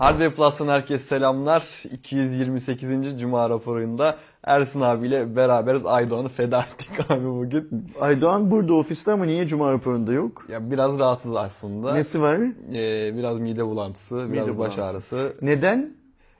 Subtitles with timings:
[0.00, 1.62] Hardware Plus'tan herkese selamlar.
[1.92, 3.20] 228.
[3.20, 5.86] Cuma raporunda Ersin abiyle beraberiz.
[5.86, 7.86] Aydoğan'ı feda ettik abi bugün.
[8.00, 10.44] Aydoğan burada ofiste ama niye Cuma raporunda yok?
[10.48, 11.94] Ya biraz rahatsız aslında.
[11.94, 12.38] Nesi var?
[12.74, 14.82] Ee, biraz mide bulantısı, biraz Mide baş bulantısı.
[15.16, 15.32] ağrısı.
[15.42, 15.90] Neden?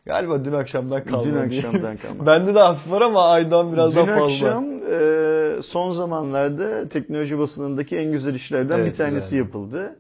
[0.07, 1.25] Galiba dün akşamdan kalma.
[1.25, 2.27] Dün akşamdan kalma.
[2.27, 4.25] Bende de hafif var ama Aydoğan biraz Dün daha fazla.
[4.25, 9.39] akşam e, son zamanlarda teknoloji basınındaki en güzel işlerden Evet, bir tanesi güzel.
[9.39, 9.97] yapıldı.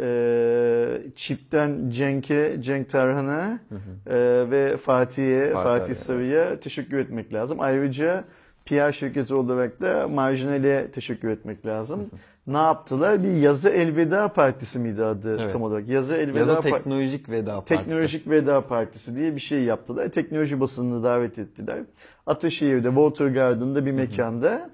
[0.00, 3.58] E, Çip'ten Cenk'e, Cenk Tarhan'a
[4.06, 4.16] e,
[4.50, 7.60] ve Fatih'e, Fatih Fatih, Sarı'ya teşekkür etmek lazım.
[7.60, 8.24] Ayrıca
[8.66, 12.10] PR şirketi olarak da Marjinal'e teşekkür etmek lazım.
[12.46, 13.22] ne yaptılar?
[13.22, 15.52] Bir yazı elveda partisi miydi adı Evet.
[15.52, 15.88] tam olarak?
[15.88, 17.76] Yazı elveda Yazı teknolojik veda partisi.
[17.76, 20.08] Teknolojik Veda Partisi diye bir şey yaptılar.
[20.08, 21.78] Teknoloji basınını davet ettiler.
[22.26, 24.70] Ataşehir'de, Water Garden'da bir mekanda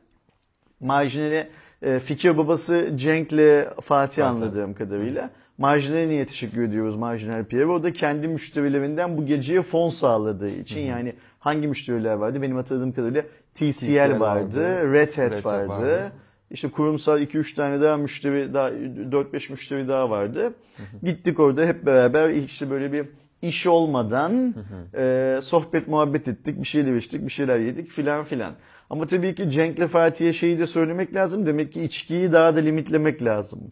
[0.80, 1.48] marjinale
[1.82, 5.30] e, fikir babası Cenk'le Fatih anladığım kadarıyla.
[5.58, 7.66] Marjinal'e niye teşekkür ediyoruz Marjinal Pierre?
[7.66, 12.42] O da kendi müşterilerinden bu geceye fon sağladığı için yani hangi müşteriler vardı?
[12.42, 13.22] Benim hatırladığım kadarıyla
[13.54, 15.68] TCL, TCL vardı, vardı, Red Hat Red vardı.
[15.68, 16.12] vardı.
[16.50, 20.54] İşte kurumsal 2-3 tane daha müşteri daha 4-5 müşteri daha vardı.
[21.02, 23.06] Gittik orada hep beraber işte böyle bir
[23.42, 24.54] iş olmadan
[24.94, 28.52] e, sohbet muhabbet ettik, bir şeyler içtik, bir şeyler yedik filan filan.
[28.90, 31.46] Ama tabii ki Cenk'le Fatih'e şeyi de söylemek lazım.
[31.46, 33.60] Demek ki içkiyi daha da limitlemek lazım.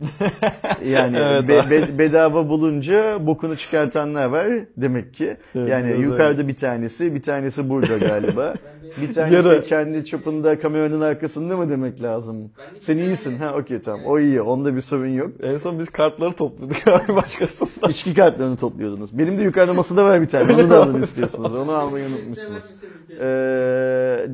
[0.87, 5.37] Yani Evet be- be- bedava bulunca bokunu çıkartanlar var demek ki.
[5.55, 8.55] Evet, yani biraz yukarıda bir tanesi, bir tanesi burada galiba.
[9.03, 12.51] bir tanesi Yarı- kendi çapında kameranın arkasında mı demek lazım?
[12.81, 13.39] Sen iyisin.
[13.39, 14.07] Ha okey tamam.
[14.07, 14.41] O iyi.
[14.43, 15.31] Onda bir sorun yok.
[15.43, 17.91] En son biz kartları topluyorduk abi başkasından.
[17.91, 19.19] İçki kartlarını topluyordunuz.
[19.19, 20.53] Benim de yukarıda masada var bir tane.
[20.55, 21.55] Onu da alın istiyorsunuz.
[21.55, 22.65] Onu almayı unutmuşsunuz.
[23.21, 23.25] Ee,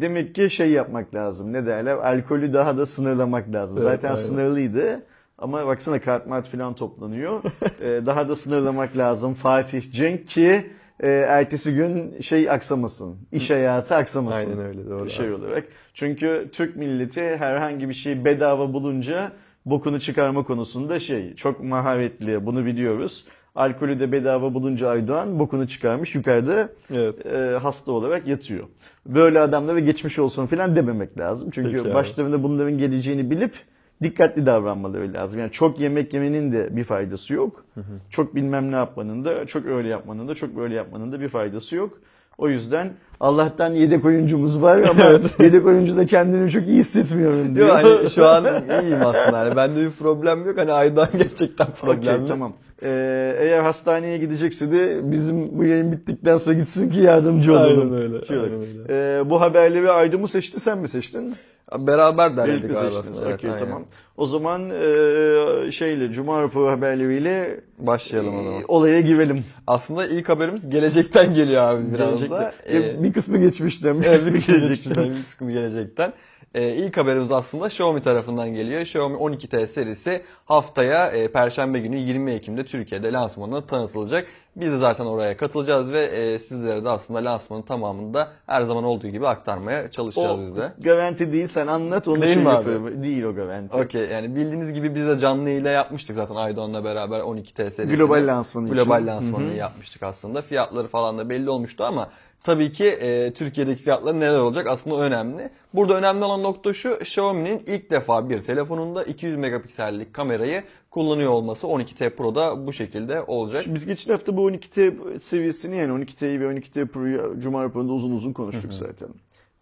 [0.01, 1.53] demek ki şey yapmak lazım.
[1.53, 1.95] Ne derler?
[1.97, 3.79] Alkolü daha da sınırlamak lazım.
[3.79, 4.21] Evet, Zaten aynen.
[4.21, 5.03] sınırlıydı.
[5.39, 7.41] Ama baksana kart mart falan toplanıyor.
[7.81, 9.35] Ee, daha da sınırlamak lazım.
[9.35, 10.67] Fatih Cenk ki
[11.03, 13.17] e, ertesi gün şey aksamasın.
[13.33, 14.51] İş hayatı aksamasın.
[14.51, 15.65] Aynen öyle, doğru Şey olarak.
[15.95, 19.33] Çünkü Türk milleti herhangi bir şey bedava bulunca
[19.67, 22.47] bokunu çıkarma konusunda şey çok maharetli.
[22.47, 23.25] Bunu biliyoruz.
[23.55, 27.27] Alkolü de bedava bulunca Aydoğan bokunu çıkarmış yukarıda Evet.
[27.27, 28.65] e, hasta olarak yatıyor.
[29.07, 31.51] Böyle adamlara geçmiş olsun falan dememek lazım.
[31.53, 33.53] Çünkü Peki başlarında bunların geleceğini bilip
[34.03, 35.41] dikkatli davranmaları lazım.
[35.41, 37.65] Yani çok yemek yemenin de bir faydası yok.
[38.11, 41.77] Çok bilmem ne yapmanın da, çok öyle yapmanın da, çok böyle yapmanın da bir faydası
[41.77, 41.99] yok.
[42.39, 45.05] O yüzden Allah'tan yedek oyuncumuz var ama
[45.39, 47.69] yedek oyuncu da kendini çok iyi hissetmiyorum diyor.
[47.69, 48.45] Yok hani şu an
[48.83, 49.39] iyiyim aslında.
[49.39, 50.59] Hani bende bir problem yok.
[50.59, 52.27] Hani Aydoğan gerçekten Okey problemli.
[52.27, 52.53] tamam.
[52.83, 57.81] Ee, eğer hastaneye gidecekse de bizim bu yayın bittikten sonra gitsin ki yardımcı olalım.
[57.95, 59.19] Aynen öyle, Şey aynen öyle.
[59.21, 61.35] Ee, bu haberleri Aydo mu seçti sen mi seçtin?
[61.79, 62.97] Beraber derledik galiba.
[63.27, 63.59] Evet, aynen.
[63.59, 63.85] tamam.
[64.17, 68.61] O zaman e, şeyle Cuma raporu haberleriyle Başlayalım o zaman.
[68.61, 69.45] e, olaya girelim.
[69.67, 72.35] Aslında ilk haberimiz gelecekten geliyor abi biraz Gelecekte.
[72.35, 72.53] da.
[72.67, 74.69] E, Ee, bir kısmı geçmişten, bir kısmı bir kısmı gelecekten.
[74.95, 76.13] geçmişten, bir kısmı gelecekten.
[76.55, 78.81] Ee, ilk haberimiz aslında Xiaomi tarafından geliyor.
[78.81, 84.27] Xiaomi 12T serisi haftaya e, Perşembe günü 20 Ekim'de Türkiye'de lansmanına tanıtılacak.
[84.57, 88.85] Biz de zaten oraya katılacağız ve e, sizlere de aslında lansmanın tamamını da her zaman
[88.85, 90.73] olduğu gibi aktarmaya çalışacağız O biz de.
[90.79, 92.55] garanti değil sen anlat onu Değil şey mi abi?
[92.55, 93.03] yapıyorum.
[93.03, 93.77] Değil o garanti.
[93.79, 97.97] Okey yani bildiğiniz gibi biz de canlı ile yapmıştık zaten Aydoğan'la beraber 12T serisini.
[97.97, 98.77] Global lansmanı için.
[98.77, 100.43] Global lansmanını yapmıştık aslında.
[100.43, 102.09] Fiyatları falan da belli olmuştu ama
[102.43, 105.51] tabii ki e, Türkiye'deki fiyatları neler olacak aslında önemli.
[105.75, 111.67] Burada önemli olan nokta şu Xiaomi'nin ilk defa bir telefonunda 200 megapiksellik kamerayı kullanıyor olması
[111.67, 113.65] 12T Pro'da bu şekilde olacak.
[113.67, 118.33] Biz geçen hafta bu 12T seviyesini yani 12T'yi ve 12T Pro'yu Cuma raporunda uzun uzun
[118.33, 119.09] konuştuk zaten.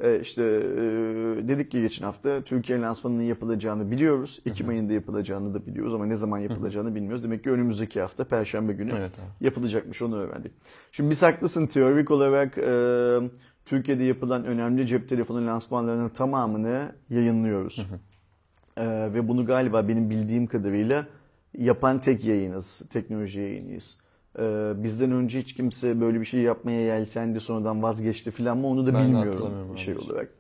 [0.00, 0.78] Ee, işte e,
[1.48, 4.40] dedik ki geçen hafta Türkiye lansmanının yapılacağını biliyoruz.
[4.46, 7.22] Ekim ayında yapılacağını da biliyoruz ama ne zaman yapılacağını bilmiyoruz.
[7.22, 9.44] Demek ki önümüzdeki hafta Perşembe günü Evet abi.
[9.46, 10.52] yapılacakmış onu öğrendik.
[10.92, 13.30] Şimdi biz haklısın teorik olarak e,
[13.64, 17.86] Türkiye'de yapılan önemli cep telefonu lansmanlarının tamamını yayınlıyoruz.
[18.76, 21.06] Ee, ve bunu galiba benim bildiğim kadarıyla
[21.58, 23.98] yapan tek yayınız, teknoloji yayınıyız.
[24.38, 28.86] Ee, bizden önce hiç kimse böyle bir şey yapmaya yeltendi sonradan vazgeçti falan mı onu
[28.86, 30.00] da Ben bilmiyorum şey abi.
[30.00, 30.30] olarak.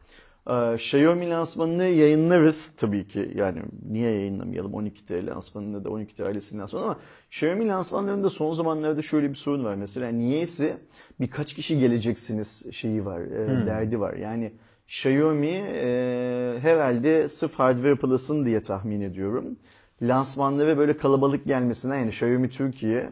[0.48, 3.30] Ee, Xiaomi lansmanını yayınlarız tabii ki.
[3.34, 6.98] Yani niye yayınlamayalım 12T lansmanını da 12T ailesinin lansmanını ama
[7.30, 9.74] Xiaomi lansmanlarında son zamanlarda şöyle bir sorun var.
[9.74, 10.76] Mesela niyeyse
[11.20, 14.14] birkaç kişi geleceksiniz şeyi var, e, derdi var.
[14.14, 14.52] Yani
[14.88, 19.56] Xiaomi e, herhalde sırf hardware plus'ın diye tahmin ediyorum.
[20.02, 23.10] Lansmanlara böyle kalabalık gelmesinden yani Xiaomi Türkiye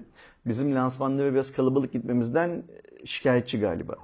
[0.48, 2.62] bizim lansmanlara biraz kalabalık gitmemizden
[3.04, 3.94] şikayetçi galiba.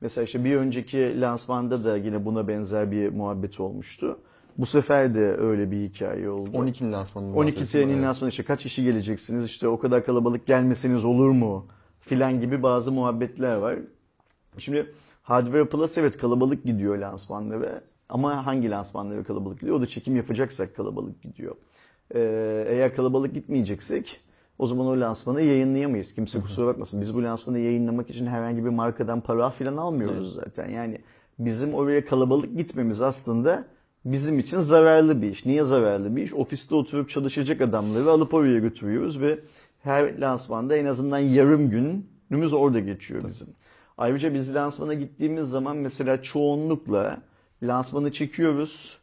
[0.00, 4.18] Mesela işte bir önceki lansmanda da yine buna benzer bir muhabbet olmuştu.
[4.58, 6.50] Bu sefer de öyle bir hikaye oldu.
[6.50, 11.30] 12'nin lansmanını 12 TL'nin lansmanı işte kaç kişi geleceksiniz işte o kadar kalabalık gelmeseniz olur
[11.30, 11.66] mu
[12.00, 13.78] filan gibi bazı muhabbetler var.
[14.58, 19.76] Şimdi Hardware Plus evet kalabalık gidiyor lansmanları ama hangi lansmanları kalabalık gidiyor?
[19.76, 21.56] O da çekim yapacaksak kalabalık gidiyor.
[22.14, 24.20] Ee, eğer kalabalık gitmeyeceksek
[24.62, 26.14] o zaman o lansmanı yayınlayamayız.
[26.14, 27.00] Kimse kusura bakmasın.
[27.00, 30.70] Biz bu lansmanı yayınlamak için herhangi bir markadan para falan almıyoruz zaten.
[30.70, 30.98] Yani
[31.38, 33.64] bizim oraya kalabalık gitmemiz aslında
[34.04, 35.46] bizim için zararlı bir iş.
[35.46, 36.34] Niye zararlı bir iş?
[36.34, 39.38] Ofiste oturup çalışacak adamları alıp oraya götürüyoruz ve
[39.80, 43.48] her lansmanda en azından yarım günümüz orada geçiyor bizim.
[43.98, 47.18] Ayrıca biz lansmana gittiğimiz zaman mesela çoğunlukla
[47.62, 48.98] lansmanı çekiyoruz.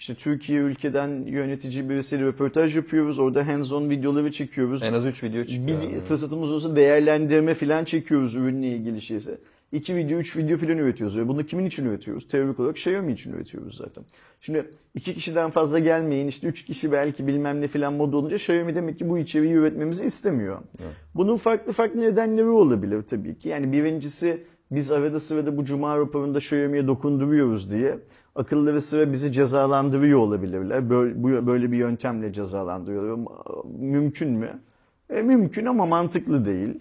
[0.00, 3.18] İşte Türkiye ülkeden yönetici birisiyle röportaj yapıyoruz.
[3.18, 4.82] Orada hands-on videoları çekiyoruz.
[4.82, 5.82] En az 3 video çıkıyor.
[5.82, 6.00] Bir yani.
[6.00, 9.38] fırsatımız olursa değerlendirme falan çekiyoruz ürünle ilgili şeyse.
[9.72, 11.18] 2 video, 3 video falan üretiyoruz.
[11.18, 12.28] Ve bunu kimin için üretiyoruz?
[12.28, 14.04] Teorik olarak Xiaomi için üretiyoruz zaten.
[14.40, 18.74] Şimdi iki kişiden fazla gelmeyin, işte 3 kişi belki bilmem ne falan modu olunca Xiaomi
[18.74, 20.58] demek ki bu içeriği üretmemizi istemiyor.
[20.82, 20.92] Evet.
[21.14, 23.48] Bunun farklı farklı nedenleri olabilir tabii ki.
[23.48, 27.98] Yani birincisi biz arada sırada bu cuma raporunda Xiaomi'ye dokunduruyoruz diye
[28.34, 30.90] akılları sıra bizi cezalandırıyor olabilirler.
[30.90, 33.18] Böyle, böyle bir yöntemle cezalandırıyor.
[33.78, 34.60] Mümkün mü?
[35.10, 36.78] E, mümkün ama mantıklı değil.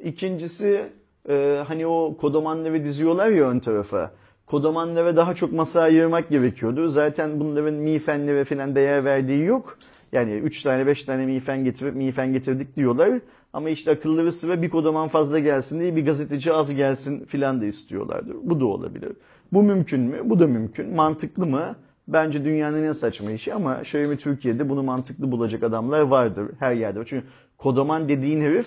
[0.00, 0.82] İkincisi
[1.28, 4.10] e, hani o kodomanları diziyorlar ya ön tarafa.
[4.46, 6.88] Kodomanlara daha çok masa ayırmak gerekiyordu.
[6.88, 9.78] Zaten bunların mifenlere falan değer verdiği yok.
[10.12, 13.20] Yani 3 tane 5 tane mifen getirip mifen getirdik diyorlar.
[13.52, 17.64] Ama işte akılları sıra bir kodaman fazla gelsin diye bir gazeteci az gelsin filan da
[17.64, 18.36] istiyorlardır.
[18.42, 19.12] Bu da olabilir.
[19.52, 20.20] Bu mümkün mü?
[20.24, 20.94] Bu da mümkün.
[20.94, 21.76] Mantıklı mı?
[22.08, 26.48] Bence dünyanın en saçma işi ama Xiaomi Türkiye'de bunu mantıklı bulacak adamlar vardır.
[26.58, 27.00] Her yerde.
[27.06, 27.26] Çünkü
[27.58, 28.66] kodaman dediğin herif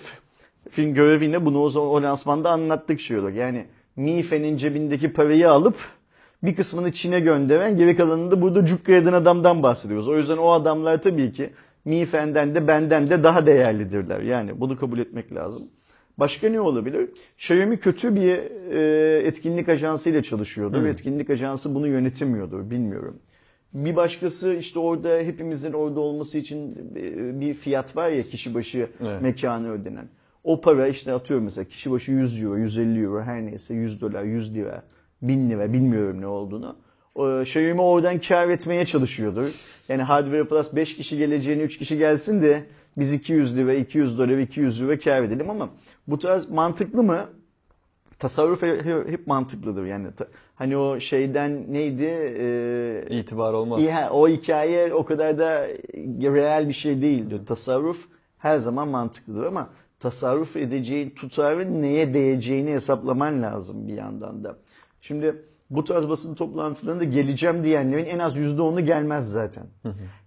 [0.70, 3.34] film görevine bunu o, o lansmanda anlattık şey olarak.
[3.34, 3.66] Yani
[3.96, 5.76] Mife'nin cebindeki parayı alıp
[6.42, 10.08] bir kısmını Çin'e gönderen geri kalanını da burada cukka eden adamdan bahsediyoruz.
[10.08, 11.50] O yüzden o adamlar tabii ki
[11.84, 14.20] Mifen'den de benden de daha değerlidirler.
[14.20, 15.68] Yani bunu kabul etmek lazım.
[16.18, 17.08] Başka ne olabilir?
[17.38, 18.38] Xiaomi kötü bir
[18.72, 20.84] e, etkinlik ajansıyla çalışıyordu.
[20.84, 22.70] Ve etkinlik ajansı bunu yönetemiyordu.
[22.70, 23.18] Bilmiyorum.
[23.74, 28.88] Bir başkası işte orada hepimizin orada olması için e, bir fiyat var ya kişi başı
[29.02, 29.22] Evet.
[29.22, 30.08] mekanı ödenen.
[30.44, 34.22] O para işte atıyorum mesela kişi başı 100 euro, 150 euro her neyse 100 dolar,
[34.24, 34.82] 100 lira,
[35.22, 36.76] 1000 lira bilmiyorum ne olduğunu.
[37.42, 39.46] Xiaomi oradan kar etmeye çalışıyordur.
[39.88, 42.64] Yani Hardware Plus 5 kişi geleceğine 3 kişi gelsin de
[42.98, 45.70] biz 200 lira, 200 dolar, 200 euro kar edelim ama
[46.08, 47.26] bu tarz mantıklı mı?
[48.18, 48.62] Tasarruf
[49.08, 50.06] hep mantıklıdır yani.
[50.54, 52.04] Hani o şeyden neydi?
[52.38, 53.82] Ee, İtibar olmaz.
[53.82, 55.66] ya, o hikaye o kadar da
[56.34, 57.46] real bir şey değil diyor.
[57.46, 58.08] Tasarruf
[58.38, 59.68] her zaman mantıklıdır ama
[60.00, 64.56] tasarruf edeceğin tutarın neye değeceğini hesaplaman lazım bir yandan da.
[65.00, 69.66] Şimdi bu tarz basın toplantılarında geleceğim diyenlerin en az %10'u gelmez zaten.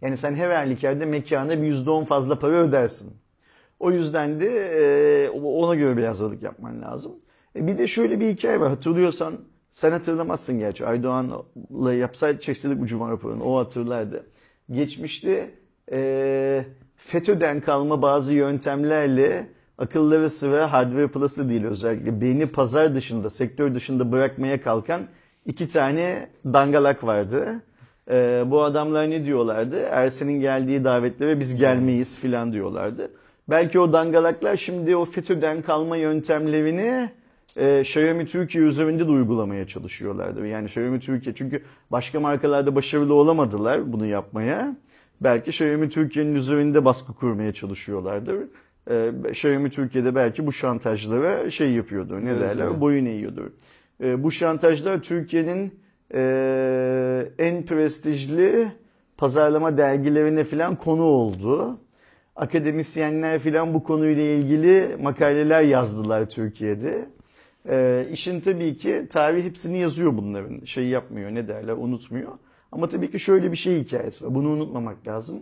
[0.02, 3.14] Yani sen her halükarda mekana bir %10 fazla para ödersin.
[3.80, 4.50] O yüzden de
[5.26, 7.12] e, ona göre bir hazırlık yapman lazım.
[7.56, 8.70] E, bir de şöyle bir hikaye var.
[8.70, 9.34] Hatırlıyorsan
[9.72, 10.86] sen hatırlamazsın gerçi.
[10.86, 13.44] Aydoğan'la yapsaydı çekseydik bu cuma raporunu.
[13.44, 14.26] O hatırlardı.
[14.72, 15.52] Geçmişte
[15.92, 16.66] e,
[16.96, 24.12] FETÖ'den kalma bazı yöntemlerle akılları sıra Hardware Plus'ı değil özellikle beni pazar dışında, sektör dışında
[24.12, 25.02] bırakmaya kalkan
[25.46, 27.62] iki tane dangalak vardı.
[28.12, 29.80] E, bu adamlar ne diyorlardı?
[29.80, 33.12] Ersen'in geldiği davetlere biz gelmeyiz filan diyorlardı.
[33.50, 37.10] Belki o dangalaklar şimdi o FETÖ'den kalma yöntemlerini
[37.58, 40.48] e, Xiaomi Türkiye üzerinde de uygulamaya çalışıyorlardı.
[40.48, 44.76] Yani Xiaomi Türkiye çünkü başka markalarda başarılı olamadılar bunu yapmaya.
[45.22, 48.36] Belki Xiaomi Türkiye'nin üzerinde baskı kurmaya çalışıyorlardır.
[48.90, 52.26] E, Xiaomi Türkiye'de belki bu şantajlara şey yapıyordur.
[52.26, 52.66] Ne Evet, derler?
[52.66, 52.82] evet.
[52.82, 53.48] Boyun eğiyordur.
[54.04, 55.80] E, bu şantajlar Türkiye'nin
[56.14, 56.22] e,
[57.40, 58.72] en prestijli
[59.18, 61.78] pazarlama dergilerine falan konu oldu.
[62.40, 67.10] Akademisyenler falan bu konuyla ilgili makaleler yazdılar Türkiye'de.
[67.70, 70.66] Ee, işin tabii ki tarih hepsini yazıyor bunların.
[70.66, 72.32] Şey yapmıyor ne derler unutmuyor.
[72.72, 74.36] Ama tabii ki şöyle bir şey hikayesi var.
[74.36, 75.42] Bunu unutmamak lazım.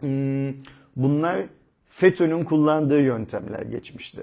[0.00, 0.48] Hmm,
[0.96, 1.46] bunlar
[1.88, 4.22] FETÖ'nün kullandığı yöntemler geçmişte.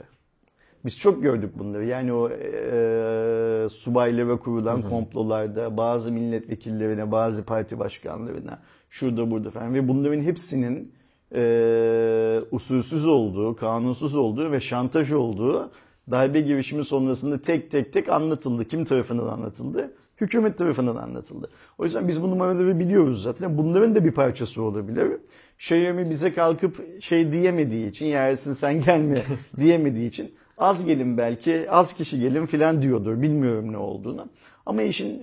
[0.86, 1.86] Biz çok gördük bunları.
[1.86, 9.88] Yani o e, subaylara kurulan komplolarda bazı milletvekillerine, bazı parti başkanlarına, şurada burada falan ve
[9.88, 10.96] bunların hepsinin
[11.36, 15.72] e, usulsüz olduğu, kanunsuz olduğu ve şantaj olduğu
[16.12, 18.66] darbe girişimi sonrasında tek tek tek anlatıldı.
[18.66, 19.94] Kim tarafından anlatıldı?
[20.22, 21.50] Hükümet tarafından anlatıldı.
[21.78, 23.58] O yüzden biz bu numaraları biliyoruz zaten.
[23.58, 25.12] Bunların da bir parçası olabilir.
[25.58, 29.22] Xiaomi bize kalkıp şey diyemediği için, yersin sen gelme
[29.60, 33.22] diyemediği için az gelin belki, az kişi gelin filan diyordur.
[33.22, 34.28] Bilmiyorum ne olduğunu.
[34.66, 35.22] Ama işin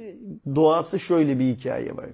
[0.54, 2.06] doğası şöyle bir hikaye var.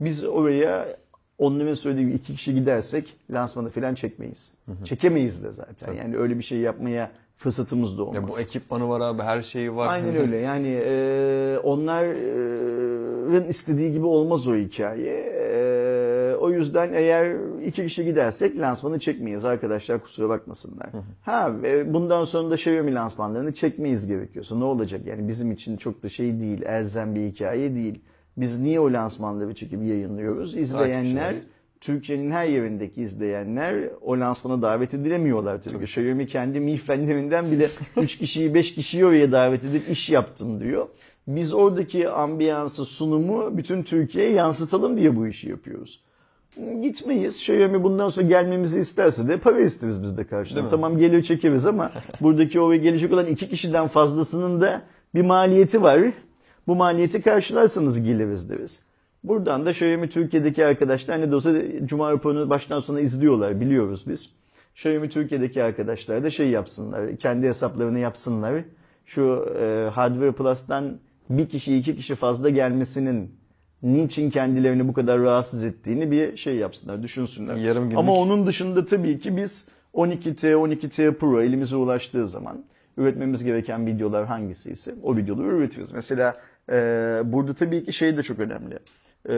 [0.00, 0.96] Biz oraya
[1.44, 4.52] onların söylediği gibi iki kişi gidersek lansmanı filan çekmeyiz.
[4.84, 5.92] Çekemeyiz de zaten.
[5.92, 8.16] Yani öyle bir şey yapmaya fırsatımız da olmaz.
[8.16, 9.88] Ya bu ekipmanı var abi her şeyi var.
[9.88, 10.36] Aynen öyle.
[10.44, 15.14] Yani e, onların istediği gibi olmaz o hikaye.
[15.14, 17.36] E, o yüzden eğer
[17.66, 20.88] iki kişi gidersek lansmanı çekmeyiz arkadaşlar kusura bakmasınlar.
[21.22, 25.00] Ha e, bundan sonra da Xiaomi lansmanlarını çekmeyiz gerekiyorsa ne olacak?
[25.06, 28.00] Yani bizim için çok da şey değil, elzem bir hikaye değil.
[28.36, 30.56] Biz niye o lansmanları çekip yayınlıyoruz?
[30.56, 31.34] İzleyenler.
[31.80, 35.78] Türkiye'nin her yerindeki izleyenler o lansmana davet edilemiyorlar tabii.
[35.78, 35.84] ki.
[35.84, 40.88] Xiaomi kendi Mi Fenlerinden bile 3 kişiyi 5 kişiyi oraya davet edip iş yaptım diyor.
[41.26, 46.04] Biz oradaki ambiyansı, sunumu bütün Türkiye'ye yansıtalım diye bu işi yapıyoruz.
[46.82, 47.36] Gitmeyiz.
[47.36, 50.68] Xiaomi bundan sonra gelmemizi isterse de para isteriz biz de karşılığında.
[50.70, 54.82] Tamam gelir çekeriz ama buradaki oraya gelecek olan iki kişiden fazlasının da
[55.14, 56.00] bir maliyeti var.
[56.66, 58.80] Bu maliyeti karşılarsanız geliriz deriz.
[59.24, 61.52] Buradan da Xiaomi Türkiye'deki arkadaşlar ne de olsa
[61.84, 64.30] Cuma raporunu baştan sona izliyorlar biliyoruz biz.
[64.74, 68.64] Xiaomi Türkiye'deki arkadaşlar da şey yapsınlar, kendi hesaplarını yapsınlar.
[69.06, 70.98] Şu e, Hardware Plus'tan
[71.30, 73.30] bir kişi iki kişi fazla gelmesinin
[73.82, 77.56] niçin kendilerini bu kadar rahatsız ettiğini bir şey yapsınlar, düşünsünler.
[77.56, 77.98] Yarım günlük.
[77.98, 82.64] Ama onun dışında tabii ki biz 12T, 12T Pro elimize ulaştığı zaman
[82.96, 85.92] üretmemiz gereken videolar hangisi ise o videoları üretiriz.
[85.92, 86.34] Mesela
[86.72, 86.74] e,
[87.24, 88.78] burada tabii ki şey de çok önemli.
[89.28, 89.36] E,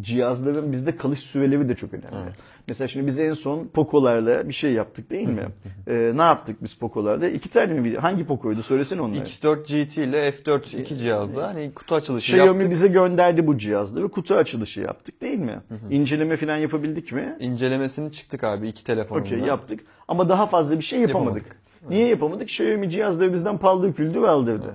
[0.00, 2.30] cihazların bizde kalış süreleri de çok önemli.
[2.68, 5.46] Mesela şimdi biz en son Poco'larla bir şey yaptık değil mi?
[5.86, 7.28] E, ne yaptık biz Poco'larla?
[7.28, 8.02] İki tane mi video?
[8.02, 8.62] Hangi Poco'ydu?
[8.62, 9.18] Söylesene onları.
[9.18, 12.70] X4 GT ile F4 iki cihazda hani kutu açılışı Xiaomi yaptık.
[12.70, 14.08] bize gönderdi bu cihazları.
[14.08, 15.60] Kutu açılışı yaptık değil mi?
[15.90, 17.36] İnceleme falan yapabildik mi?
[17.40, 19.26] İncelemesini çıktık abi iki telefonunda.
[19.26, 19.80] Okey yaptık.
[20.08, 21.36] Ama daha fazla bir şey yapamadık.
[21.36, 21.60] Yapamadık.
[21.90, 22.48] Niye yapamadık?
[22.48, 24.74] Xiaomi cihazları bizden paldır küldür aldırdı.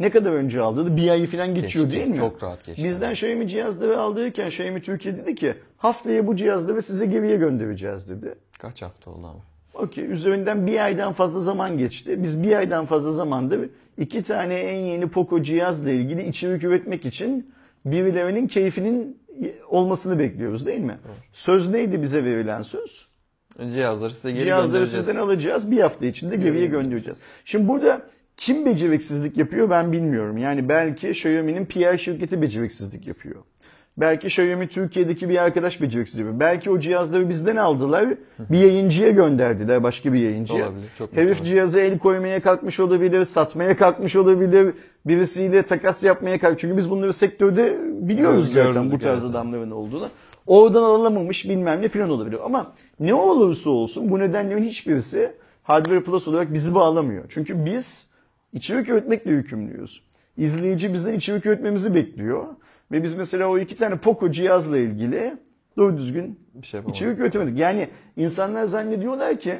[0.00, 0.96] Ne kadar önce aldırdı?
[0.96, 2.16] Bir ayı falan geçiyor Geçti, değil mi?
[2.16, 2.84] çok rahat geçti.
[2.84, 8.34] Bizden Xiaomi cihazları aldırırken Xiaomi Türkiye dedi ki haftaya bu cihazları size geriye göndereceğiz dedi.
[8.58, 9.40] Kaç hafta oldu ama?
[9.74, 12.22] Okey üzerinden bir aydan fazla zaman geçti.
[12.22, 13.56] Biz bir aydan fazla zamanda
[13.98, 19.18] iki tane en yeni Poco cihazla ilgili içerik üretmek için birilerinin keyfinin
[19.68, 20.98] olmasını bekliyoruz değil mi?
[21.32, 23.08] Söz neydi bize verilen söz?
[23.74, 25.06] Cihazları size geri Cihazları göndereceğiz.
[25.06, 25.70] sizden alacağız.
[25.70, 27.18] Bir hafta içinde Geriye göndereceğiz.
[27.44, 28.02] Şimdi burada
[28.36, 30.38] kim beceriksizlik yapıyor ben bilmiyorum.
[30.38, 33.36] Yani belki Xiaomi'nin PR şirketi beceriksizlik yapıyor.
[33.96, 36.40] Belki Xiaomi Türkiye'deki bir arkadaş beceriksizlik yapıyor.
[36.40, 38.06] Belki o cihazları bizden aldılar.
[38.38, 39.82] Bir yayıncıya gönderdiler.
[39.82, 40.66] Başka bir yayıncıya.
[40.68, 41.50] Olabilir, çok Herif muhtemel.
[41.50, 43.24] cihaza el koymaya kalkmış olabilir.
[43.24, 44.74] Satmaya kalkmış olabilir.
[45.06, 46.60] Birisiyle takas yapmaya kalkmış.
[46.60, 49.30] Çünkü biz bunları sektörde biliyoruz Evet, zaten bu tarz evet.
[49.30, 50.08] adamların olduğunu.
[50.46, 52.38] Oradan alamamış bilmem ne filan olabilir.
[52.44, 57.24] Ama ne olursa olsun bu nedenlerin hiçbirisi Hardware Plus olarak bizi bağlamıyor.
[57.28, 58.13] Çünkü biz
[58.54, 60.02] içerik üretmekle yükümlüyüz.
[60.36, 62.46] İzleyici bizden içerik üretmemizi bekliyor.
[62.92, 65.32] Ve biz mesela o iki tane Poco cihazla ilgili
[65.76, 66.96] doğru düzgün Bir şey yapamadık.
[66.96, 67.58] içerik üretemedik.
[67.58, 69.58] Yani insanlar zannediyorlar ki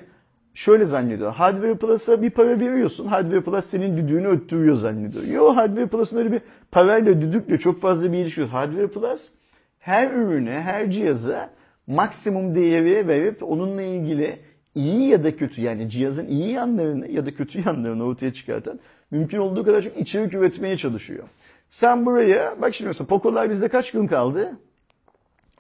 [0.55, 1.33] şöyle zannediyor.
[1.33, 3.07] Hardware Plus'a bir para veriyorsun.
[3.07, 5.25] Hardware Plus senin düdüğünü öttürüyor zannediyor.
[5.25, 8.51] Yo Hardware Plus'ın öyle bir parayla düdükle çok fazla bir ilişki yok.
[8.53, 9.33] Hardware Plus
[9.79, 11.51] her ürüne, her cihaza
[11.87, 14.39] maksimum değeri verip onunla ilgili
[14.75, 19.39] iyi ya da kötü yani cihazın iyi yanlarını ya da kötü yanlarını ortaya çıkartan mümkün
[19.39, 21.25] olduğu kadar çok içerik üretmeye çalışıyor.
[21.71, 24.53] Sen buraya bak şimdi mesela Poco'lar bizde kaç gün kaldı?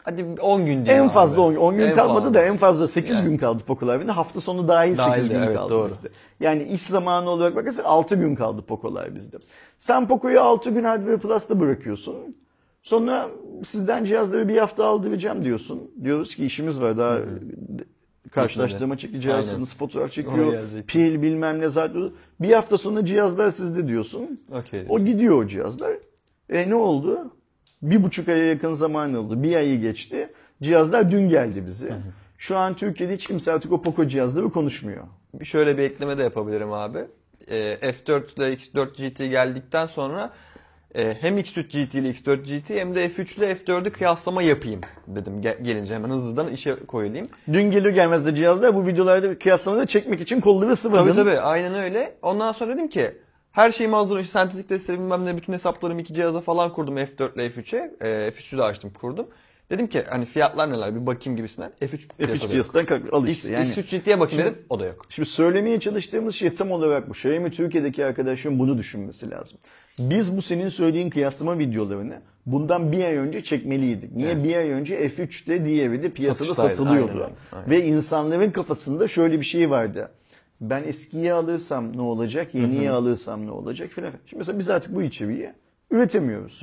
[0.04, 2.34] Hadi 10 gün diyor En fazla 10, 10 gün En kalmadı fazla.
[2.34, 3.28] da en fazla 8 Yani.
[3.28, 4.12] gün kaldı Poco Live'inde.
[4.12, 5.88] Hafta sonu dahil 8 Dahil de, gün evet, kaldı doğru.
[5.88, 6.08] bizde.
[6.40, 9.36] Yani iş zamanı olarak bakarsan 6 gün kaldı Poco Live bizde.
[9.78, 12.16] Sen Poco'yu 6 gün Hardware Plus'ta bırakıyorsun.
[12.82, 13.28] Sonra
[13.64, 15.90] sizden cihazları bir hafta aldıracağım diyorsun.
[16.02, 17.18] Diyoruz ki işimiz var daha
[18.34, 19.48] karşılaştırma çekeceğiz.
[19.48, 19.60] Aynen.
[19.60, 20.68] Nasıl fotoğraf çekiyor.
[20.86, 22.10] Pil bilmem ne zaten.
[22.40, 24.38] Bir hafta sonra cihazlar sizde diyorsun.
[24.52, 24.86] Okey.
[24.88, 25.92] O gidiyor o cihazlar.
[26.50, 27.30] E ne oldu?
[27.82, 29.42] Bir buçuk aya yakın zaman oldu.
[29.42, 30.28] Bir ayı geçti.
[30.62, 31.96] Cihazlar dün geldi bize.
[32.38, 35.04] Şu an Türkiye'de hiç kimse artık o Poco cihazları konuşmuyor.
[35.34, 36.98] Bir Şöyle bir ekleme de yapabilirim abi.
[37.50, 40.32] Ee, F4 ile X4 GT geldikten sonra
[40.94, 45.40] e, hem X3 GT ile X4 GT hem de F3 ile F4'ü kıyaslama yapayım dedim
[45.42, 47.28] Ge- gelince hemen hızlıdan işe koyulayım.
[47.52, 51.06] Dün gelir gelmez de cihazlar bu videolarda kıyaslamaları çekmek için kolları sıvadım.
[51.06, 52.16] Tabii tabii aynen öyle.
[52.22, 53.10] Ondan sonra dedim ki
[53.52, 54.18] her şeyimi hazır.
[54.18, 57.94] işte sentetik testleri bilmem ne bütün hesaplarımı iki cihaza falan kurdum F4 ile F3'e.
[58.00, 59.26] E, F3'ü de açtım kurdum.
[59.70, 61.72] Dedim ki hani fiyatlar neler bir bakayım gibisinden.
[61.80, 62.50] F3 F3 piyasada yok.
[62.50, 63.02] piyasadan kalk.
[63.12, 63.68] Al işte yani.
[63.68, 64.58] X3 GT'ye bakayım dedim.
[64.68, 65.06] O da yok.
[65.08, 67.12] Şimdi söylemeye çalıştığımız şey tam olarak bu.
[67.12, 69.58] Xiaomi Türkiye'deki arkadaşın bunu düşünmesi lazım.
[69.98, 74.12] Biz bu senin söylediğin kıyaslama videolarını bundan bir ay önce çekmeliydik.
[74.16, 74.44] Niye?
[74.44, 77.12] Bir ay önce F3'te diğeri de piyasada Satıştaydı, satılıyordu.
[77.24, 77.70] aynen aynen.
[77.70, 80.10] Ve insanların kafasında şöyle bir şey vardı.
[80.60, 84.10] Ben eskiyi alırsam ne olacak, yeniyi alırsam ne olacak filan.
[84.26, 85.52] Şimdi mesela biz artık bu içeriği
[85.90, 86.62] üretemiyoruz.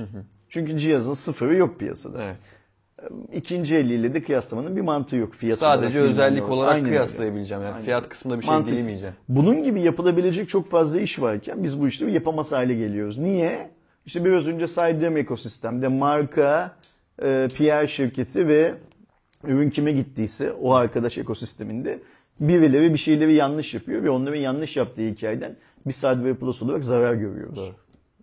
[0.50, 2.24] Çünkü cihazın sıfırı yok piyasada.
[2.24, 2.36] Evet.
[3.34, 5.34] İkinci eliyle de kıyaslamanın bir mantığı yok.
[5.34, 7.64] Fiyat Sadece olarak, özellik olarak Aynen kıyaslayabileceğim.
[7.64, 7.86] Yani Aynen.
[7.86, 8.78] fiyat kısmında bir şey Mantıksız.
[8.78, 9.16] diyemeyeceğim.
[9.30, 13.18] Bunun gibi yapılabilecek çok fazla iş varken biz bu işleri yapamaz hale geliyoruz.
[13.18, 13.70] Niye?
[14.06, 16.76] İşte biraz önce saydığım ekosistemde marka,
[17.22, 18.74] e, PR şirketi ve
[19.44, 22.00] ürün kime gittiyse o arkadaş ekosisteminde
[22.40, 25.56] birileri bir şeyleri yanlış yapıyor ve onların yanlış yaptığı hikayeden
[25.88, 27.58] biz Hardware Plus olarak zarar görüyoruz.
[27.58, 27.76] Doğru.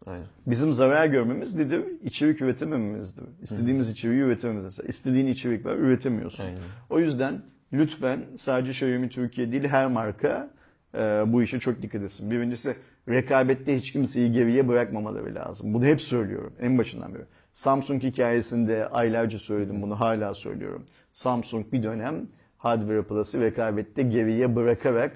[0.09, 0.27] Aynen.
[0.47, 1.85] Bizim zarar görmemiz nedir?
[2.05, 3.25] İçerik üretemememizdir.
[3.43, 4.89] İstediğimiz içeriği üretememizdir.
[4.89, 6.45] İstediğin içerik var, üretemiyorsun.
[6.45, 6.59] Aynen.
[6.91, 10.51] O yüzden lütfen sadece Xiaomi Türkiye değil her marka
[10.95, 12.31] e, bu işe çok dikkat etsin.
[12.31, 12.77] Birincisi
[13.09, 15.75] rekabette hiç kimseyi geriye bırakmamaları lazım.
[15.75, 17.23] Bunu hep söylüyorum en başından beri.
[17.53, 20.85] Samsung hikayesinde aylarca söyledim bunu hala söylüyorum.
[21.13, 25.13] Samsung bir dönem Hardware Plus'ı rekabette geriye bırakarak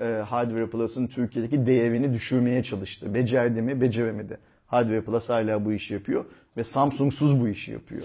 [0.00, 3.14] e, Hardware Plus'ın Türkiye'deki değerini düşürmeye çalıştı.
[3.14, 3.80] Becerdi mi?
[3.80, 4.38] Beceremedi.
[4.66, 6.24] Hardware Plus hala bu işi yapıyor
[6.56, 8.02] ve Samsung'suz bu işi yapıyor.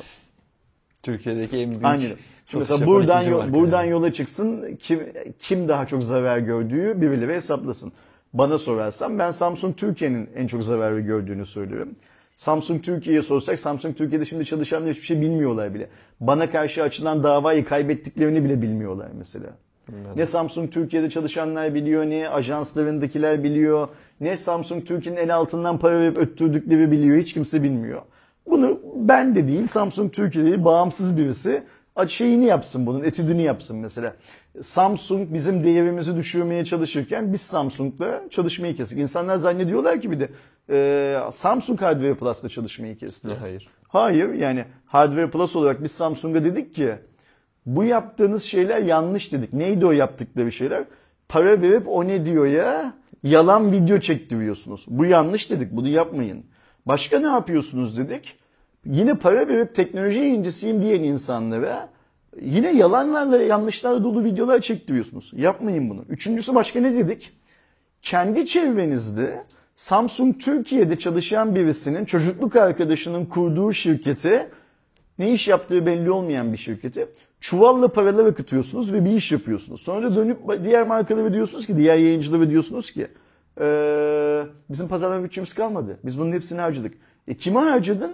[1.04, 2.10] Türkiye'deki en büyük Aynen.
[2.46, 3.92] satış Mesela buradan yol- buradan yani.
[3.92, 5.00] yola çıksın kim
[5.40, 7.92] kim daha çok zarar gördüğü birileri hesaplasın.
[8.34, 11.96] Bana sorarsan ben Samsung Türkiye'nin en çok zarar gördüğünü söylüyorum.
[12.36, 15.90] Samsung Türkiye'ye sorsak Samsung Türkiye'de şimdi çalışanlar hiçbir şey bilmiyorlar bile.
[16.20, 19.48] Bana karşı açılan davayı kaybettiklerini bile bilmiyorlar mesela.
[20.16, 23.88] Ne Samsung Türkiye'de çalışanlar biliyor, ne ajanslarındakiler biliyor,
[24.22, 27.18] ne Samsung Türkiye'nin el altından para verip öttürdükleri biliyor.
[27.18, 28.02] Hiç kimse bilmiyor.
[28.50, 31.64] Bunu ben de değil, Samsung Türkiye değil, bağımsız birisi
[32.08, 34.16] şeyini yapsın bunun, etüdünü yapsın mesela.
[34.62, 39.00] Samsung bizim değerimizi düşürmeye çalışırken biz Samsung'la çalışmayı kestik.
[39.00, 40.30] İnsanlar zannediyorlar ki bir de
[40.70, 43.34] e, Samsung Hardware Plus'la çalışmayı kesti.
[43.34, 43.68] Hayır.
[43.88, 46.96] Hayır yani Hardware Plus olarak biz Samsung'a dedik ki
[47.66, 49.54] bu yaptığınız şeyler yanlış dedik.
[49.54, 50.84] Neydi o yaptıkları şeyler?
[51.30, 52.94] Para verip o ne diyor ya?
[53.24, 54.86] Yalan video çektiriyorsunuz.
[54.88, 55.72] Bu yanlış dedik.
[55.72, 56.46] Bunu yapmayın.
[56.86, 58.38] Başka ne yapıyorsunuz dedik.
[58.86, 61.90] Yine para verip teknoloji yayıncısıyım diyen insanlara
[62.42, 65.32] yine yalanlarla yanlışlarla dolu videolar çektiriyorsunuz.
[65.36, 66.06] Yapmayın bunu.
[66.10, 67.34] Üçüncüsü başka ne dedik?
[68.02, 69.44] Kendi çevrenizde
[69.76, 74.50] Samsung Türkiye'de çalışan birisinin çocukluk arkadaşının kurduğu şirkete
[75.20, 77.08] ne iş yaptığı belli olmayan bir şirketi
[77.42, 79.82] çuvalla paralar akıtıyorsunuz ve bir iş yapıyorsunuz.
[79.82, 83.08] Sonra da dönüp diğer markalara diyorsunuz ki, diğer yayıncılara diyorsunuz ki
[83.62, 85.98] "Ee, bizim pazarlama bütçemiz kalmadı.
[86.06, 86.94] Biz bunun hepsini harcadık.
[87.28, 88.12] E kime harcadın?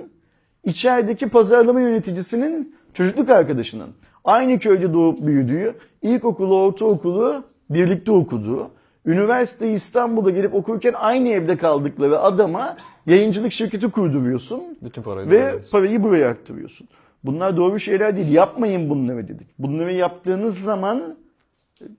[0.63, 3.89] İçerideki pazarlama yöneticisinin çocukluk arkadaşının.
[4.23, 8.69] Aynı köyde doğup büyüdüğü, ilkokulu, ortaokulu birlikte okuduğu,
[9.05, 16.03] üniversiteyi İstanbul'da gelip okurken aynı evde kaldıkları adama yayıncılık şirketi kurduruyorsun Bütün parayı ve parayı
[16.03, 16.87] buraya aktarıyorsun.
[17.27, 18.31] Bunlar doğru şeyler değil.
[18.31, 19.47] Yapmayın bunları dedik.
[19.59, 21.17] Bunları yaptığınız zaman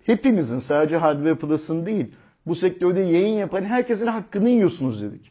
[0.05, 2.07] hepimizin sadece Hardware Plus'ın değil
[2.47, 5.31] bu sektörde yayın yapan herkesin hakkını yiyorsunuz dedik.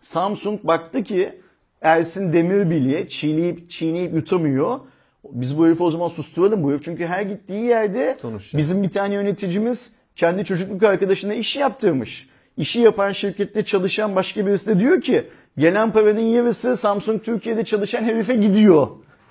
[0.00, 1.40] Samsung baktı ki
[1.82, 4.80] Ersin Demirbil'e çiğneyip çiğneyip yutamıyor.
[5.24, 6.84] Biz bu herifi o zaman susturalım bu herif.
[6.84, 8.58] Çünkü her gittiği yerde Konuşacak.
[8.58, 12.28] bizim bir tane yöneticimiz kendi çocukluk arkadaşına iş yaptırmış.
[12.56, 15.24] İşi yapan şirkette çalışan başka birisi de diyor ki
[15.58, 18.88] gelen paranın yarısı Samsung Türkiye'de çalışan herife gidiyor.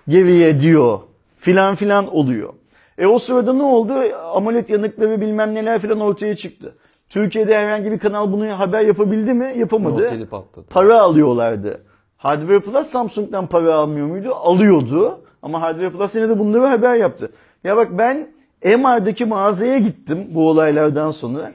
[0.07, 0.99] Geriye diyor.
[1.39, 2.53] Filan filan oluyor.
[2.97, 3.93] E o sırada ne oldu?
[4.33, 6.75] AMOLED yanıkları bilmem neler filan ortaya çıktı.
[7.09, 9.53] Türkiye'de herhangi bir kanal bunu haber yapabildi mi?
[9.57, 10.03] Yapamadı.
[10.03, 10.67] Note 7 patladı.
[10.69, 11.81] Para alıyorlardı.
[12.17, 14.33] Hardware Plus Samsung'dan para almıyor muydu?
[14.35, 15.19] Alıyordu.
[15.41, 17.31] Ama Hardware Plus yine de bunları haber yaptı.
[17.63, 18.27] Ya bak ben
[18.65, 21.51] MR'daki mağazaya gittim bu olaylardan sonra.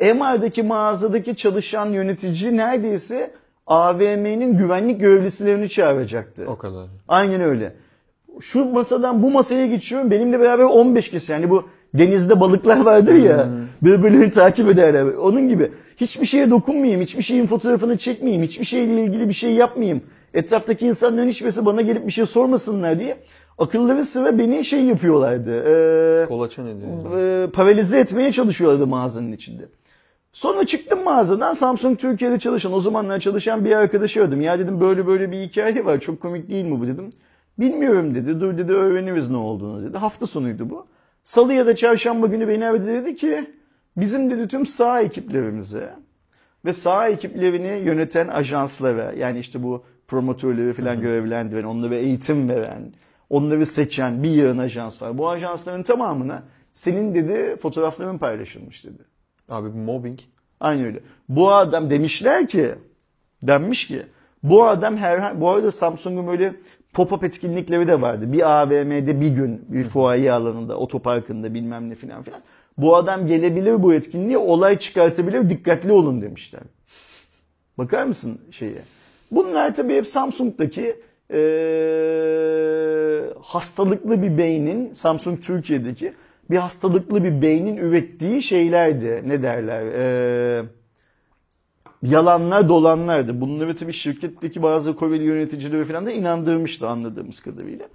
[0.00, 3.30] MR'daki mağazadaki çalışan yönetici neredeyse
[3.66, 6.44] AVM'nin güvenlik görevlisilerini çağıracaktı.
[6.48, 6.86] O kadar.
[7.08, 7.72] Aynen öyle.
[8.40, 10.10] Şu masadan bu masaya geçiyorum.
[10.10, 11.32] Benimle beraber 15 kişi.
[11.32, 11.64] Yani bu
[11.94, 13.48] denizde balıklar vardır ya.
[13.82, 15.02] Birbirlerini takip ederler.
[15.04, 15.72] Onun gibi.
[15.96, 17.00] Hiçbir şeye dokunmayayım.
[17.00, 18.42] Hiçbir şeyin fotoğrafını çekmeyeyim.
[18.44, 20.02] Hiçbir şeyle ilgili bir şey yapmayayım.
[20.34, 23.16] Etraftaki insanların hiçbirisi bana gelip bir şey sormasınlar diye.
[23.58, 25.64] Akılları sıra beni şey yapıyorlardı.
[26.22, 27.18] Ee, Kolaçan ediyor.
[27.44, 29.62] e, paralize etmeye çalışıyorlardı mağazanın içinde.
[30.32, 34.40] Sonra çıktım mağazadan Samsung Türkiye'de çalışan, o zamanlar çalışan bir arkadaşı aradım.
[34.40, 37.12] Ya dedim böyle böyle bir hikaye var, çok komik değil mi bu dedim.
[37.58, 39.98] Bilmiyorum dedi, dur dedi öğreniriz ne olduğunu dedi.
[39.98, 40.86] Hafta sonuydu bu.
[41.24, 43.50] Salı ya da çarşamba günü beni aradı dedi ki
[43.96, 45.94] bizim dedi tüm sağ ekiplerimize
[46.64, 52.92] ve sağ ekiplerini yöneten ajanslara yani işte bu promotörleri falan görevlendiren, onlara eğitim veren,
[53.30, 55.18] onları seçen bir yığın ajans var.
[55.18, 59.02] Bu ajansların tamamına senin dedi fotoğrafların paylaşılmış dedi.
[59.48, 60.18] Abi bu mobbing.
[60.60, 61.00] Aynı öyle.
[61.28, 62.74] Bu adam demişler ki,
[63.42, 64.06] denmiş ki
[64.42, 66.54] bu adam her bu arada Samsung'un böyle
[66.92, 68.32] pop-up etkinlikleri de vardı.
[68.32, 72.40] Bir AVM'de bir gün bir fuaye alanında, otoparkında bilmem ne filan filan.
[72.78, 76.62] Bu adam gelebilir bu etkinliğe, olay çıkartabilir, dikkatli olun demişler.
[77.78, 78.82] Bakar mısın şeye?
[79.30, 80.96] Bunlar tabii hep Samsung'daki
[81.32, 81.40] e,
[83.42, 86.12] hastalıklı bir beynin Samsung Türkiye'deki
[86.50, 89.22] bir hastalıklı bir beynin ürettiği şeylerdi.
[89.26, 89.82] Ne derler?
[89.86, 90.64] E,
[92.02, 93.40] yalanlar dolanlardı.
[93.40, 97.86] Bunları tabii şirketteki bazı Koreli yöneticileri falan da inandırmıştı anladığımız kadarıyla.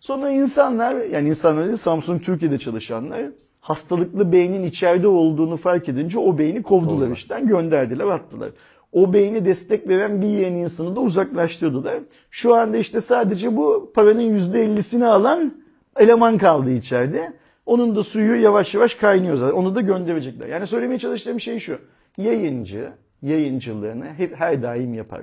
[0.00, 3.20] Sonra insanlar yani insanlar değil Samsung Türkiye'de çalışanlar
[3.60, 7.16] hastalıklı beynin içeride olduğunu fark edince o beyni kovdular Kovdular.
[7.16, 8.50] işten gönderdiler attılar.
[8.92, 11.98] O beyni destek veren bir yeni insanı da uzaklaştırdılar.
[12.30, 15.52] Şu anda işte sadece bu paranın %50'sini alan
[15.96, 17.32] eleman kaldı içeride.
[17.66, 19.56] Onun da suyu yavaş yavaş kaynıyor zaten.
[19.56, 20.46] Onu da gönderecekler.
[20.46, 21.78] Yani söylemeye çalıştığım şey şu.
[22.18, 25.20] Yayıncı yayıncılığını hep her daim yapar.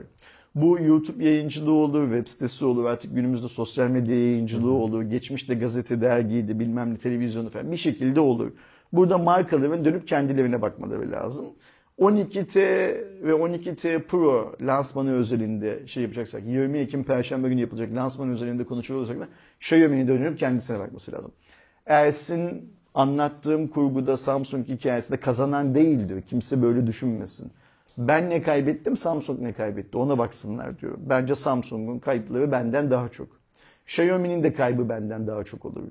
[0.55, 6.01] Bu YouTube yayıncılığı olur, web sitesi olur, artık günümüzde sosyal medya yayıncılığı olur, geçmişte gazete,
[6.01, 8.51] dergiydi, bilmem ne, televizyonu falan bir şekilde olur.
[8.93, 11.45] Burada markaların dönüp kendilerine bakmaları lazım.
[11.99, 12.59] 12T
[13.23, 18.99] ve 12T Pro lansmanı özelinde şey yapacaksak, 20 Ekim Perşembe günü yapılacak lansman özelinde konuşuyor
[18.99, 19.27] olacak da
[19.59, 21.31] Xiaomi'nin dönüp kendisine bakması lazım.
[21.85, 26.21] Ersin anlattığım kurguda Samsung hikayesinde kazanan değildir.
[26.21, 27.51] Kimse böyle düşünmesin.
[27.97, 30.97] Ben ne kaybettim, Samsung ne kaybetti ona baksınlar diyor.
[30.97, 33.27] Bence Samsung'un kayıpları benden daha çok.
[33.87, 35.81] Xiaomi'nin de kaybı benden daha çok olur.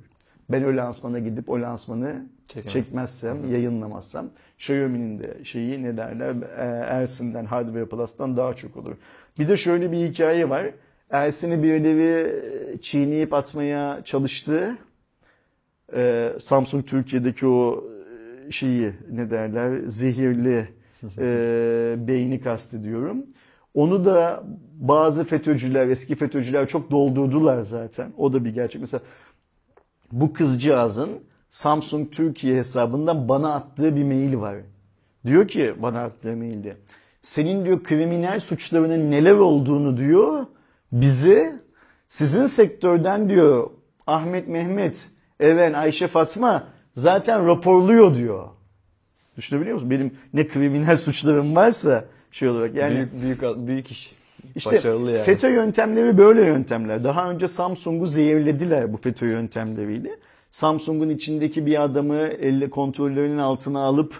[0.50, 2.72] Ben o lansmana gidip o lansmanı Çekemem.
[2.72, 4.26] çekmezsem, yayınlamazsam
[4.58, 8.96] Xiaomi'nin de şeyi ne derler e, Ersin'den, Hardware Plus'tan daha çok olur.
[9.38, 10.66] Bir de şöyle bir hikaye var.
[11.10, 14.76] Ersin'i birileri çiğneyip atmaya çalıştı.
[15.94, 17.84] Ee, Samsung Türkiye'deki o
[18.48, 20.68] e, şeyi ne derler zehirli
[21.18, 23.26] e, beyni kastediyorum.
[23.74, 28.12] Onu da bazı FETÖ'cüler, eski FETÖ'cüler çok doldurdular zaten.
[28.18, 28.80] O da bir gerçek.
[28.80, 29.02] Mesela
[30.12, 31.10] bu kızcağızın
[31.50, 34.56] Samsung Türkiye hesabından bana attığı bir mail var.
[35.26, 36.76] Diyor ki bana attığı mailde.
[37.22, 40.46] Senin diyor kriminal suçlarının neler olduğunu diyor
[40.92, 41.60] bize
[42.08, 43.70] sizin sektörden diyor
[44.06, 45.08] Ahmet Mehmet,
[45.40, 46.64] Even, Ayşe Fatma
[46.94, 48.48] zaten raporluyor diyor.
[49.36, 49.90] Düşünebiliyor musun?
[49.90, 54.14] Benim ne kriminal suçlarım varsa şey olarak yani büyük büyük büyük iş.
[54.54, 55.24] işte Başarılı yani.
[55.24, 57.04] FETÖ yöntemleri böyle yöntemler.
[57.04, 60.10] Daha önce Samsung'u zehirlediler bu FETÖ yöntemleriyle.
[60.50, 64.14] Samsung'un içindeki bir adamı elle kontrollerinin altına alıp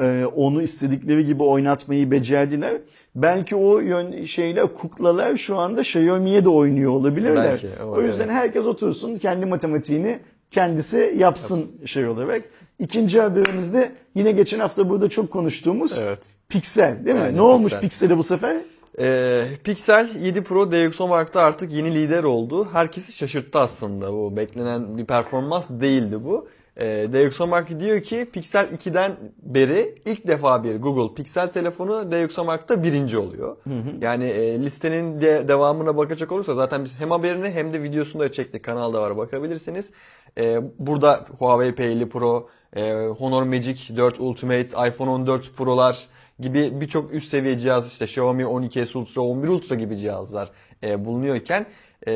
[0.00, 2.76] e, onu istedikleri gibi oynatmayı becerdiler.
[3.14, 7.58] Belki o yön şeyle kuklalar şu anda Xiaomi'ye de oynuyor olabilirler.
[7.62, 8.34] Belki, o o yüzden evet.
[8.34, 10.18] herkes otursun kendi matematiğini
[10.50, 12.42] kendisi yapsın şey olarak.
[12.80, 16.18] İkinci haberimizde yine geçen hafta burada çok konuştuğumuz Evet.
[16.48, 17.22] Pixel değil mi?
[17.22, 17.80] Aynen, ne olmuş Pixel.
[17.80, 18.56] Pixel'e bu sefer?
[19.00, 22.68] Ee, Pixel 7 Pro DxOMark'ta artık yeni lider oldu.
[22.72, 24.36] Herkesi şaşırttı aslında bu.
[24.36, 26.48] Beklenen bir performans değildi bu.
[26.76, 33.18] Ee, DxOMark diyor ki Pixel 2'den beri ilk defa bir Google Pixel telefonu DxOMark'ta birinci
[33.18, 33.56] oluyor.
[34.00, 38.32] Yani e, listenin de devamına bakacak olursa zaten biz hem haberini hem de videosunu da
[38.32, 38.62] çektik.
[38.62, 39.90] Kanalda var bakabilirsiniz.
[40.38, 46.06] Ee, burada Huawei P50 Pro, e, Honor Magic 4 Ultimate, iPhone 14 Pro'lar
[46.40, 50.50] gibi birçok üst seviye cihaz işte Xiaomi 12S Ultra, 11 Ultra gibi cihazlar
[50.82, 51.66] e, bulunuyorken
[52.06, 52.12] e,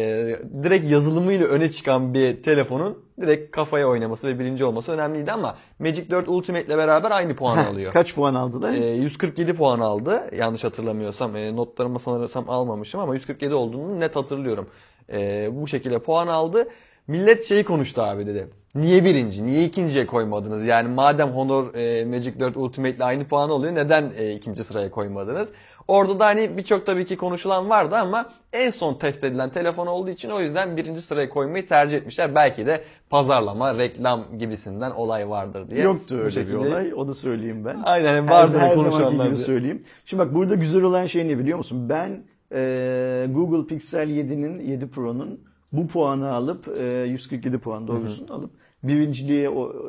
[0.63, 6.11] direkt yazılımıyla öne çıkan bir telefonun direkt kafaya oynaması ve birinci olması önemliydi ama Magic
[6.11, 7.93] 4 Ultimate ile beraber aynı puan alıyor.
[7.93, 8.73] Kaç puan aldılar?
[8.73, 11.37] E, 147 puan aldı yanlış hatırlamıyorsam.
[11.37, 14.67] E, notlarıma sanırsam almamışım ama 147 olduğunu net hatırlıyorum.
[15.13, 16.69] E, bu şekilde puan aldı.
[17.09, 18.49] Millet şeyi konuştu abi dedi.
[18.75, 20.65] Niye birinci, niye ikinciye koymadınız?
[20.65, 24.91] Yani madem Honor e, Magic 4 Ultimate ile aynı puan oluyor neden e, ikinci sıraya
[24.91, 25.53] koymadınız?
[25.89, 30.11] Orada da hani birçok tabii ki konuşulan vardı ama en son test edilen telefon olduğu
[30.11, 32.35] için o yüzden birinci sıraya koymayı tercih etmişler.
[32.35, 35.83] Belki de pazarlama, reklam gibisinden olay vardır diye.
[35.83, 36.95] Yoktu öyle şekilde- bir olay.
[36.95, 37.81] O da söyleyeyim ben.
[37.85, 39.83] Aynen Her, vardır her zamanki gibi söyleyeyim.
[40.05, 41.89] Şimdi bak burada güzel olan şey ne biliyor musun?
[41.89, 42.23] Ben
[42.55, 45.41] e, Google Pixel 7'nin 7 Pro'nun
[45.77, 48.51] bu puanı alıp e, 147 puan doğrusunu alıp
[48.83, 49.49] birinciliğe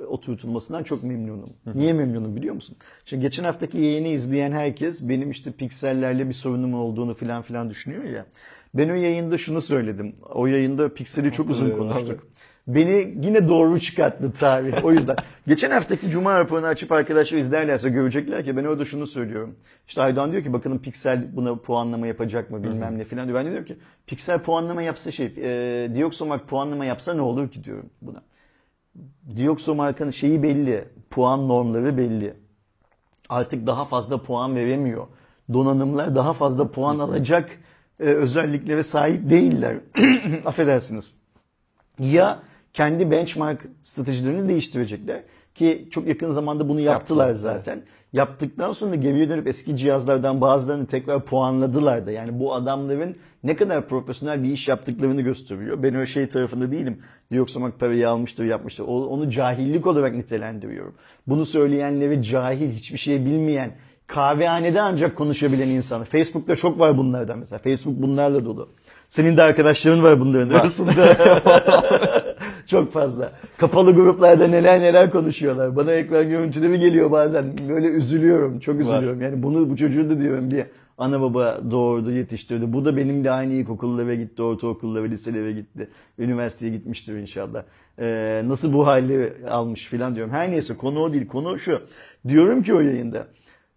[0.09, 1.49] oturtulmasından çok memnunum.
[1.75, 2.77] Niye memnunum biliyor musun?
[3.05, 8.03] Şimdi geçen haftaki yayını izleyen herkes benim işte piksellerle bir sorunum olduğunu filan filan düşünüyor
[8.03, 8.25] ya.
[8.73, 10.15] Ben o yayında şunu söyledim.
[10.33, 12.27] O yayında pikseli çok uzun konuştuk.
[12.67, 14.85] Beni yine doğru çıkarttı tarih.
[14.85, 15.15] O yüzden.
[15.47, 19.55] Geçen haftaki Cuma raporunu açıp arkadaşlar izlerlerse görecekler ki ben orada şunu söylüyorum.
[19.87, 23.39] İşte Aydoğan diyor ki bakalım Pixel buna puanlama yapacak mı bilmem ne filan diyor.
[23.39, 27.89] Ben diyorum ki Pixel puanlama yapsa şey, e, Dioxomark puanlama yapsa ne olur ki diyorum
[28.01, 28.21] buna.
[29.35, 32.33] Dioxomark'ın şeyi belli, puan normları belli.
[33.29, 35.07] Artık daha fazla puan veremiyor.
[35.53, 37.59] Donanımlar daha fazla puan alacak
[37.99, 39.77] e, özelliklere sahip değiller.
[40.45, 41.11] Affedersiniz
[41.99, 42.39] ya
[42.75, 45.21] kendi benchmark stratejilerini değiştirecekler
[45.55, 47.81] ki çok yakın zamanda bunu yaptılar Yaptılar, zaten.
[48.13, 52.11] Yaptıktan sonra geriye dönüp eski cihazlardan bazılarını tekrar puanladılar da.
[52.11, 55.83] Yani bu adamların ne kadar profesyonel bir iş yaptıklarını gösteriyor.
[55.83, 56.99] Ben öyle şey tarafında değilim.
[57.31, 58.83] Dioksomak parayı almıştır, yapmıştır.
[58.83, 60.95] Onu cahillik olarak nitelendiriyorum.
[61.27, 63.71] Bunu söyleyenleri cahil, hiçbir şey bilmeyen,
[64.07, 66.03] kahvehanede ancak konuşabilen insan.
[66.03, 67.59] Facebook'ta çok var bunlardan mesela.
[67.59, 68.69] Facebook bunlarla dolu.
[69.09, 71.17] Senin de arkadaşların var bunların arasında.
[72.67, 73.31] Çok fazla.
[73.57, 75.75] Kapalı gruplarda neler neler konuşuyorlar.
[75.75, 77.45] Bana ekran görüntüleri geliyor bazen.
[77.69, 78.59] Böyle üzülüyorum.
[78.59, 79.21] Çok üzülüyorum.
[79.21, 80.63] Yani bunu bu çocuğu da diyorum bir
[80.97, 82.73] ana baba doğurdu, yetiştirdi.
[82.73, 85.89] Bu da benim de aynı ilkokullara gitti, ortaokullara, liselere gitti.
[86.19, 87.63] Üniversiteye gitmiştir inşallah.
[87.99, 90.33] Ee, nasıl bu hali almış filan diyorum.
[90.33, 91.27] Her neyse konu o değil.
[91.27, 91.81] Konu şu.
[92.27, 93.27] Diyorum ki o yayında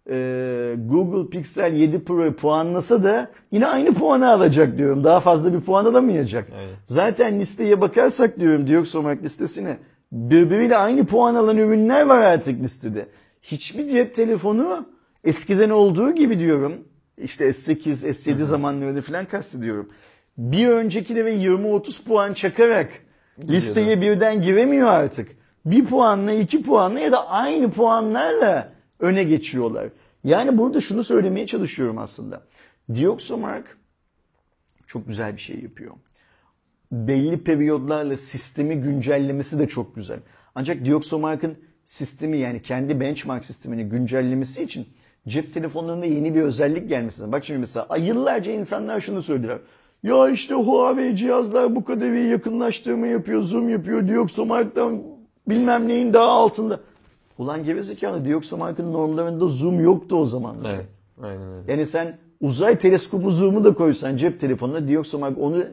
[0.09, 5.03] e, Google Pixel 7 Pro'yu puanlasa da yine aynı puanı alacak diyorum.
[5.03, 6.49] Daha fazla bir puan alamayacak.
[6.59, 6.75] Evet.
[6.87, 9.77] Zaten listeye bakarsak diyorum Dioxomark listesine
[10.11, 13.05] birbiriyle aynı puan alan ürünler var artık listede.
[13.41, 14.85] Hiçbir cep telefonu
[15.23, 16.73] eskiden olduğu gibi diyorum.
[17.17, 19.89] İşte S8, S7 zamanlarında falan kastediyorum.
[20.37, 22.89] Bir öncekine ve 20-30 puan çakarak
[23.49, 25.31] listeye birden giremiyor artık.
[25.65, 29.89] Bir puanla, iki puanla ya da aynı puanlarla öne geçiyorlar.
[30.23, 32.41] Yani burada şunu söylemeye çalışıyorum aslında.
[32.95, 33.77] Dioxomark
[34.87, 35.91] çok güzel bir şey yapıyor.
[36.91, 40.19] Belli periyodlarla sistemi güncellemesi de çok güzel.
[40.55, 44.87] Ancak Dioxomark'ın sistemi yani kendi benchmark sistemini güncellemesi için
[45.27, 47.31] cep telefonlarında yeni bir özellik gelmesi lazım.
[47.31, 49.57] Bak şimdi mesela yıllarca insanlar şunu söylediler.
[50.03, 55.01] Ya işte Huawei cihazlar bu kadar yakınlaştırma yapıyor, zoom yapıyor, Dioxomark'tan
[55.49, 56.79] bilmem neyin daha altında.
[57.39, 60.55] Ulan gerizekalı Dioxomark'ın normlarında zoom yoktu o zaman.
[60.67, 60.85] Evet.
[61.23, 61.71] Aynen öyle.
[61.71, 65.63] Yani sen uzay teleskopu zoom'u da koysan cep telefonuna Dioxomark onu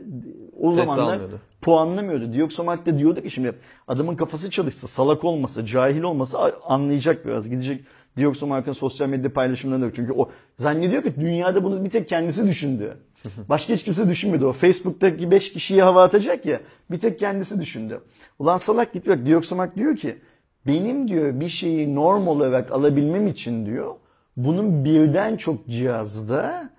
[0.60, 1.40] o zamanlar almıyordu.
[1.62, 2.32] puanlamıyordu.
[2.32, 3.52] Dioxomark da diyordu ki şimdi
[3.88, 7.48] adamın kafası çalışsa, salak olmasa, cahil olmasa anlayacak biraz.
[7.48, 7.84] Gidecek
[8.16, 12.96] Dioxomark'ın sosyal medya paylaşımlarında çünkü o zannediyor ki dünyada bunu bir tek kendisi düşündü.
[13.48, 14.46] Başka hiç kimse düşünmedi.
[14.46, 18.00] O Facebook'taki 5 kişiyi hava atacak ya bir tek kendisi düşündü.
[18.38, 20.18] Ulan salak git bak Dioxomark diyor ki
[20.66, 23.94] benim diyor bir şeyi norm olarak alabilmem için diyor
[24.36, 26.70] bunun birden çok cihazda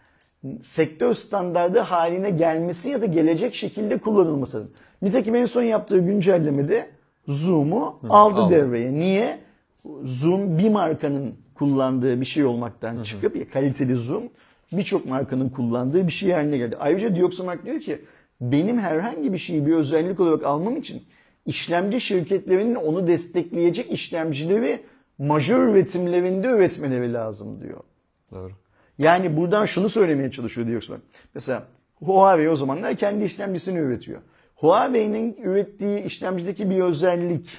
[0.63, 4.67] sektör standardı haline gelmesi ya da gelecek şekilde kullanılması.
[5.02, 6.89] Nitekim en son yaptığı güncellemede
[7.28, 8.56] Zoom'u aldı, aldı.
[8.56, 8.93] devreye.
[8.93, 9.39] Niye?
[10.04, 14.23] Zoom bir markanın kullandığı bir şey olmaktan çıkıp ya kaliteli Zoom
[14.71, 16.78] birçok markanın kullandığı bir şey haline geldi.
[16.80, 18.02] Ayrıca Dioxomark diyor ki
[18.41, 21.04] benim herhangi bir şeyi bir özellik olarak almam için
[21.47, 24.83] işlemci şirketlerinin onu destekleyecek işlemcileri
[25.17, 27.79] majör üretimlerinde üretmeleri lazım diyor.
[28.31, 28.51] Doğru.
[28.97, 30.97] Yani buradan şunu söylemeye çalışıyor diyorsun.
[31.33, 31.63] Mesela
[31.95, 34.21] Huawei o zamanlar kendi işlemcisini üretiyor.
[34.55, 37.49] Huawei'nin ürettiği işlemcideki bir özellik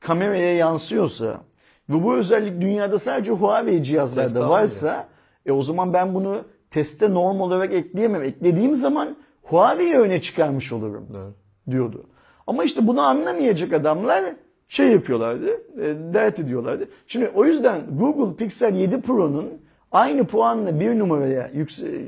[0.00, 1.40] kameraya yansıyorsa
[1.88, 5.08] ve bu özellik dünyada sadece Huawei cihazlarda Test varsa
[5.46, 8.22] e o zaman ben bunu teste norm olarak ekleyemem.
[8.22, 11.34] Eklediğim zaman Huawei'yi öne çıkarmış olurum Doğru.
[11.70, 12.06] diyordu.
[12.46, 14.24] Ama işte bunu anlamayacak adamlar
[14.68, 15.48] şey yapıyorlardı,
[15.80, 16.88] e, dert ediyorlardı.
[17.06, 19.48] Şimdi o yüzden Google Pixel 7 Pro'nun
[19.92, 21.50] aynı puanla bir numaraya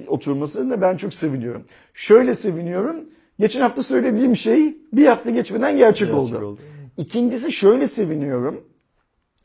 [0.09, 1.65] oturmasını ben çok seviniyorum.
[1.95, 2.97] Şöyle seviniyorum.
[3.41, 6.47] Geçen hafta söylediğim şey bir hafta geçmeden gerçek, Gerçek oldu.
[6.47, 6.61] oldu.
[6.97, 8.65] İkincisi şöyle seviniyorum.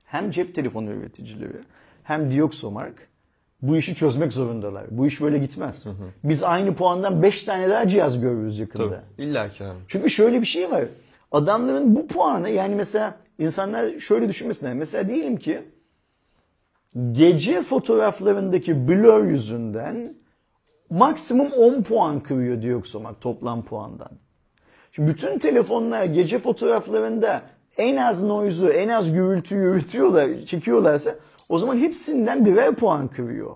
[0.03, 1.57] Hem cep telefonu üreticileri
[2.03, 3.07] hem Dioxomark
[3.63, 4.83] bu işi çözmek zorundalar.
[4.91, 5.87] Bu iş böyle gitmez.
[6.23, 8.89] Biz aynı puandan 5 tane daha cihaz görürüz yakında.
[8.89, 9.23] Tabii.
[9.23, 9.77] İlla ki abi.
[9.87, 10.83] Çünkü şöyle bir şey var.
[11.31, 14.73] Adamların bu puanı yani mesela insanlar şöyle düşünmesinler.
[14.73, 15.61] Mesela diyelim ki
[17.11, 20.13] gece fotoğraflarındaki blur yüzünden
[20.89, 24.11] maksimum 10 puan kırıyor Dioxomark toplam puandan.
[24.91, 27.41] Şimdi bütün telefonlar gece fotoğraflarında
[27.77, 31.15] en az noise'u, en az gürültüyü üretiyorlar, çekiyorlarsa
[31.53, 33.55] o zaman hepsinden birer puan kırıyor.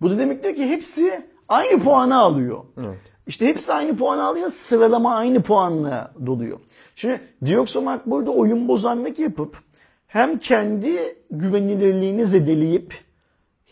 [0.00, 2.64] Bu da demek diyor ki hepsi aynı puanı alıyor.
[2.78, 2.98] Evet.
[3.26, 6.58] İşte hepsi aynı puan alıyor, sıralama aynı puanla doluyor.
[6.96, 9.58] Şimdi Dioxomark burada oyun bozanlık yapıp
[10.06, 12.94] hem kendi güvenilirliğini zedeleyip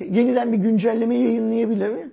[0.00, 2.10] yeniden bir güncelleme yayınlayabilir mi?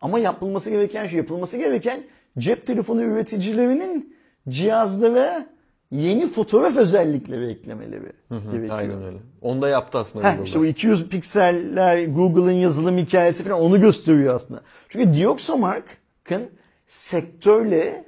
[0.00, 2.02] Ama yapılması gereken şey, yapılması gereken
[2.38, 4.16] cep telefonu üreticilerinin
[4.48, 5.46] cihazlara
[5.92, 8.78] yeni fotoğraf özellikleri eklemeleri gerekiyor.
[8.78, 9.16] Aynen öyle.
[9.40, 10.44] Onu da yaptı aslında Heh, Google'da.
[10.44, 14.62] işte o 200 pikseller Google'ın yazılım hikayesi falan onu gösteriyor aslında.
[14.88, 16.42] Çünkü Dioxomark'ın
[16.88, 18.04] sektörle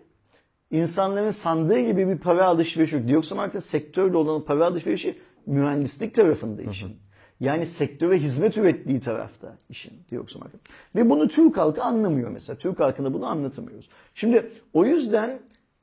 [0.70, 3.08] insanların sandığı gibi bir para alışverişi yok.
[3.08, 6.96] Dioxomark'ın sektörle olan para alışverişi mühendislik tarafında işin.
[7.40, 10.60] Yani sektöre hizmet ürettiği tarafta işin Dioxomark'ın.
[10.96, 12.58] Ve bunu Türk halkı anlamıyor mesela.
[12.58, 13.88] Türk halkına bunu anlatamıyoruz.
[14.14, 15.38] Şimdi o yüzden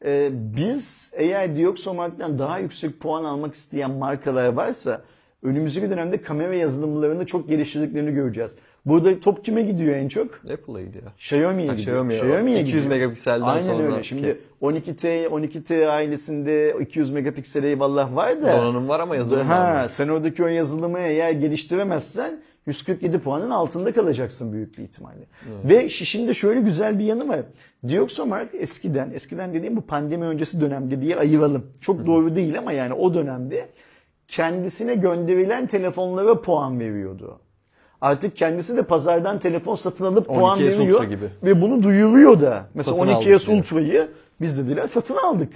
[0.06, 5.02] e, biz eğer Dioxomark'tan daha yüksek puan almak isteyen markalar varsa
[5.44, 8.56] önümüzdeki dönemde kamera yazılımlarını çok geliştirdiklerini göreceğiz.
[8.86, 10.34] Burada top kime gidiyor en çok?
[10.36, 11.12] Apple'a gidiyor.
[11.18, 11.78] Xiaomi'ye gidiyor.
[11.78, 13.00] Xiaomi'ye, Xiaomi'ye 200 gidiyor.
[13.00, 14.04] megapikselden Aynen sonra öyle.
[14.04, 18.58] Şimdi 12T 12T ailesinde 200 megapiksel eyvallah var da.
[18.58, 19.88] Donanım var ama yazılım ha, var.
[19.90, 25.26] sen oradaki o yazılımı eğer geliştiremezsen 147 puanın altında kalacaksın büyük bir ihtimalle.
[25.64, 27.40] Ve şişin de şöyle güzel bir yanı var.
[27.88, 31.72] Dioxomark eskiden, eskiden dediğim bu pandemi öncesi dönemde diye ayıralım.
[31.82, 33.70] Çok doğru değil ama yani o dönemde
[34.28, 37.40] kendisine gönderilen telefonlara puan veriyordu.
[38.02, 41.26] Artık kendisi de pazardan telefon satın alıp puan 12S veriyor gibi.
[41.44, 42.66] ve bunu duyuruyor da.
[42.74, 43.58] Mesela Satın 12S aldık diyor.
[43.58, 44.08] Ultra'yı
[44.42, 45.54] biz dediler satın aldık.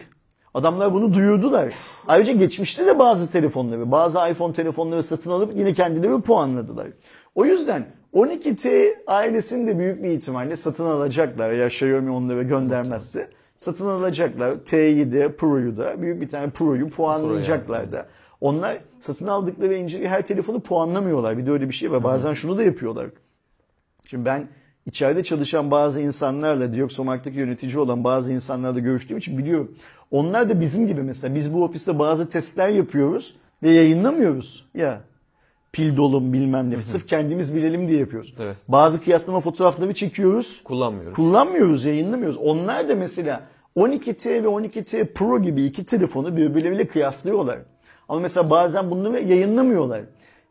[0.56, 1.74] Adamlar bunu duyurdular.
[2.08, 6.88] Ayrıca geçmişte de bazı telefonları, bazı iPhone telefonları satın alıp yine kendileri puanladılar.
[7.36, 13.30] O yüzden 12T ailesini de büyük bir ihtimalle satın alacaklar ya Xiaomi onlara göndermezse.
[13.58, 14.56] Satın alacaklar.
[14.65, 18.06] T'yi de Pro'yu da büyük bir tane Pro'yu puanlayacaklar da.
[18.41, 21.38] Onlar satın aldıkları inceliği her telefonu puanlamıyorlar.
[21.38, 22.04] Bir de öyle bir şey var.
[22.04, 23.08] Bazen şunu da yapıyorlar.
[24.08, 24.48] Şimdi ben
[24.86, 29.76] içeride çalışan bazı insanlarla, Dioxomark'taki yönetici olan bazı insanlarla görüştüğüm için biliyorum.
[30.12, 34.65] Onlar da bizim gibi mesela biz bu ofiste bazı testler yapıyoruz ve yayınlamıyoruz.
[34.74, 35.02] Ya
[35.71, 36.84] pil dolum bilmem ne.
[36.84, 38.34] Sırf kendimiz bilelim diye yapıyoruz.
[38.39, 38.58] Evet.
[38.67, 40.62] Bazı kıyaslama fotoğrafları çekiyoruz.
[40.63, 41.15] Kullanmıyoruz.
[41.15, 42.38] Kullanmıyoruz, yayınlamıyoruz.
[42.38, 43.41] Onlar da mesela
[43.78, 47.60] 12T ve 12T Pro gibi iki telefonu birbirleriyle kıyaslıyorlar.
[48.10, 50.02] Ama mesela bazen bunları yayınlamıyorlar.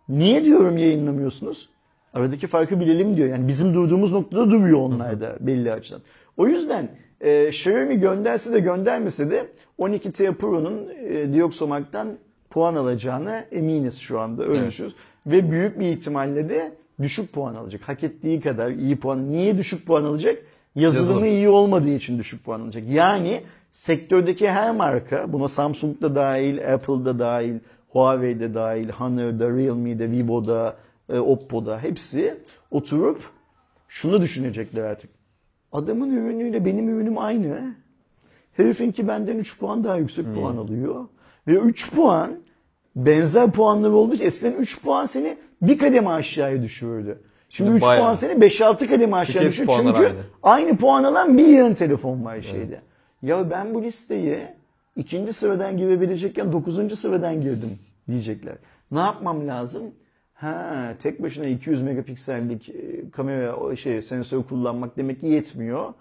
[0.09, 1.69] Niye diyorum yayınlamıyorsunuz?
[2.15, 3.29] Aradaki farkı bilelim diyor.
[3.29, 6.01] Yani bizim durduğumuz noktada duruyor onlar da belli açıdan.
[6.37, 6.89] O yüzden
[7.21, 9.47] e, Xiaomi gönderse de göndermese de
[9.79, 12.09] 12T Pro'nun e, Dioxomark'tan
[12.51, 14.45] puan alacağına eminiz şu anda.
[14.45, 14.69] Öyle Evet.
[14.71, 14.97] düşünüyoruz.
[15.27, 16.73] Ve büyük bir ihtimalle de
[17.03, 17.81] düşük puan alacak.
[17.89, 19.31] Hak ettiği kadar iyi puan.
[19.31, 20.39] Niye düşük puan alacak?
[20.75, 21.25] Yazılımı Yazılım.
[21.25, 22.83] iyi olmadığı için düşük puan alacak.
[22.89, 27.55] Yani sektördeki her marka, buna Samsung da dahil, Apple da dahil,
[27.89, 30.77] Huawei de dahil, Honor'da, Realme'de, Vivo'da,
[31.09, 32.35] e, Oppo'da hepsi
[32.71, 33.23] oturup
[33.89, 35.11] şunu düşünecekler artık.
[35.73, 37.75] Adamın ürünüyle benim ürünüm aynı.
[38.53, 40.35] Herifinki benden 3 puan daha yüksek Hmm.
[40.35, 41.05] puan alıyor.
[41.47, 42.31] Ve 3 puan
[42.97, 47.19] benzer puanları olduğu için eskiden 3 puan seni bir kademe aşağıya düşürürdü.
[47.49, 48.03] Şimdi Şimdi 3 bayağı.
[48.05, 49.67] puan seni 5-6 kademe aşağı hepsi düşürür.
[49.67, 50.19] puanlar Çünkü aynı.
[50.67, 52.81] aynı puan alan bir yığın telefon var şeyde.
[53.23, 54.55] Ya ben bu listeye
[54.97, 58.55] ikinci sıradan girebilecekken dokuzuncu sıradan girdim diyecekler.
[58.91, 59.83] Ne yapmam lazım?
[60.35, 65.93] Ha, tek başına 200 megapiksellik e, kamera şey sensör kullanmak demek ki yetmiyor.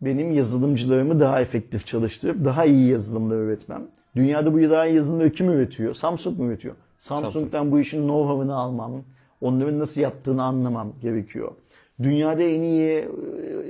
[0.00, 3.82] Benim yazılımcılarımı daha efektif çalıştırıp daha iyi yazılımlar üretmem.
[4.16, 5.94] Dünyada bu daha iyi yazılımları kim üretiyor?
[5.94, 6.74] Samsung mu üretiyor?
[6.98, 8.92] Samsung'dan bu işin know-how'ını almam,
[9.40, 11.52] onların nasıl yaptığını anlamam gerekiyor.
[12.02, 13.08] Dünyada en iyi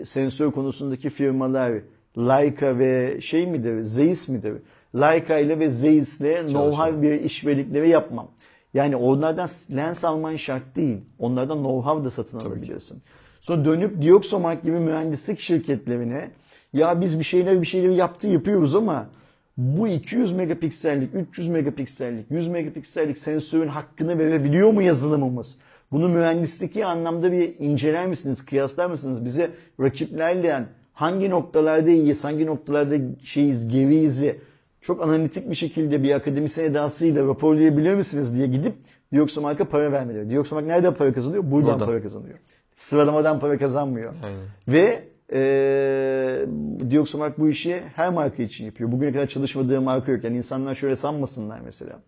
[0.01, 1.73] e, sensör konusundaki firmalar
[2.19, 4.55] Leica ve şey midir, Zeiss midir?
[4.95, 8.29] Leica ile ve Zeiss ile know-how bir işbirlikleri yapmam.
[8.75, 11.01] Yani onlardan lens alman şart değil.
[11.19, 13.03] Onlardan know-how da satın alabilirsin.
[13.41, 16.31] Sonra dönüp Dioxomark gibi mühendislik şirketlerine
[16.73, 19.07] ya biz bir şeyler bir şeyleri yaptı yapıyoruz ama
[19.57, 25.59] bu 200 megapiksellik, 300 megapiksellik, 100 megapiksellik sensörün hakkını verebiliyor mu yazılımımız?
[25.93, 29.25] Bunu mühendislik anlamda bir inceler misiniz, kıyaslar mısınız?
[29.25, 34.23] Bize rakiplerle hangi noktalarda iyiyiz, hangi noktalarda şeyiz, geriyiz
[34.87, 38.75] çok analitik bir şekilde bir akademisyen edasıyla raporlayabiliyor musunuz diye gidip
[39.13, 40.31] Dioxomark'a para vermeleri.
[40.31, 41.43] Dioxomark nereden para kazanıyor?
[41.51, 41.87] Buradan Buradan.
[41.87, 42.39] para kazanıyor.
[42.77, 44.15] Sıralamadan para kazanmıyor.
[44.25, 44.41] Aynen.
[44.69, 46.47] Ve e,
[46.91, 48.93] Dioxomark bu işi her marka için yapıyor.
[48.93, 50.25] Bugüne kadar çalışmadığı marka yok.
[50.25, 52.01] Yani insanlar şöyle sanmasınlar mesela.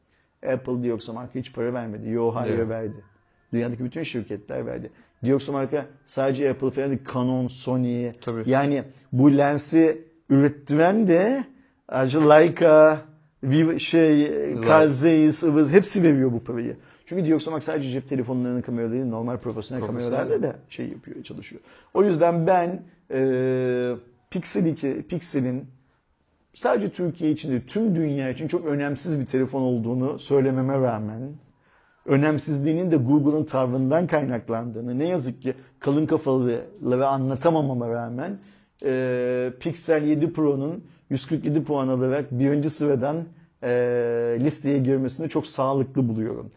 [0.53, 2.11] Apple Dioxomark'a hiç para vermedi.
[2.11, 2.69] Yo hayır Evet.
[2.69, 3.05] verdi.
[3.53, 4.91] Dünyadaki bütün şirketler verdi.
[5.25, 8.13] Dioxomark'a sadece Apple falan değil, Canon, Sony.
[8.13, 8.51] Tabii.
[8.51, 11.45] Yani bu lensi ürettiren de
[13.45, 14.31] Vivo, şey,
[14.69, 16.77] Carl Zeiss, ıvır, hepsi veriyor bu parayı.
[17.07, 21.63] Çünkü Dioxomark sadece cep telefonlarının kameraları değil, normal profesyonel, kameralarla da şey yapıyor, çalışıyor.
[21.95, 23.93] O yüzden ben e,
[24.31, 25.65] Pixel 2, Pixel'in
[26.55, 31.33] sadece Türkiye için değil, tüm dünya için çok önemsiz bir telefon olduğunu söylememe rağmen
[32.07, 38.39] önemsizliğinin de Google'ın tavrından kaynaklandığını ne yazık ki kalın kafalılara anlatamamama rağmen
[38.85, 43.25] e, Pixel 7 Pro'nun 147 puan alarak birinci sıradan
[43.63, 43.69] e,
[44.41, 46.51] listeye girmesini çok sağlıklı buluyorum.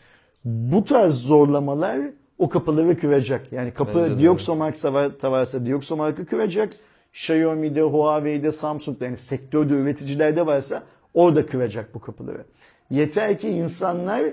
[0.46, 2.00] Bu tarz zorlamalar
[2.38, 3.52] o kapıları kıracak.
[3.52, 4.86] Yani kapı Dioxomark
[5.24, 6.74] varsa Dioxomark'ı kıracak.
[7.14, 10.84] Xiaomi'de, Huawei'de, Samsung'da yani sektörde üreticilerde varsa
[11.14, 12.46] orada kıracak bu kapıları.
[12.90, 14.24] Yeter ki insanlar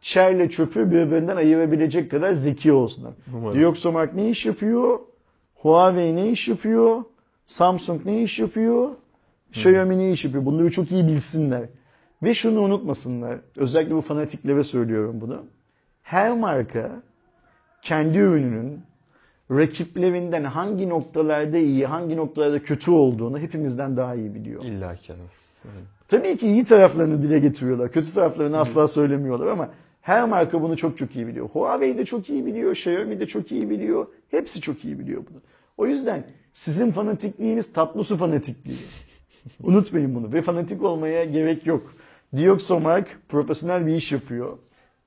[0.00, 3.12] çerle çöpü birbirinden ayırabilecek kadar zeki olsunlar.
[3.34, 3.60] Umarım.
[3.60, 4.98] Dioxomark ne iş yapıyor?
[5.54, 7.02] Huawei ne iş yapıyor?
[7.46, 8.90] Samsung ne iş yapıyor?
[9.56, 10.44] Xiaomi ne iş yapıyor?
[10.44, 11.62] Bunları çok iyi bilsinler.
[12.22, 13.38] Ve şunu unutmasınlar.
[13.56, 15.44] Özellikle bu fanatiklere söylüyorum bunu.
[16.02, 17.02] Her marka
[17.82, 18.80] kendi ürününün
[19.50, 24.64] rakiplerinden hangi noktalarda iyi, hangi noktalarda kötü olduğunu hepimizden daha iyi biliyor.
[24.64, 25.12] İlla ki.
[26.08, 27.92] Tabii ki iyi taraflarını dile getiriyorlar.
[27.92, 29.68] Kötü taraflarını asla söylemiyorlar ama
[30.00, 31.48] her marka bunu çok çok iyi biliyor.
[31.48, 34.06] Huawei de çok iyi biliyor, Xiaomi de çok iyi biliyor.
[34.30, 35.40] Hepsi çok iyi biliyor bunu.
[35.76, 38.78] O yüzden sizin fanatikliğiniz tatlı su fanatikliği.
[39.62, 41.94] Unutmayın bunu ve fanatik olmaya gerek yok.
[42.36, 44.58] Dioxomark profesyonel bir iş yapıyor.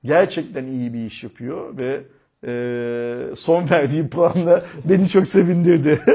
[0.04, 2.02] Gerçekten iyi bir iş yapıyor ve
[3.36, 6.00] son verdiği puanla beni çok sevindirdi.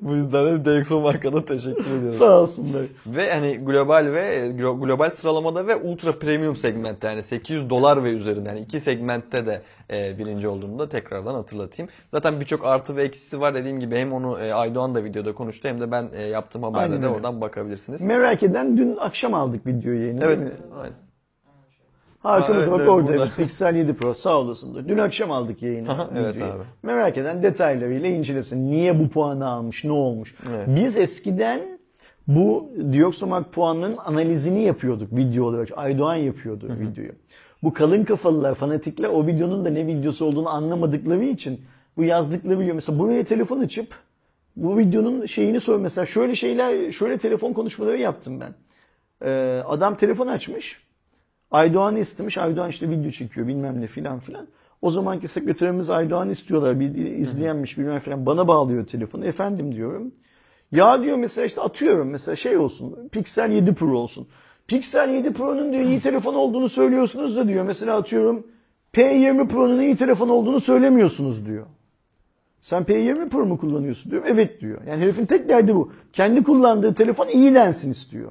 [0.00, 2.12] Bu yüzden de DxO markada teşekkür ediyorum.
[2.12, 2.82] Sağ olsunlar.
[3.06, 8.12] Ve hani global ve glo- global sıralamada ve ultra premium segmentte yani 800 dolar ve
[8.12, 11.90] üzerinde yani iki segmentte de e, birinci olduğunu da tekrardan hatırlatayım.
[12.10, 15.68] Zaten birçok artı ve eksisi var dediğim gibi hem onu e, Aydoğan da videoda konuştu
[15.68, 17.16] hem de ben e, yaptığım haberde Aynen de öyle.
[17.16, 18.00] oradan bakabilirsiniz.
[18.02, 20.38] Merak eden dün akşam aldık video yayını Evet.
[20.80, 20.92] Aynen.
[22.24, 23.30] Arkamıza Ha, bak evet, orada burada.
[23.36, 24.88] Pixel 7 Pro sağ olasın.
[24.88, 25.90] Dün akşam aldık yayını.
[25.90, 26.52] Aha, evet videoyu.
[26.52, 26.62] abi.
[26.82, 28.70] Merak eden detaylarıyla incelesin.
[28.70, 30.34] Niye bu puanı almış, ne olmuş.
[30.50, 30.66] Evet.
[30.68, 31.60] Biz eskiden
[32.26, 35.68] bu Dioxomark puanının analizini yapıyorduk video olarak.
[35.76, 37.12] Aydoğan yapıyordu videoyu.
[37.62, 41.60] Bu kalın kafalılar, fanatikler o videonun da ne videosu olduğunu anlamadıkları için
[41.96, 43.94] bu yazdıkları video mesela buraya telefon açıp
[44.56, 48.54] bu videonun şeyini sor mesela şöyle şeyler şöyle telefon konuşmaları yaptım ben.
[49.28, 50.81] Ee, adam telefon açmış.
[51.52, 52.38] Aydoğan'ı istemiş.
[52.38, 54.46] Aydoğan işte video çekiyor bilmem ne filan filan.
[54.82, 56.80] O zamanki sekreterimiz Aydoğan'ı istiyorlar.
[56.80, 58.26] Bir izleyenmiş bilmem filan.
[58.26, 59.26] Bana bağlıyor telefonu.
[59.26, 60.12] Efendim diyorum.
[60.72, 63.08] Ya diyor mesela işte atıyorum mesela şey olsun.
[63.12, 64.28] Pixel 7 Pro olsun.
[64.66, 67.64] Pixel 7 Pro'nun diyor iyi telefon olduğunu söylüyorsunuz da diyor.
[67.64, 68.46] Mesela atıyorum
[68.94, 71.66] P20 Pro'nun iyi telefon olduğunu söylemiyorsunuz diyor.
[72.62, 74.22] Sen P20 Pro mu kullanıyorsun diyor.
[74.26, 74.80] Evet diyor.
[74.86, 75.92] Yani herifin tek derdi bu.
[76.12, 78.30] Kendi kullandığı telefon iyi densin istiyor.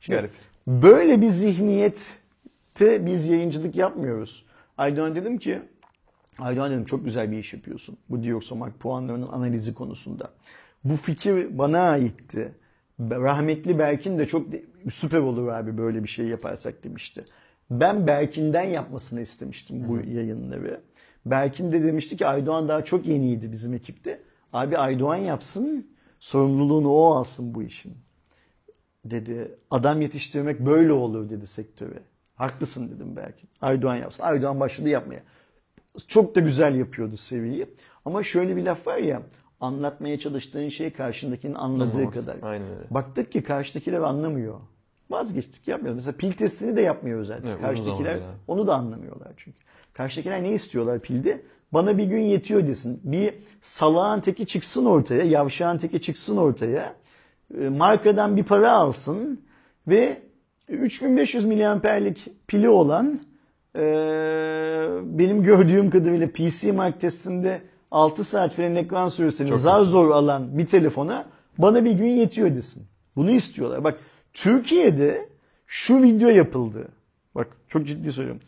[0.00, 0.47] Şimdi Garip.
[0.68, 4.46] Böyle bir zihniyette biz yayıncılık yapmıyoruz.
[4.78, 5.62] Aydoğan dedim ki
[6.38, 7.98] Aydoğan dedim çok güzel bir iş yapıyorsun.
[8.10, 10.32] Bu Dioxomark puanlarının analizi konusunda.
[10.84, 12.54] Bu fikir bana aitti.
[13.00, 14.46] Rahmetli Berkin de çok
[14.90, 17.24] süper olur abi böyle bir şey yaparsak demişti.
[17.70, 20.80] Ben Berkin'den yapmasını istemiştim bu yayınları.
[21.26, 24.20] Berkin de demişti ki Aydoğan daha çok yeniydi bizim ekipte.
[24.52, 25.86] Abi Aydoğan yapsın,
[26.20, 27.94] sorumluluğunu o alsın bu işin
[29.04, 29.54] dedi.
[29.70, 32.02] Adam yetiştirmek böyle olur dedi sektöre.
[32.34, 33.46] Haklısın dedim belki.
[33.60, 34.22] Aydoğan yapsın.
[34.22, 35.22] Aydoğan başladı yapmaya.
[36.08, 37.66] Çok da güzel yapıyordu seviyeyi.
[38.04, 39.22] Ama şöyle bir laf var ya
[39.60, 42.14] anlatmaya çalıştığın şey karşındakinin anladığı Anlamak.
[42.14, 42.36] kadar.
[42.42, 42.90] Aynen öyle.
[42.90, 44.54] Baktık ki karşıdakiler anlamıyor.
[45.10, 45.96] Vazgeçtik yapmıyoruz.
[45.96, 47.46] Mesela pil testini de yapmıyoruz artık.
[47.48, 48.38] Evet, karşıdakiler zamandır abi.
[48.46, 49.58] onu da anlamıyorlar çünkü.
[49.92, 51.42] Karşıdakiler ne istiyorlar pilde?
[51.72, 53.00] Bana bir gün yetiyor desin.
[53.04, 56.94] Bir salağın teki çıksın ortaya, yavşağın teki çıksın ortaya.
[57.60, 59.40] E, Markadan bir para alsın
[59.88, 60.22] ve
[60.68, 63.20] 3500 miliamperlik pili olan
[63.76, 63.80] e,
[65.04, 70.58] benim gördüğüm kadarıyla PC Mark testinde 6 saat falan ekran süresini Çok zar zor alan
[70.58, 71.26] bir telefona
[71.58, 72.86] bana bir gün yetiyor desin.
[73.16, 73.84] Bunu istiyorlar.
[73.84, 73.98] Bak
[74.32, 75.28] Türkiye'de
[75.66, 76.88] şu video yapıldı.
[77.34, 78.42] Bak çok ciddi söylüyorum.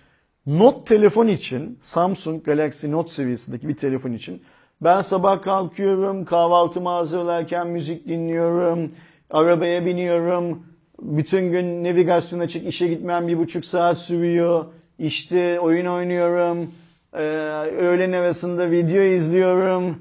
[0.47, 4.43] Note telefon için Samsung Galaxy Note seviyesindeki bir telefon için
[4.81, 8.93] ben sabah kalkıyorum, kahvaltımı hazırlarken müzik dinliyorum,
[9.31, 10.63] arabaya biniyorum,
[11.03, 14.65] bütün gün navigasyon açık, işe gitmem bir buçuk saat sürüyor,
[14.99, 16.71] işte oyun oynuyorum,
[17.79, 19.97] öğlen arasında video izliyorum,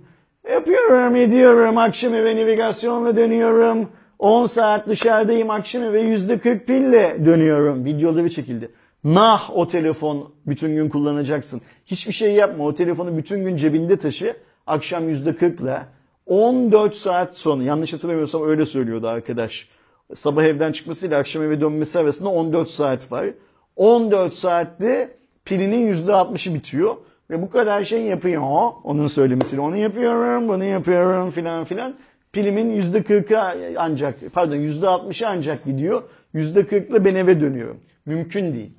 [0.51, 8.29] yapıyorum, ediyorum, akşam eve navigasyonla dönüyorum, 10 saat dışarıdayım, akşam eve %40 pille dönüyorum, videoları
[8.29, 8.71] çekildi.
[9.03, 11.61] Nah o telefon bütün gün kullanacaksın.
[11.85, 12.65] Hiçbir şey yapma.
[12.65, 14.35] O telefonu bütün gün cebinde taşı.
[14.69, 15.87] Akşam %40'la
[16.25, 19.69] 14 saat sonra yanlış hatırlamıyorsam öyle söylüyordu arkadaş.
[20.15, 23.25] Sabah evden çıkmasıyla akşam eve dönmesi arasında 14 saat var.
[23.75, 26.95] 14 saatte pilinin %60'ı bitiyor.
[27.29, 28.43] Ve bu kadar şey yapıyor.
[28.83, 31.95] Onun söylemesiyle onu yapıyorum, bunu yapıyorum filan filan.
[32.31, 36.03] Pilimin %40'ı ancak, pardon %60'ı ancak gidiyor.
[36.35, 37.77] %40'la ben eve dönüyorum.
[38.05, 38.73] Mümkün değil.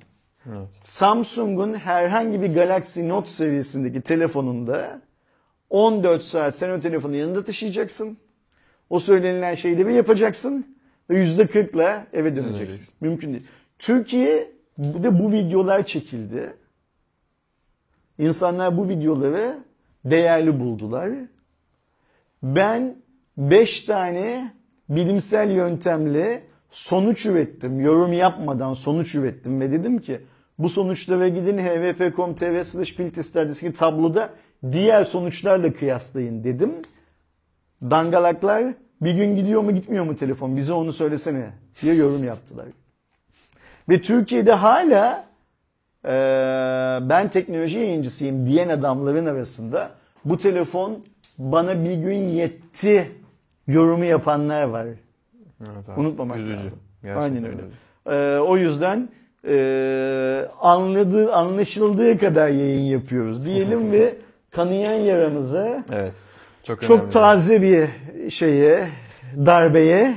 [0.49, 0.69] Evet.
[0.83, 5.01] Samsung'un herhangi bir Galaxy Note seviyesindeki telefonunda
[5.71, 8.17] 14 saat sen o telefonu yanında taşıyacaksın.
[8.89, 10.75] O söylenilen şeyleri yapacaksın
[11.09, 12.59] ve %40'la eve döneceksin.
[12.59, 12.93] Döneceksin.
[13.01, 13.47] Mümkün değil.
[13.79, 16.53] Türkiye'de bu videolar çekildi.
[18.17, 19.57] İnsanlar bu videoları
[20.05, 21.09] değerli buldular.
[22.43, 22.95] Ben
[23.37, 24.53] 5 tane
[24.89, 27.79] bilimsel yöntemle sonuç ürettim.
[27.79, 30.21] Yorum yapmadan sonuç ürettim ve dedim ki
[30.59, 34.33] bu sonuçlara gidin hvp.com.tr slash piltesterdeki tabloda
[34.71, 36.71] diğer sonuçlarla kıyaslayın dedim.
[37.81, 41.49] Dangalaklar bir gün gidiyor mu gitmiyor mu telefon bize onu söylesene
[41.81, 42.65] diye yorum yaptılar.
[43.89, 45.25] Ve Türkiye'de hala
[46.05, 46.09] e,
[47.09, 49.91] ben teknoloji yayıncısıyım diyen adamların arasında
[50.25, 51.05] bu telefon
[51.37, 53.11] bana bir gün yetti
[53.67, 54.87] yorumu yapanlar var.
[55.61, 55.99] Evet abi.
[55.99, 56.53] Unutmamak Üzücü.
[56.55, 56.79] lazım.
[57.01, 57.61] Gerçekten Aynen öyle.
[58.05, 59.09] Ee, o yüzden
[59.47, 64.15] e, anladığı, anlaşıldığı kadar yayın yapıyoruz diyelim ve
[64.55, 66.13] kanayan yaramıza Evet.
[66.63, 67.89] Çok, çok taze bir
[68.29, 68.89] şeye,
[69.45, 70.15] darbeye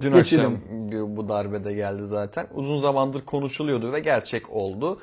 [0.00, 0.44] Dün geçelim.
[0.46, 0.60] akşam
[0.92, 2.46] bu- bu darbede geldi zaten.
[2.54, 5.00] Uzun zamandır konuşuluyordu ve gerçek oldu.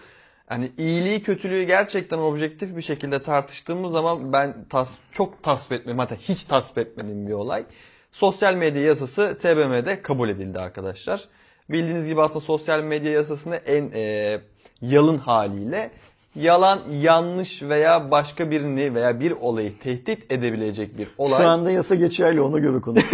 [0.48, 6.16] Hani iyiliği kötülüğü gerçekten objektif bir şekilde tartıştığımız zaman ben tas çok tasvip etmedim hatta
[6.16, 7.64] hiç tasvip etmediğim bir olay.
[8.12, 11.22] Sosyal medya yasası TBMM'de kabul edildi arkadaşlar.
[11.70, 14.40] Bildiğiniz gibi aslında sosyal medya yasasını en e,
[14.82, 15.92] yalın haliyle
[16.36, 21.42] yalan, yanlış veya başka birini veya bir olayı tehdit edebilecek bir olay.
[21.42, 23.04] Şu anda yasa geçerli ona göre konuş.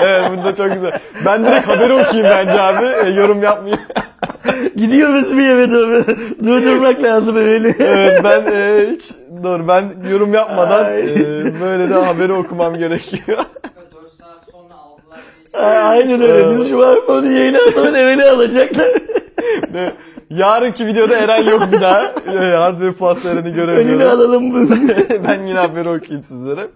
[0.00, 0.98] Evet bunda çok güzel.
[1.24, 2.86] Ben direkt haberi okuyayım bence abi.
[3.06, 3.80] E, yorum yapmayayım.
[4.76, 6.04] Gidiyoruz bir yere doğru.
[6.44, 7.74] Durdurmak lazım beni.
[7.78, 9.10] evet ben e, hiç
[9.42, 11.00] dur ben yorum yapmadan Ay.
[11.00, 11.16] e,
[11.60, 13.38] böyle de haberi okumam gerekiyor.
[13.38, 13.46] 4
[14.18, 15.20] saat sonra aldılar
[15.52, 15.62] diye.
[15.62, 16.58] Aynen öyle.
[16.60, 18.88] Biz şu an onu yayına almadan evine alacaklar.
[19.72, 19.92] Ve
[20.30, 22.02] yarınki videoda Eren yok bir daha.
[22.04, 24.20] E, Hardware Plus Eren'i Önünü göremiyorum.
[24.20, 24.78] alalım bunu.
[25.28, 26.66] ben yine haberi okuyayım sizlere.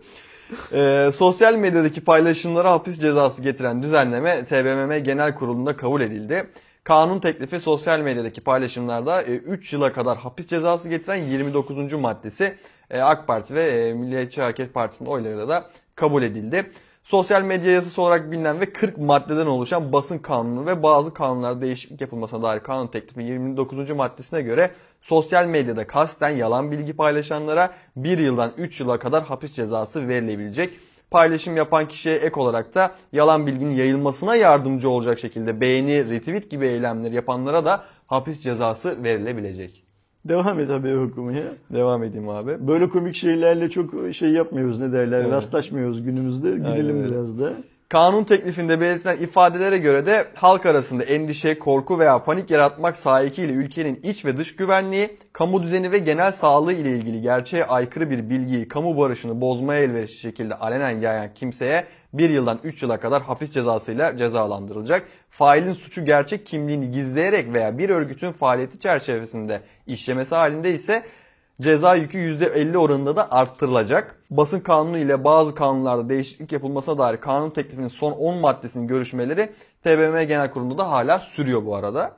[0.72, 6.46] Ee, sosyal medyadaki paylaşımlara hapis cezası getiren düzenleme TBMM Genel Kurulu'nda kabul edildi.
[6.84, 11.92] Kanun teklifi sosyal medyadaki paylaşımlarda 3 yıla kadar hapis cezası getiren 29.
[11.92, 12.54] maddesi
[12.90, 16.70] e, AK Parti ve e, Milliyetçi Hareket Partisi'nin oylarıyla da kabul edildi.
[17.12, 22.00] Sosyal medya yasası olarak bilinen ve 40 maddeden oluşan basın kanunu ve bazı kanunlarda değişiklik
[22.00, 23.90] yapılmasına dair kanun teklifi 29.
[23.90, 24.70] maddesine göre
[25.02, 30.70] sosyal medyada kasten yalan bilgi paylaşanlara 1 yıldan 3 yıla kadar hapis cezası verilebilecek.
[31.10, 36.66] Paylaşım yapan kişiye ek olarak da yalan bilginin yayılmasına yardımcı olacak şekilde beğeni, retweet gibi
[36.66, 39.91] eylemleri yapanlara da hapis cezası verilebilecek.
[40.28, 41.42] Devam et haberi okumaya.
[41.72, 42.68] Devam edeyim abi.
[42.68, 45.32] Böyle komik şeylerle çok şey yapmıyoruz ne derler Evet.
[45.32, 46.50] rastlaşmıyoruz günümüzde.
[46.50, 47.12] Gülelim öyle.
[47.12, 47.52] biraz da.
[47.88, 54.00] Kanun teklifinde belirtilen ifadelere göre de halk arasında endişe, korku veya panik yaratmak sahikiyle ülkenin
[54.02, 58.68] iç ve dış güvenliği, kamu düzeni ve genel sağlığı ile ilgili gerçeğe aykırı bir bilgiyi
[58.68, 64.16] kamu barışını bozmaya elverişli şekilde alenen yayan kimseye 1 yıldan 3 yıla kadar hapis cezasıyla
[64.16, 65.08] cezalandırılacak.
[65.33, 71.03] Failin suçu gerçek kimliğini gizleyerek veya bir örgütün faaliyeti çerçevesinde işlemesi halinde ise
[71.61, 74.16] Ceza yükü %50 oranında da arttırılacak.
[74.30, 79.53] Basın kanunu ile bazı kanunlarda değişiklik yapılmasına dair kanun teklifinin son 10 maddesinin görüşmeleri
[79.85, 82.16] TBMM Genel Kurulu'nda da hala sürüyor bu arada.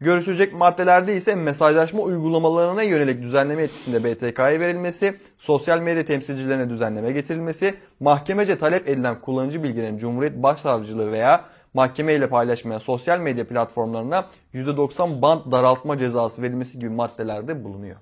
[0.00, 7.74] Görüşülecek maddelerde ise mesajlaşma uygulamalarına yönelik düzenleme etkisinde BTK'ya verilmesi, sosyal medya temsilcilerine düzenleme getirilmesi,
[8.00, 11.44] mahkemece talep edilen kullanıcı bilgilerin Cumhuriyet Başsavcılığı veya
[11.74, 17.96] mahkeme ile paylaşmayan sosyal medya platformlarına %90 band daraltma cezası verilmesi gibi maddelerde bulunuyor.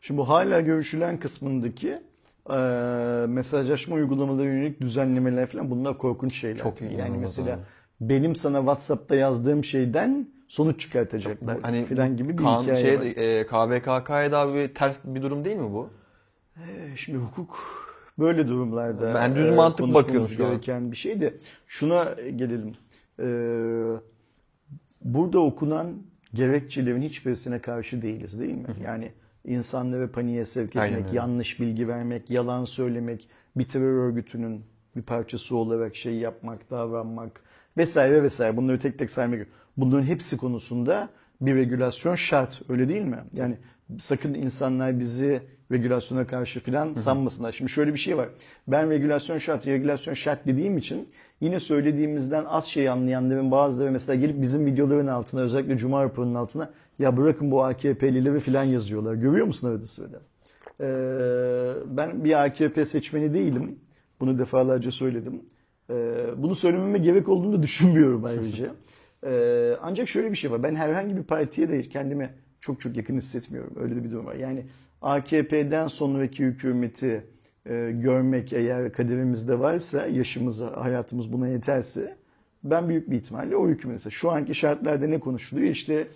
[0.00, 1.98] Şimdi bu hala görüşülen kısmındaki
[2.50, 2.56] e,
[3.28, 6.56] mesajlaşma uygulamaları yönelik düzenlemeler falan bunlar korkunç şeyler.
[6.56, 7.62] Çok yani inanılmaz mesela abi.
[8.00, 13.04] benim sana WhatsApp'ta yazdığım şeyden sonuç çıkartacaklar Hani falan gibi bir kan, hikaye şey, var.
[13.04, 15.90] e, KVKK'ya da bir ters bir durum değil mi bu?
[16.56, 17.58] E, Şimdi hukuk
[18.18, 20.50] böyle durumlarda Ben düz e, mantık konuşmamız bakıyorum şu an.
[20.50, 21.34] gereken bir şey de
[21.66, 22.04] şuna
[22.36, 22.74] gelelim.
[23.20, 23.26] E,
[25.02, 25.94] burada okunan
[26.34, 28.66] gerekçelerin hiçbirisine karşı değiliz değil mi?
[28.84, 29.12] Yani
[29.44, 34.64] insanları paniğe sevk etmek, yanlış bilgi vermek, yalan söylemek, bir terör örgütünün
[34.96, 37.40] bir parçası olarak şey yapmak, davranmak
[37.76, 38.56] vesaire vesaire.
[38.56, 39.46] Bunları tek tek saymak.
[39.76, 41.08] Bunların hepsi konusunda
[41.40, 42.62] bir regülasyon şart.
[42.68, 43.18] Öyle değil mi?
[43.32, 43.56] Yani
[43.98, 45.42] sakın insanlar bizi
[45.72, 47.52] regülasyona karşı falan sanmasınlar.
[47.52, 48.28] Şimdi şöyle bir şey var.
[48.68, 51.08] Ben regülasyon şart, regülasyon şart dediğim için
[51.40, 56.70] yine söylediğimizden az şey anlayanların bazıları mesela gelip bizim videoların altına özellikle Cuma raporunun altına
[56.98, 59.14] ya bırakın bu AKP'lileri falan yazıyorlar.
[59.14, 60.20] Görüyor musun arada sırada?
[60.80, 63.78] Ee, ben bir AKP seçmeni değilim.
[64.20, 65.42] Bunu defalarca söyledim.
[65.90, 68.74] Ee, bunu söylememe gerek olduğunu da düşünmüyorum ayrıca.
[69.26, 70.62] Ee, ancak şöyle bir şey var.
[70.62, 72.30] Ben herhangi bir partiye de kendimi
[72.60, 73.72] çok çok yakın hissetmiyorum.
[73.80, 74.34] Öyle de bir durum var.
[74.34, 74.66] Yani
[75.02, 77.24] AKP'den sonraki hükümeti
[77.66, 82.16] e, görmek eğer kaderimizde varsa, yaşımıza, hayatımız buna yeterse
[82.64, 84.10] ben büyük bir ihtimalle o hükümete.
[84.10, 85.68] Şu anki şartlarda ne konuşuluyor?
[85.68, 86.08] İşte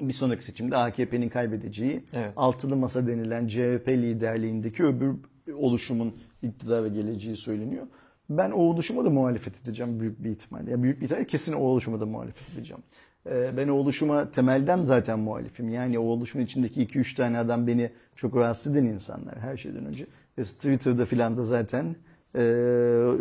[0.00, 2.32] bir sonraki seçimde AKP'nin kaybedeceği Evet.
[2.36, 5.14] altılı masa denilen CHP liderliğindeki öbür
[5.54, 7.86] oluşumun iktidara geleceği söyleniyor.
[8.30, 10.70] Ben o oluşuma da muhalefet edeceğim büyük bir ihtimalle.
[10.70, 12.82] Yani büyük bir ihtimalle kesin o oluşuma da muhalefet edeceğim.
[13.26, 15.68] Ee, Ben o oluşuma temelden zaten muhalifim.
[15.68, 20.06] Yani o oluşumun içindeki 2-3 tane adam beni çok rahatsız eden insanlar her şeyden önce.
[20.44, 21.96] Twitter'da filan da zaten
[22.34, 22.42] e,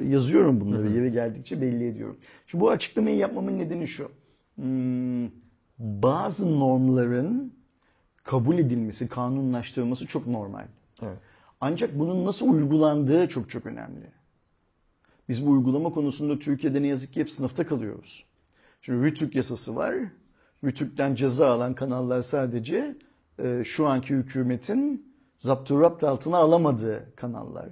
[0.09, 0.91] yazıyorum bunları.
[0.91, 2.17] Yeri geldikçe belli ediyorum.
[2.47, 4.11] Şimdi bu açıklamayı yapmamın nedeni şu.
[4.55, 5.29] hmm,
[5.79, 7.53] bazı normların
[8.23, 10.65] kabul edilmesi, kanunlaştırılması çok normal.
[11.01, 11.17] Evet.
[11.61, 14.07] Ancak bunun nasıl uygulandığı çok çok önemli.
[15.29, 18.25] Biz bu uygulama konusunda Türkiye'de ne yazık ki hep sınıfta kalıyoruz.
[18.81, 19.95] Şimdi Rütük yasası var.
[20.63, 22.95] Rütük'ten ceza alan kanallar sadece
[23.39, 25.14] e, şu anki hükümetin
[25.45, 27.69] zapturapt altına alamadığı kanallar.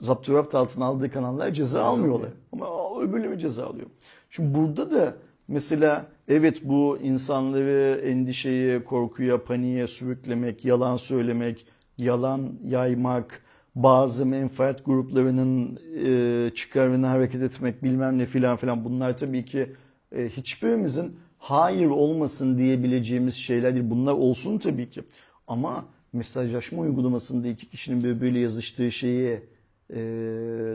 [0.00, 2.30] Zapturapt altına aldığı kanallar ceza almıyorlar.
[2.52, 2.66] Ama
[3.00, 3.86] öbürleri ceza alıyor.
[4.30, 5.14] Şimdi burada da
[5.48, 11.66] mesela evet bu insanları endişeye, korkuya, paniğe sürüklemek, yalan söylemek,
[11.98, 13.42] yalan yaymak,
[13.74, 19.72] bazı menfaat gruplarının e, çıkarına hareket etmek bilmem ne filan filan bunlar tabii ki
[20.12, 23.90] e, hiçbirimizin hayır olmasın diyebileceğimiz şeyler değil.
[23.90, 25.02] Bunlar olsun tabii ki.
[25.46, 29.40] Ama mesajlaşma uygulamasında iki kişinin birbiriyle yazıştığı şeyi
[29.90, 29.96] e,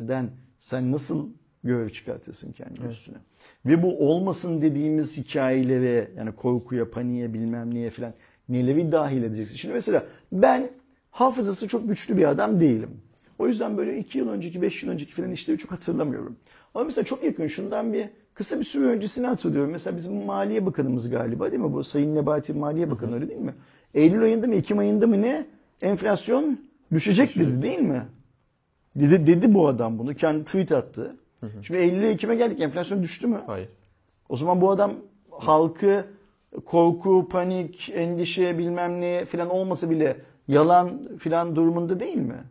[0.08, 0.30] den
[0.60, 1.30] sen nasıl
[1.64, 3.18] görev çıkartırsın kendi üstüne?
[3.66, 8.14] Ve bu olmasın dediğimiz hikayelere yani korkuya, paniğe bilmem neye filan
[8.50, 9.56] neleri dahil edeceksin?
[9.56, 10.70] Şimdi mesela ben
[11.12, 12.90] hafızası çok güçlü bir adam değilim.
[13.40, 16.36] O yüzden böyle iki yıl önceki, beş yıl önceki filan işleri çok hatırlamıyorum.
[16.74, 19.72] Ama mesela çok yakın şundan bir kısa bir süre öncesini hatırlıyorum.
[19.72, 21.74] Mesela bizim Maliye Bakanımız galiba değil mi?
[21.74, 23.54] Bu Sayın Nebati Maliye Bakanı öyle değil mi?
[23.94, 25.46] Eylül ayında mı Ekim ayında mı ne?
[25.82, 26.60] Enflasyon
[26.94, 28.06] düşecek dedi değil mi?
[28.96, 30.16] Dedi, dedi bu adam bunu.
[30.16, 31.16] Kendi tweet attı.
[31.62, 32.62] Şimdi Eylül'e Ekim'e geldik.
[32.62, 33.42] Enflasyon düştü mü?
[33.48, 33.70] Hayır.
[34.30, 34.94] O zaman bu adam
[35.32, 36.06] halkı
[36.66, 40.18] korku, panik, endişe bilmem ne filan olmasa bile
[40.48, 42.44] yalan filan durumunda değil mi?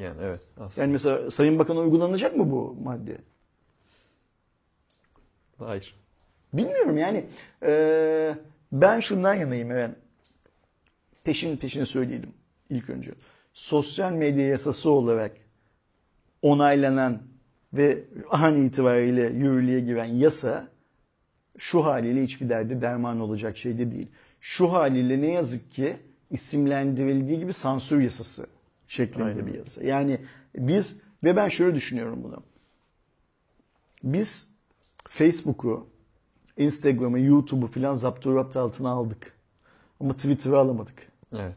[0.00, 0.40] Yani evet.
[0.60, 0.80] Aslında.
[0.84, 3.18] Yani mesela Sayın Bakan'a uygulanacak mı bu madde?
[5.58, 5.94] Hayır.
[6.52, 7.24] Bilmiyorum yani.
[7.62, 8.34] Ee,
[8.72, 9.90] ben şundan yanayım evet.
[11.28, 12.32] Peşin peşine söyleyelim
[12.70, 13.10] ilk önce.
[13.52, 15.36] Sosyal medya yasası olarak
[16.42, 17.22] onaylanan
[17.72, 20.68] ve an itibariyle yürürlüğe giren yasa
[21.58, 24.08] şu haliyle hiçbir derde derman olacak şey de değil.
[24.40, 25.96] Şu haliyle ne yazık ki
[26.30, 28.46] isimlendirildiği gibi sansür yasası
[28.86, 29.46] şeklinde Aynen.
[29.46, 29.84] bir yasa.
[29.84, 30.20] Yani
[30.56, 32.42] biz ve ben şöyle düşünüyorum bunu.
[34.04, 34.50] Biz
[35.08, 35.86] Facebook'u,
[36.56, 39.32] Instagram'ı, YouTube'u filan zapturapt altına aldık.
[40.00, 41.07] Ama Twitter'ı alamadık.
[41.32, 41.56] Evet.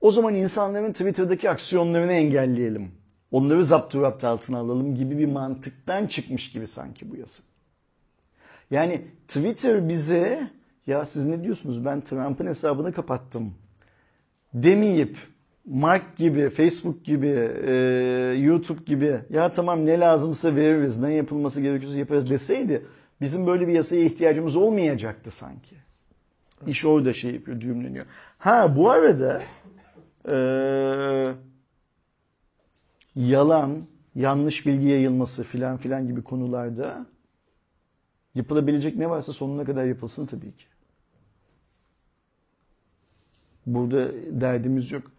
[0.00, 2.92] O zaman insanların Twitter'daki aksiyonlarını engelleyelim.
[3.30, 7.42] Onları zapturapt altına alalım gibi bir mantıktan çıkmış gibi sanki bu yasa.
[8.70, 10.50] Yani Twitter bize
[10.86, 13.54] ya siz ne diyorsunuz ben Trump'ın hesabını kapattım
[14.54, 15.16] demeyip
[15.64, 17.72] Mark gibi, Facebook gibi, e,
[18.38, 22.86] YouTube gibi ya tamam ne lazımsa veririz, ne yapılması gerekiyorsa yaparız deseydi
[23.20, 25.76] bizim böyle bir yasaya ihtiyacımız olmayacaktı sanki.
[26.66, 28.06] İş orada şey yapıyor, düğümleniyor.
[28.38, 29.42] Ha bu arada
[30.28, 30.36] e,
[33.16, 33.82] yalan,
[34.14, 37.06] yanlış bilgi yayılması filan filan gibi konularda
[38.34, 40.64] yapılabilecek ne varsa sonuna kadar yapılsın tabii ki.
[43.66, 45.10] Burada derdimiz yok.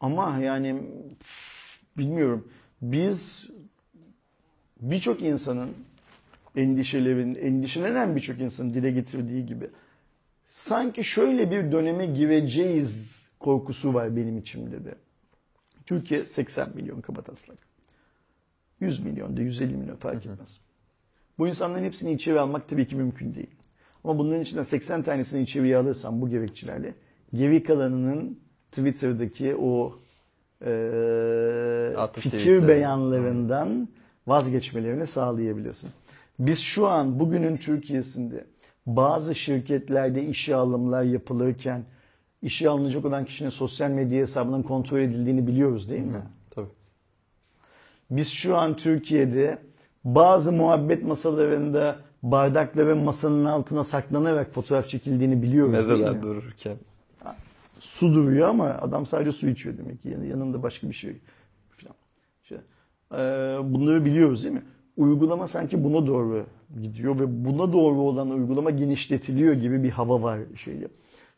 [0.00, 0.82] Ama yani
[1.98, 2.48] bilmiyorum.
[2.82, 3.50] Biz
[4.80, 5.70] birçok insanın
[6.56, 9.70] endişelerin, endişelenen birçok insanın dile getirdiği gibi
[10.48, 14.94] sanki şöyle bir döneme gireceğiz korkusu var benim içimde de.
[15.86, 17.58] Türkiye 80 milyon kabataslak.
[18.80, 20.60] 100 milyon da 150 milyon fark etmez.
[21.38, 23.50] Bu insanların hepsini içeri almak tabii ki mümkün değil.
[24.04, 26.94] Ama bunların içinden 80 tanesini içeriye alırsam bu gerekçelerle
[27.34, 28.40] geri kalanının
[28.70, 29.98] Twitter'daki o
[30.60, 30.70] e,
[32.12, 32.68] fikir tweetleri.
[32.68, 33.88] beyanlarından
[34.26, 35.90] vazgeçmelerini sağlayabilirsin.
[36.38, 38.44] Biz şu an bugünün Türkiye'sinde
[38.86, 41.84] bazı şirketlerde işe alımlar yapılırken
[42.42, 46.22] işe alınacak olan kişinin sosyal medya hesabının kontrol edildiğini biliyoruz değil mi?
[46.50, 46.66] Tabii.
[48.10, 49.58] Biz şu an Türkiye'de
[50.04, 56.22] bazı muhabbet masalarında bardakların masanın altına saklanarak fotoğraf çekildiğini biliyoruz değil Mezeler mi?
[56.22, 56.76] dururken.
[57.80, 60.08] Su duruyor ama adam sadece su içiyor demek ki.
[60.08, 61.16] Yani yanında başka bir şey
[61.76, 61.94] falan.
[62.42, 62.56] İşte,
[63.12, 63.18] eee,
[63.62, 64.62] bunları biliyoruz değil mi?
[64.96, 66.46] Uygulama sanki buna doğru
[66.82, 70.88] gidiyor ve buna doğru olan uygulama genişletiliyor gibi bir hava var şeyde.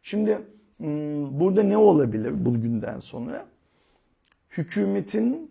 [0.02, 0.38] Şimdi
[0.76, 3.46] hmm, burada ne olabilir bugünden sonra?
[4.50, 5.50] Hükümetin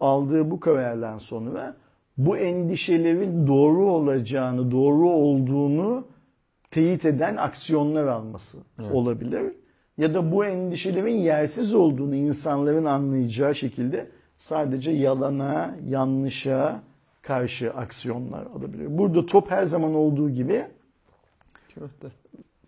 [0.00, 1.76] aldığı bu karardan sonra
[2.18, 6.04] bu endişelerin doğru olacağını, doğru olduğunu
[6.70, 8.58] teyit eden aksiyonlar alması
[8.92, 9.42] olabilir.
[9.98, 14.06] Ya da bu endişelerin yersiz olduğunu insanların anlayacağı şekilde
[14.38, 16.82] sadece yalana, yanlışa
[17.22, 18.98] karşı aksiyonlar alabilir.
[18.98, 20.64] Burada top her zaman olduğu gibi
[21.74, 22.08] Köfte.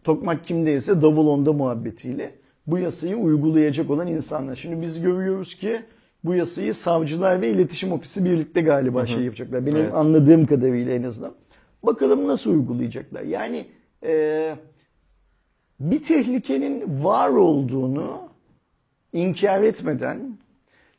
[0.05, 2.34] tokmak kimdeyse davul onda muhabbetiyle
[2.66, 4.57] bu yasayı uygulayacak olan insanlar.
[4.57, 5.82] Şimdi biz görüyoruz ki
[6.24, 9.66] bu yasayı savcılar ve iletişim ofisi birlikte galiba şey yapacaklar.
[9.66, 9.94] Benim Evet.
[9.94, 11.34] anladığım kadarıyla en azından.
[11.82, 13.22] Bakalım nasıl uygulayacaklar.
[13.22, 13.66] Yani
[14.05, 14.57] e,
[15.80, 18.20] bir tehlikenin var olduğunu
[19.12, 20.38] inkar etmeden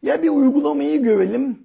[0.01, 1.57] ya bir uygulamayı görelim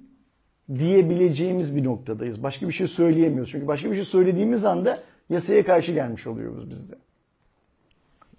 [0.79, 2.43] diyebileceğimiz bir noktadayız.
[2.43, 3.51] Başka bir şey söyleyemiyoruz.
[3.51, 4.99] Çünkü başka bir şey söylediğimiz anda
[5.31, 6.95] yasaya karşı gelmiş oluyoruz biz de.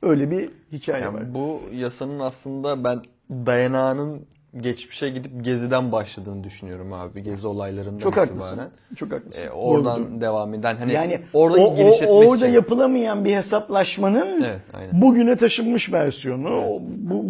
[0.02, 1.22] Öyle bir hikaye var.
[1.22, 4.22] Yani bu yasanın aslında ben dayanağının
[4.62, 7.24] geçmişe gidip Gezi'den başladığını düşünüyorum abi.
[7.24, 8.30] Gezi olaylarından Çok itibaren.
[8.40, 8.62] haklısın.
[8.96, 9.42] Çok haklısın.
[9.42, 12.56] Ee, oradan devam eden hani yani orada o, giriş o- orada için.
[12.56, 15.02] yapılamayan bir hesaplaşmanın Evet, aynen.
[15.02, 16.50] bugüne taşınmış versiyonu.
[16.66, 17.24] O- Bu,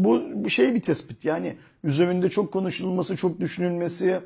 [0.43, 1.25] bu şey bir tespit.
[1.25, 4.19] Yani üzerinde çok konuşulması, çok düşünülmesi,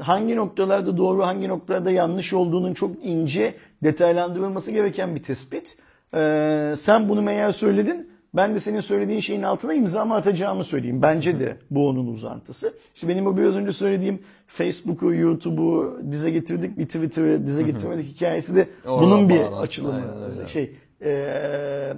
[0.00, 5.78] hangi noktalarda doğru, hangi noktalarda yanlış olduğunun çok ince detaylandırılması gereken bir tespit.
[6.14, 8.10] Ee, sen bunu meğer söyledin.
[8.34, 11.02] Ben de senin söylediğin şeyin altına imzamı atacağımı söyleyeyim.
[11.02, 12.74] Bence de bu onun uzantısı.
[12.94, 18.56] İşte benim o biraz önce söylediğim Facebook'u, YouTube'u dize getirdik, bir Twitter'ı dize getirmedik hikayesi
[18.56, 19.94] de Oradan bunun bir bağlantı, açılımı.
[20.34, 20.46] aynen.
[20.46, 21.94] Şey, eee,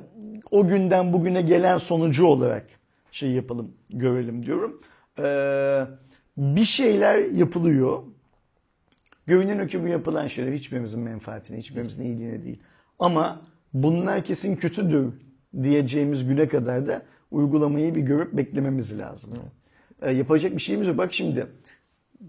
[0.51, 2.66] o günden bugüne gelen sonucu olarak
[3.12, 4.80] şey yapalım, görelim diyorum.
[5.18, 5.86] Eee,
[6.37, 8.03] bir şeyler yapılıyor.
[9.68, 12.59] Ki bu yapılan şeyler hiçbirimizin menfaatine, hiçbirimizin iyiliğine değil.
[12.99, 13.43] Ama
[13.74, 15.12] bunlar kesin kötüdür
[15.62, 19.30] diyeceğimiz güne kadar da uygulamayı bir görüp beklememiz lazım.
[20.03, 20.99] Ee, yapacak bir şeyimiz yok.
[20.99, 21.47] Bak şimdi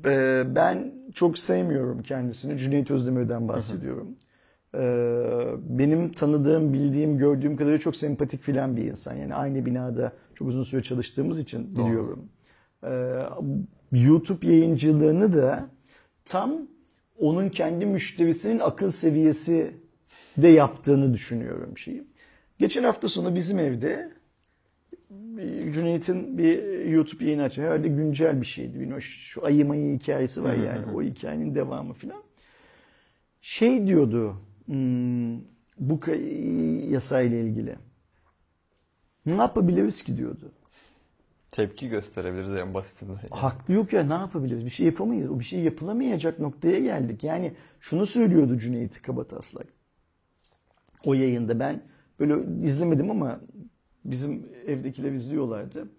[0.05, 2.57] e, ben çok sevmiyorum kendisini.
[2.57, 4.07] Cüneyt Özdemir'den bahsediyorum.
[4.75, 9.13] Ee, benim tanıdığım, bildiğim, gördüğüm kadarıyla çok sempatik filan bir insan.
[9.13, 12.29] Yani aynı binada çok uzun süre çalıştığımız için biliyorum.
[12.83, 12.87] Ee,
[13.91, 15.69] YouTube yayıncılığını da
[16.25, 16.67] tam
[17.19, 19.73] onun kendi müşterisinin akıl seviyesi
[20.37, 22.03] de yaptığını düşünüyorum şeyi.
[22.59, 24.11] Geçen hafta sonu bizim evde
[25.73, 27.67] Cüneyt'in bir YouTube yayını açıyor.
[27.67, 28.73] Herhalde güncel bir şeydi.
[28.73, 29.01] Bilmiyorum.
[29.01, 30.85] Şu ayı mayı hikayesi var yani.
[30.95, 32.23] O hikayenin devamı filan.
[33.41, 34.35] Şey diyordu
[34.65, 35.37] hmm,
[35.79, 35.99] bu
[36.89, 37.75] yasayla ilgili.
[39.25, 40.51] Ne yapabiliriz ki diyordu.
[41.57, 43.13] Tepki gösterebiliriz en basitinden.
[43.13, 43.29] Yani.
[43.29, 44.65] Haklı yok ya ne yapabiliriz?
[44.65, 45.29] Bir şey yapamayız.
[45.31, 47.23] O bir şey yapılamayacak noktaya geldik.
[47.23, 49.67] Yani şunu söylüyordu Cüneyt Kabataslak.
[51.05, 51.81] O yayında ben
[52.19, 53.39] böyle izlemedim ama
[54.05, 55.89] bizim evdekiler izliyorlardı.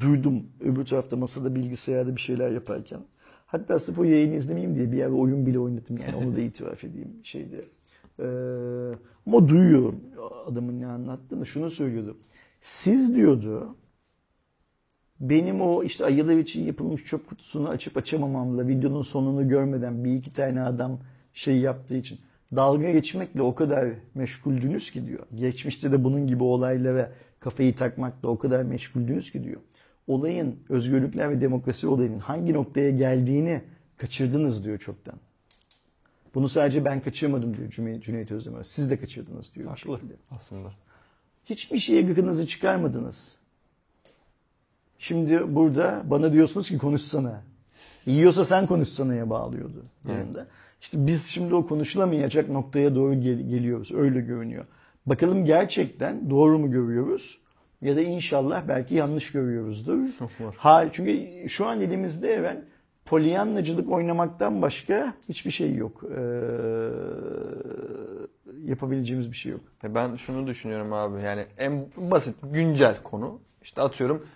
[0.00, 3.00] Duydum öbür tarafta masada bilgisayarda bir şeyler yaparken.
[3.46, 6.84] Hatta sırf o yayını izlemeyeyim diye bir yer oyun bile oynadım yani onu da itiraf
[6.84, 7.64] edeyim şeyde.
[8.20, 8.24] Ee,
[9.26, 10.00] ama duyuyorum
[10.46, 11.46] adamın ne anlattığını.
[11.46, 12.16] Şunu söylüyordu.
[12.60, 13.76] Siz diyordu
[15.22, 20.32] benim o işte ayılar için yapılmış çöp kutusunu açıp açamamamla videonun sonunu görmeden bir iki
[20.32, 20.98] tane adam
[21.34, 22.18] şey yaptığı için
[22.56, 25.26] dalga geçmekle o kadar meşguldünüz ki diyor.
[25.34, 29.60] Geçmişte de bunun gibi olaylara kafayı takmakla o kadar meşguldünüz ki diyor.
[30.06, 33.62] Olayın özgürlükler ve demokrasi olayının hangi noktaya geldiğini
[33.96, 35.14] kaçırdınız diyor çoktan.
[36.34, 37.70] Bunu sadece ben kaçırmadım diyor
[38.00, 38.64] Cüneyt, Özdemir.
[38.64, 39.66] Siz de kaçırdınız diyor.
[39.68, 40.00] Haklı
[40.30, 40.72] aslında.
[41.44, 43.41] Hiçbir şeye gıkınızı çıkarmadınız.
[45.02, 47.42] Şimdi burada bana diyorsunuz ki konuşsana.
[48.06, 50.46] Yiyorsa sen konuşsana'ya bağlıyordu yanında.
[50.80, 53.92] İşte biz şimdi o konuşulamayacak noktaya doğru gel- geliyoruz.
[53.92, 54.64] Öyle görünüyor.
[55.06, 57.38] Bakalım gerçekten doğru mu görüyoruz?
[57.80, 59.98] Ya da inşallah belki yanlış görüyoruzdur.
[60.40, 60.54] var.
[60.58, 62.58] Ha, çünkü şu an elimizde evet
[63.04, 66.04] polyanlacılık oynamaktan başka hiçbir şey yok.
[66.16, 66.20] Ee,
[68.64, 69.60] yapabileceğimiz bir şey yok.
[69.84, 74.26] E Ben şunu düşünüyorum abi yani en basit güncel konu işte atıyorum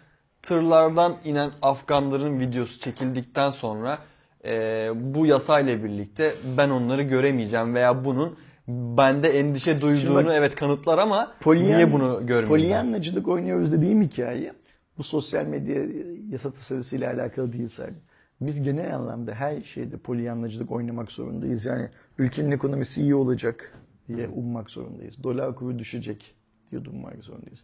[0.46, 3.98] tırlardan inen Afganların videosu çekildikten sonra
[4.44, 8.36] e, bu yasayla birlikte ben onları göremeyeceğim veya bunun
[8.68, 12.48] bende endişe duyduğunu bak- evet kanıtlar ama Polyan- niye bunu görmeyeyim?
[12.48, 14.52] Polyanlacılık oynuyoruz dediğim hikaye
[14.98, 15.82] bu sosyal medya
[16.30, 17.96] yasa tasarısıyla alakalı değil sadece.
[18.40, 21.64] Biz genel anlamda her şeyde polyanlacılık oynamak zorundayız.
[21.64, 21.88] Yani
[22.18, 23.72] ülkenin ekonomisi iyi olacak
[24.08, 25.22] diye ummak zorundayız.
[25.22, 26.34] Dolar kuru düşecek
[26.70, 27.62] diye ummak zorundayız.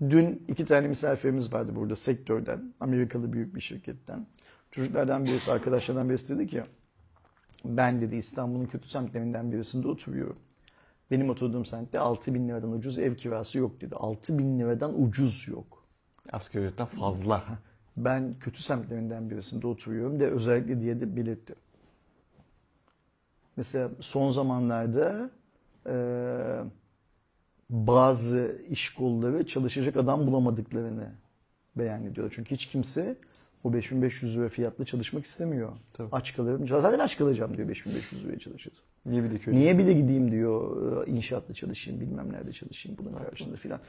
[0.00, 4.26] Dün iki tane misafirimiz vardı burada sektörden, Amerikalı büyük bir şirketten.
[4.70, 6.62] Çocuklardan birisi, arkadaşlardan birisi dedi ki,
[7.64, 10.36] ben dedi İstanbul'un kötü semtlerinden birisinde oturuyorum.
[11.10, 13.94] Benim oturduğum semtte 6 bin liradan ucuz ev kirası yok dedi.
[13.94, 15.84] 6 bin liradan ucuz yok.
[16.32, 17.44] Asgari ücretten fazla.
[17.96, 21.54] Ben kötü semtlerinden birisinde oturuyorum de özellikle diye de belirtti.
[23.56, 25.30] Mesela son zamanlarda
[25.86, 25.94] e,
[27.70, 31.12] bazı iş kolları çalışacak adam bulamadıklarını
[31.76, 32.32] beyan ediyor.
[32.34, 33.16] Çünkü hiç kimse
[33.64, 35.72] o 5500 lira fiyatla çalışmak istemiyor.
[35.92, 36.08] Tabii.
[36.12, 36.68] Aç kalırım.
[36.68, 38.82] Zaten aç kalacağım diyor 5500 liraya çalışırsa.
[39.06, 39.56] Niye bir de kötü?
[39.58, 43.80] Niye bir de gideyim diyor e, inşaatta çalışayım bilmem nerede çalışayım bunun karşılığında filan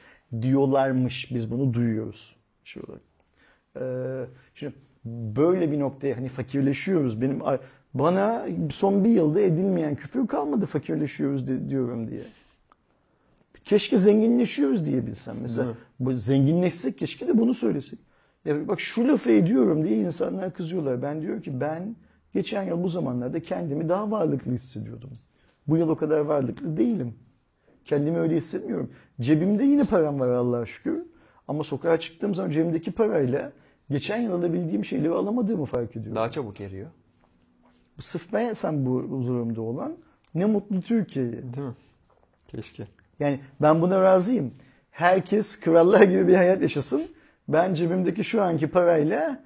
[0.42, 3.02] diyorlarmış biz bunu duyuyoruz şey olarak.
[3.76, 4.26] Ee,
[4.56, 4.74] şimdi
[5.06, 7.42] böyle bir noktaya hani fakirleşiyoruz benim
[7.94, 12.22] Bana son bir yılda edilmeyen küfür kalmadı fakirleşiyoruz diyorum diye.
[13.70, 15.36] Keşke zenginleşiyoruz diye bilsem.
[15.42, 18.00] Mesela bu zenginleşsek keşke de bunu söylesek.
[18.46, 21.02] Ya bak şu lafı ediyorum diye insanlar kızıyorlar.
[21.02, 21.96] Ben diyor ki ben
[22.34, 25.10] geçen yıl bu zamanlarda kendimi daha varlıklı hissediyordum.
[25.68, 27.14] Bu yıl o kadar varlıklı değilim.
[27.86, 28.92] Kendimi öyle hissetmiyorum.
[29.22, 31.04] Cebimde yine param var Allah'a şükür.
[31.48, 33.52] Ama sokağa çıktığım zaman cebimdeki parayla
[33.90, 36.16] geçen yıl alabildiğim şeyleri alamadığımı fark ediyorum.
[36.16, 36.90] Daha çabuk eriyor.
[38.00, 39.98] Sırf ben sen bu durumda olan
[40.36, 41.32] ne mutlu Türkiye'ye.
[41.32, 41.76] Değil mi?
[42.48, 42.88] Keşke.
[43.20, 44.54] Yani ben buna razıyım.
[44.92, 47.04] Herkes krallar gibi bir hayat yaşasın.
[47.48, 49.44] Ben cebimdeki şu anki parayla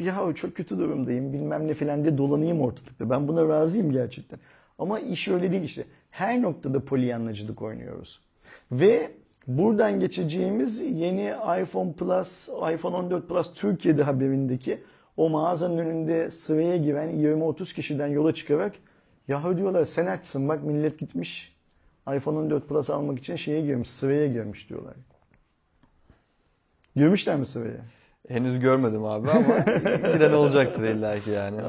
[0.00, 3.10] ya çok kötü durumdayım bilmem ne filan diye dolanayım ortalıkta.
[3.10, 4.38] Ben buna razıyım gerçekten.
[4.78, 5.84] Ama iş öyle değil işte.
[6.10, 8.20] Her noktada polyanlacılık oynuyoruz.
[8.72, 9.10] Ve
[9.46, 14.82] buradan geçeceğimiz yeni iPhone Plus, iPhone 14 Plus Türkiye'de haberindeki
[15.16, 18.74] o mağazanın önünde sıraya giren 20-30 kişiden yola çıkarak
[19.28, 21.56] ya diyorlar sen açsın bak millet gitmiş
[22.08, 24.94] iPhone 14 Plus almak için şeye girmiş, sıraya girmiş diyorlar.
[26.96, 27.80] Girmişler mi sıraya?
[28.28, 29.58] Henüz görmedim abi ama
[30.12, 31.60] giden olacaktır illaki yani.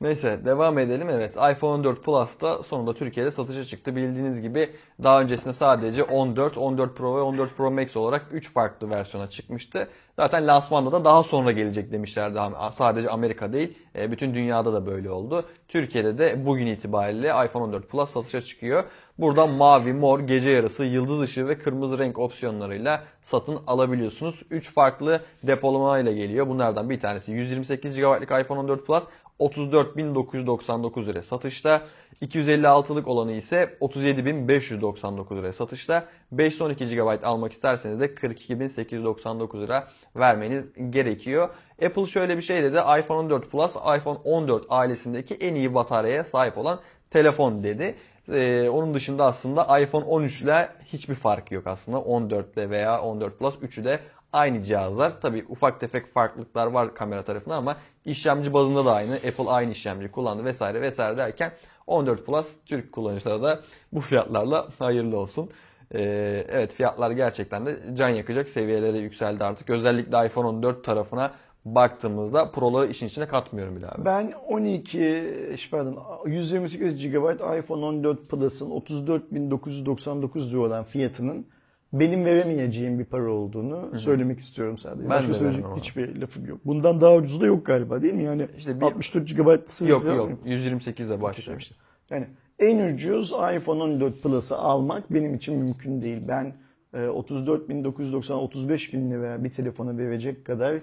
[0.00, 1.10] Neyse devam edelim.
[1.10, 3.96] Evet iPhone 14 Plus da sonunda Türkiye'de satışa çıktı.
[3.96, 4.70] Bildiğiniz gibi
[5.02, 9.88] daha öncesinde sadece 14, 14 Pro ve 14 Pro Max olarak 3 farklı versiyona çıkmıştı.
[10.16, 12.38] Zaten lansmanda da daha sonra gelecek demişlerdi.
[12.72, 15.44] Sadece Amerika değil e, bütün dünyada da böyle oldu.
[15.68, 18.84] Türkiye'de de bugün itibariyle iPhone 14 Plus satışa çıkıyor.
[19.18, 24.42] Burada mavi, mor, gece yarısı, yıldız ışığı ve kırmızı renk opsiyonlarıyla satın alabiliyorsunuz.
[24.50, 26.48] 3 farklı depolamayla geliyor.
[26.48, 29.04] Bunlardan bir tanesi 128 GB'lık iPhone 14 Plus
[29.40, 31.82] 34.999 liraya satışta.
[32.22, 36.04] 256'lık olanı ise 37.599 liraya satışta.
[36.32, 41.48] 512 GB almak isterseniz de 42.899 lira vermeniz gerekiyor.
[41.84, 42.76] Apple şöyle bir şey dedi.
[42.76, 47.94] iPhone 14 Plus, iPhone 14 ailesindeki en iyi bataryaya sahip olan telefon dedi.
[48.32, 52.00] Ee, onun dışında aslında iPhone 13 ile hiçbir farkı yok aslında.
[52.00, 54.00] 14 ile veya 14 Plus 3'ü de
[54.32, 55.20] aynı cihazlar.
[55.20, 59.14] Tabi ufak tefek farklılıklar var kamera tarafında ama işlemci bazında da aynı.
[59.14, 61.52] Apple aynı işlemci kullandı vesaire vesaire derken
[61.86, 63.60] 14 Plus Türk kullanıcılara da
[63.92, 65.50] bu fiyatlarla hayırlı olsun.
[65.94, 69.70] Ee, evet fiyatlar gerçekten de can yakacak seviyelere yükseldi artık.
[69.70, 71.32] Özellikle iPhone 14 tarafına
[71.64, 74.04] baktığımızda Pro'ları işin içine katmıyorum bile abi.
[74.04, 77.14] Ben 12 pardon 128 GB
[77.58, 81.46] iPhone 14 Plus'ın 34.999 lira olan fiyatının
[81.92, 85.02] benim veremeyeceğim bir para olduğunu söylemek istiyorum sadece.
[85.02, 86.58] Ben Başka söyleyecek veremem hiçbir lafım yok.
[86.64, 88.24] Bundan daha ucuzu da yok galiba değil mi?
[88.24, 91.60] Yani İşte bir- 64 GB Yok yok 128 ile başlıyor.
[91.60, 91.74] işte.
[92.10, 92.26] Yani
[92.58, 96.22] en ucuz iPhone 14 Plus'ı almak benim için mümkün değil.
[96.28, 96.54] Ben
[96.94, 100.74] e, 34.990 35 bin lira bir telefona verecek kadar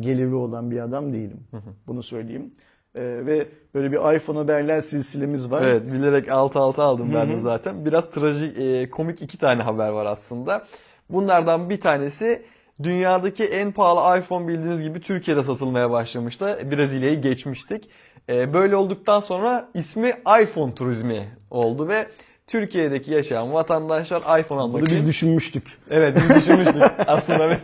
[0.00, 1.40] geliri olan bir adam değilim.
[1.86, 2.54] Bunu söyleyeyim.
[2.94, 5.62] E, ve böyle bir iPhone haberler silsilemiz var.
[5.62, 7.84] Evet bilerek alt alta aldım ben de zaten.
[7.84, 10.66] Biraz trajik, e, komik iki tane haber var aslında.
[11.10, 12.42] Bunlardan bir tanesi
[12.82, 16.58] dünyadaki en pahalı iPhone bildiğiniz gibi Türkiye'de satılmaya başlamıştı.
[16.70, 17.88] Brezilya'yı geçmiştik.
[18.28, 21.20] E, böyle olduktan sonra ismi iPhone turizmi
[21.50, 22.06] oldu ve
[22.46, 25.64] Türkiye'deki yaşayan vatandaşlar iPhone almak Bunu için biz düşünmüştük.
[25.90, 27.58] Evet biz düşünmüştük aslında.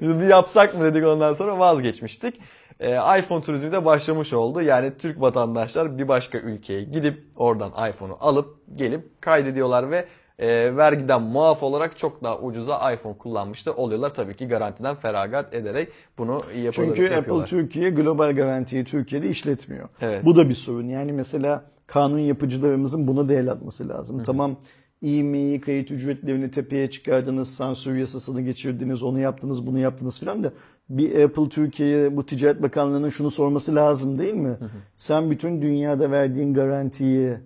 [0.00, 2.40] Biz bir yapsak mı dedik ondan sonra vazgeçmiştik.
[2.80, 4.62] Ee, iPhone turizmi de başlamış oldu.
[4.62, 10.04] Yani Türk vatandaşlar bir başka ülkeye gidip oradan iPhone'u alıp gelip kaydediyorlar ve
[10.38, 14.14] e, vergiden muaf olarak çok daha ucuza iPhone kullanmış da oluyorlar.
[14.14, 15.88] Tabii ki garantiden feragat ederek
[16.18, 16.72] bunu yapıyorlar.
[16.72, 17.46] Çünkü Apple yapıyorlar.
[17.46, 19.88] Türkiye global garantiyi Türkiye'de işletmiyor.
[20.00, 20.24] Evet.
[20.24, 20.88] Bu da bir sorun.
[20.88, 24.22] Yani mesela kanun yapıcılarımızın buna da el atması lazım.
[24.22, 24.56] Tamam
[25.02, 30.52] İME'yi kayıt ücretlerini tepeye çıkardınız, sansür yasasını geçirdiniz, onu yaptınız, bunu yaptınız filan da
[30.88, 34.56] bir Apple Türkiye'ye bu Ticaret Bakanlığı'nın şunu sorması lazım değil mi?
[34.96, 37.36] Sen bütün dünyada verdiğin garantiyi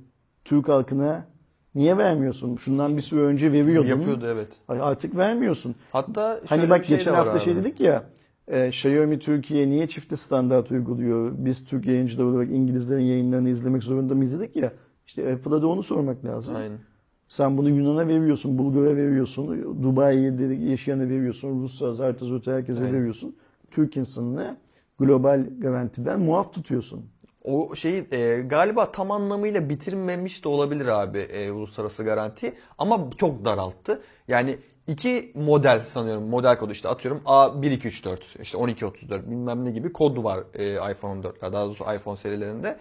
[0.44, 1.26] Türk halkına
[1.74, 2.56] niye vermiyorsun?
[2.56, 3.88] Şundan bir süre önce veriyordun.
[3.88, 4.48] Yapıyordu evet.
[4.68, 5.74] Artık vermiyorsun.
[5.92, 7.60] Hatta Hani bak şey geçen hafta şey abi.
[7.60, 8.04] dedik ya
[8.48, 11.32] e, Xiaomi Türkiye niye çifte standart uyguluyor?
[11.38, 14.72] Biz Türk yayıncılar olarak İngilizlerin yayınlarını izlemek zorunda mıyız dedik ya.
[15.06, 16.56] İşte Apple'a da onu sormak lazım.
[16.56, 16.78] Aynen.
[17.26, 19.48] Sen bunu Yunan'a veriyorsun, Bulgar'a veriyorsun,
[19.82, 22.94] Dubai'de yaşayana veriyorsun, Rusya, Zarta, Zurta herkese Aynen.
[22.94, 23.36] veriyorsun.
[23.70, 24.56] Türk insanını
[24.98, 27.04] global garantiden muaf tutuyorsun.
[27.44, 33.44] O şeyi e, galiba tam anlamıyla bitirmemiş de olabilir abi e, uluslararası garanti ama çok
[33.44, 34.00] daralttı.
[34.28, 40.24] Yani iki model sanıyorum model kodu işte atıyorum A1234 işte 1234 bilmem ne gibi kodu
[40.24, 42.76] var e, iPhone 14'ler daha doğrusu iPhone serilerinde.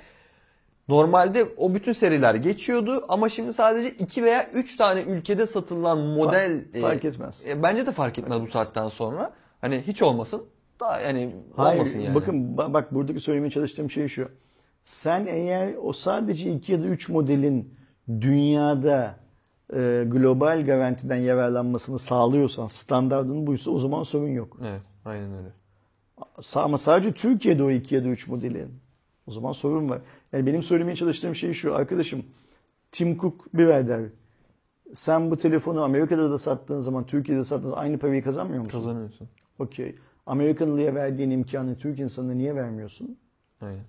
[0.88, 6.66] Normalde o bütün seriler geçiyordu ama şimdi sadece 2 veya 3 tane ülkede satılan model
[6.74, 7.44] e, fark etmez.
[7.50, 9.34] e, bence de fark etmez bu saatten sonra.
[9.62, 10.44] Hani hiç olmasın.
[10.80, 12.16] Daha yani Hayır, olmasın yani.
[12.16, 14.30] bakın ba- bak buradaki söylemeye çalıştığım şey şu.
[14.86, 17.74] Sen eğer o sadece 2 ya da 3 modelin
[18.22, 19.16] dünyada
[19.74, 24.58] e, global garantiden yararlanmasını sağlıyorsan, standartın buysa o zaman sorun yok.
[24.62, 25.50] Evet, aynen öyle.
[26.56, 28.70] Ama sadece Türkiye'de o 2 ya da 3 modelin.
[29.28, 30.00] O zaman sorun var.
[30.34, 31.76] Yani benim söylemeye çalıştığım şey şu.
[31.76, 32.26] Arkadaşım
[32.92, 34.02] Tim Cook birader
[34.94, 38.80] sen bu telefonu Amerika'da da sattığın zaman Türkiye'de sattığın aynı parayı kazanmıyor musun?
[38.80, 39.30] Kazanıyorsun.
[39.60, 39.96] Okey.
[40.26, 43.18] Amerikalıya verdiğin imkanı Türk insanına niye vermiyorsun?
[43.62, 43.86] Aynen.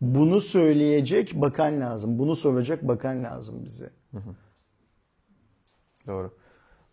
[0.00, 2.18] Bunu söyleyecek bakan lazım.
[2.18, 3.90] Bunu soracak bakan lazım bize.
[6.06, 6.34] Doğru.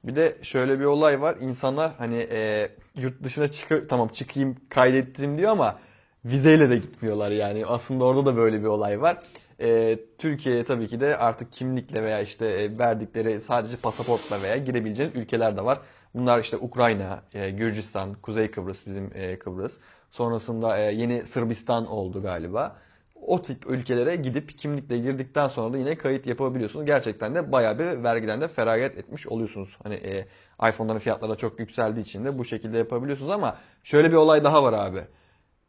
[0.03, 1.37] Bir de şöyle bir olay var.
[1.41, 5.79] İnsanlar hani e, yurt dışına çıkır tamam çıkayım kaydettireyim diyor ama
[6.25, 7.65] vizeyle de gitmiyorlar yani.
[7.65, 9.17] Aslında orada da böyle bir olay var.
[9.61, 15.15] E, Türkiye'ye tabii ki de artık kimlikle veya işte e, verdikleri sadece pasaportla veya girebileceğiniz
[15.15, 15.79] ülkeler de var.
[16.13, 19.77] Bunlar işte Ukrayna, e, Gürcistan, Kuzey Kıbrıs bizim e, Kıbrıs.
[20.11, 22.75] Sonrasında e, yeni Sırbistan oldu galiba.
[23.21, 26.85] O tip ülkelere gidip kimlikle girdikten sonra da yine kayıt yapabiliyorsunuz.
[26.85, 29.77] Gerçekten de bayağı bir vergiden de feragat etmiş oluyorsunuz.
[29.83, 30.25] Hani e,
[30.69, 34.63] iPhone'ların fiyatları da çok yükseldiği için de bu şekilde yapabiliyorsunuz ama şöyle bir olay daha
[34.63, 35.01] var abi.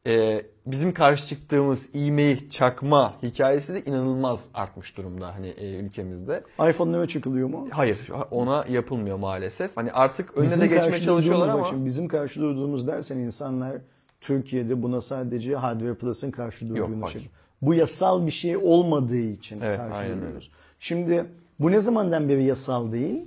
[0.07, 6.45] E, bizim karşı çıktığımız e-mail çakma hikayesi de inanılmaz artmış durumda hani e, ülkemizde.
[6.71, 7.69] iPhone'lara çıkılıyor mu?
[7.71, 7.99] Hayır
[8.31, 9.77] ona yapılmıyor maalesef.
[9.77, 13.77] Hani artık önüne Bizim de geçmeye çalışıyorlar ama bak bizim karşı durduğumuz dersen insanlar
[14.21, 17.29] Türkiye'de buna sadece Hardware Plus'ın karşı durduğunu şey.
[17.63, 20.51] Bu yasal bir şey olmadığı için Evet, karşı aynen duruyoruz.
[20.81, 21.27] Şimdi
[21.61, 23.23] bu ne zamandan beri yasal değil?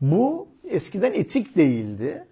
[0.00, 2.24] Bu eskiden etik değildi.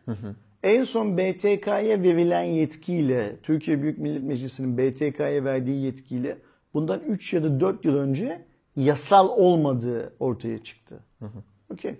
[0.64, 6.38] En son BTK'ya verilen yetkiyle, Türkiye Büyük Millet Meclisi'nin BTK'ya verdiği yetkiyle
[6.74, 8.42] bundan 3 ya da 4 yıl önce
[8.76, 11.00] yasal olmadığı ortaya çıktı.
[11.72, 11.94] Okey.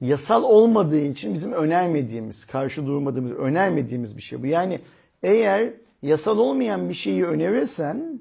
[0.00, 4.46] Yasal olmadığı için bizim önermediğimiz, karşı durmadığımız, önermediğimiz bir şey bu.
[4.46, 4.80] Yani
[5.22, 5.72] eğer
[6.02, 8.20] yasal olmayan bir şeyi önerirsen,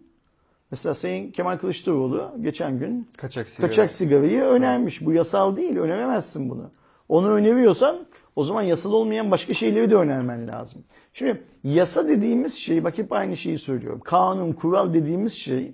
[0.71, 3.67] mesela Sayın Kemal Kılıçdaroğlu geçen gün kaçak sigara.
[3.67, 5.05] kaçak sigarayı önermiş.
[5.05, 6.71] Bu yasal değil, öneremezsin bunu.
[7.09, 8.06] Onu öneriyorsan
[8.37, 10.83] o zaman yasal olmayan başka şeyleri de önermen lazım.
[11.13, 14.01] Şimdi yasa dediğimiz şey, bak hep aynı şeyi söylüyorum.
[14.03, 15.73] Kanun, kural dediğimiz şey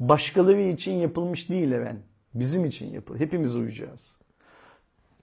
[0.00, 2.02] başkaları için yapılmış değil efendim.
[2.34, 3.20] Bizim için yapılır.
[3.20, 4.20] Hepimiz uyacağız.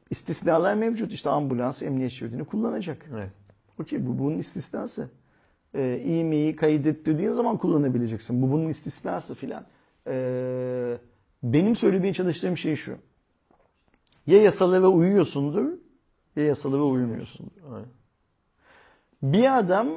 [0.10, 1.14] İstisnalar mevcut.
[1.14, 3.06] İşte ambulans emniyet şeridini kullanacak.
[3.14, 3.32] Evet.
[3.80, 5.10] Okey bu bunun istisnası.
[5.74, 8.42] Ee, e-mail'i kaydettirdiğin zaman kullanabileceksin.
[8.42, 9.66] Bu bunun istisnası filan.
[10.08, 10.98] Ee,
[11.44, 12.96] benim söylemeye çalıştığım şey şu.
[14.28, 15.83] Ya yasalara uyuyorsundur
[16.36, 17.52] ya yasalara uymuyorsundur.
[17.74, 17.88] Aynen.
[19.24, 19.88] Bir adam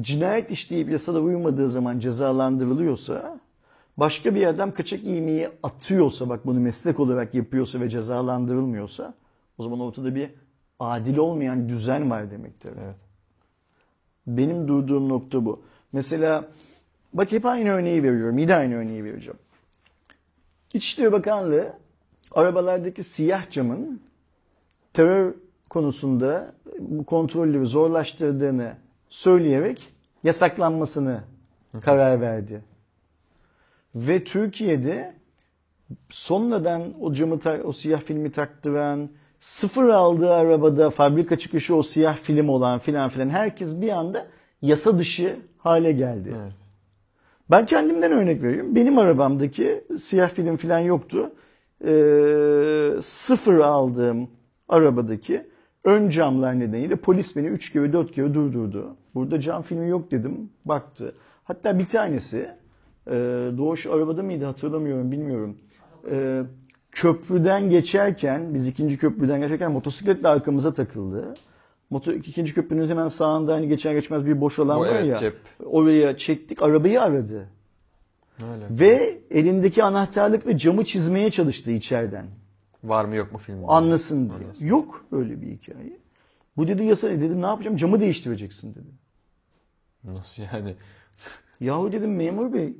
[0.00, 3.40] cinayet işleyip yasada uymadığı zaman cezalandırılıyorsa
[3.96, 9.14] başka bir adam kaçak e-mail'i atıyorsa bak bunu meslek olarak yapıyorsa ve cezalandırılmıyorsa
[9.58, 10.30] o zaman ortada bir
[10.80, 12.72] adil olmayan düzen var demektir.
[12.84, 12.96] Evet.
[14.26, 15.62] Benim durduğum nokta bu.
[15.92, 16.48] Mesela
[17.12, 18.38] bak hep aynı örneği veriyorum.
[18.38, 19.38] Yine aynı örneği vereceğim.
[20.74, 21.72] İçişleri Bakanlığı
[22.30, 24.00] arabalardaki siyah camın
[24.92, 25.34] terör
[25.70, 28.72] konusunda bu kontrolleri zorlaştırdığını
[29.08, 29.92] söyleyerek
[30.24, 31.20] yasaklanmasını
[31.80, 32.62] karar verdi.
[33.94, 35.14] Ve Türkiye'de
[36.10, 39.10] sonradan o camı o siyah filmi taktıran,
[39.40, 44.26] sıfır aldığı arabada fabrika çıkışı o siyah film olan filan filan herkes bir anda
[44.62, 46.34] yasa dışı hale geldi.
[46.42, 46.52] Evet.
[47.50, 48.74] Ben kendimden örnek vereyim.
[48.74, 51.32] Benim arabamdaki siyah film filan yoktu.
[51.84, 54.28] Ee, sıfır aldığım
[54.68, 55.46] arabadaki
[55.84, 58.96] ön camlar nedeniyle polis beni 3 kere 4 kere durdurdu.
[59.14, 60.50] Burada cam filmi yok dedim.
[60.64, 61.14] Baktı.
[61.44, 62.50] Hatta bir tanesi
[63.06, 63.12] e,
[63.58, 65.56] Doğuş arabada mıydı hatırlamıyorum bilmiyorum.
[66.10, 66.42] E,
[66.90, 71.34] köprüden geçerken biz ikinci köprüden geçerken motosikletle arkamıza takıldı.
[71.90, 75.16] Motor, ikinci köprünün hemen sağında hani geçer geçmez bir boş alan O var evet, ya.
[75.16, 75.36] cep.
[75.64, 77.46] Oraya çektik arabayı aradı.
[78.42, 78.80] Öyle.
[78.80, 82.26] Ve elindeki anahtarlıkla camı çizmeye çalıştı içeriden.
[82.84, 83.70] Var mı yok mu film?
[83.70, 84.68] Anlasın diye.
[84.70, 85.98] Yok öyle bir hikaye.
[86.56, 88.88] Bu dedi yasa dedim ne yapacağım camı değiştireceksin dedi.
[90.04, 90.74] Nasıl yani?
[91.60, 92.74] Yahu dedim memur bey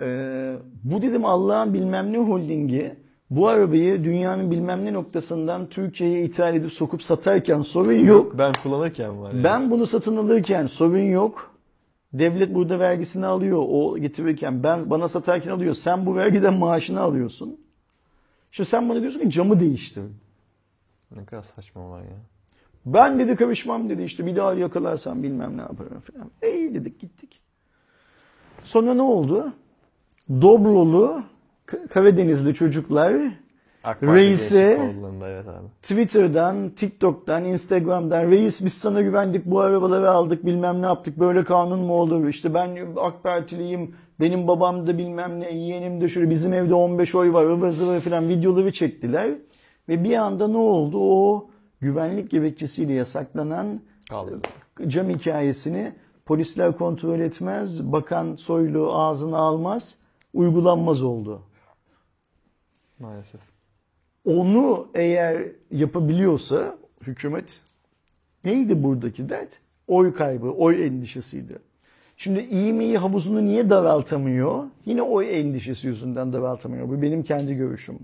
[0.00, 2.96] e, bu dedim Allah'ın bilmem ne holdingi
[3.30, 8.38] bu arabayı dünyanın bilmem ne noktasından Türkiye'ye ithal edip sokup satarken sorun yok.
[8.38, 9.44] Ben kullanırken var ya.
[9.44, 11.52] Ben bunu satın alırken sorun yok.
[12.12, 15.74] Devlet burada vergisini alıyor o getirirken ben bana satarken alıyor.
[15.74, 17.60] Sen bu vergiden maaşını alıyorsun.
[18.52, 20.04] Şimdi sen bana diyorsun ki camı değiştir.
[21.16, 22.16] Ne kadar saçma olay ya.
[22.86, 26.30] Ben dedi karışmam dedi işte bir daha yakalarsam bilmem ne yaparım falan.
[26.54, 27.40] İyi dedik gittik.
[28.64, 29.52] Sonra ne oldu?
[30.30, 31.22] Dobrolu
[31.66, 33.22] K- Karadenizli çocuklar
[33.84, 34.92] AK reise
[35.24, 35.66] evet abi.
[35.82, 41.78] Twitter'dan, TikTok'tan, Instagram'dan reis biz sana güvendik bu arabaları aldık bilmem ne yaptık böyle kanun
[41.78, 46.52] mu olur işte ben AK Partiliyim benim babam da bilmem ne yeğenim de şöyle bizim
[46.52, 49.30] evde 15 oy var ıvır zıvır falan videoları çektiler
[49.88, 53.80] ve bir anda ne oldu o güvenlik gerekçesiyle yasaklanan
[54.10, 54.48] Kaldırdı.
[54.86, 55.92] cam hikayesini
[56.26, 59.98] polisler kontrol etmez, bakan soylu ağzına almaz,
[60.34, 61.42] uygulanmaz oldu.
[62.98, 63.51] Maalesef.
[64.24, 67.60] Onu eğer yapabiliyorsa hükümet
[68.44, 69.58] neydi buradaki dert?
[69.86, 71.58] Oy kaybı, oy endişesiydi.
[72.16, 74.64] Şimdi iyi mi iyi havuzunu niye daraltamıyor?
[74.86, 76.88] Yine oy endişesi yüzünden daraltamıyor.
[76.88, 77.98] Bu benim kendi görüşüm.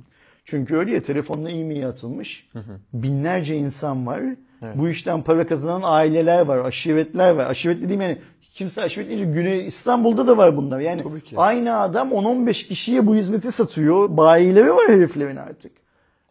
[0.44, 2.48] Çünkü öyle ya telefonla iyi mi atılmış.
[2.92, 4.20] Binlerce insan var.
[4.62, 4.74] Evet.
[4.78, 7.46] Bu işten para kazanan aileler var, aşiretler var.
[7.46, 8.18] Aşiret dediğim yani
[8.54, 10.80] kimse aşiret deyince Güney İstanbul'da da var bunlar.
[10.80, 11.00] Yani
[11.36, 14.16] aynı adam 10-15 kişiye bu hizmeti satıyor.
[14.16, 15.72] Bayileri var heriflerin artık.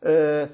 [0.05, 0.49] Ee,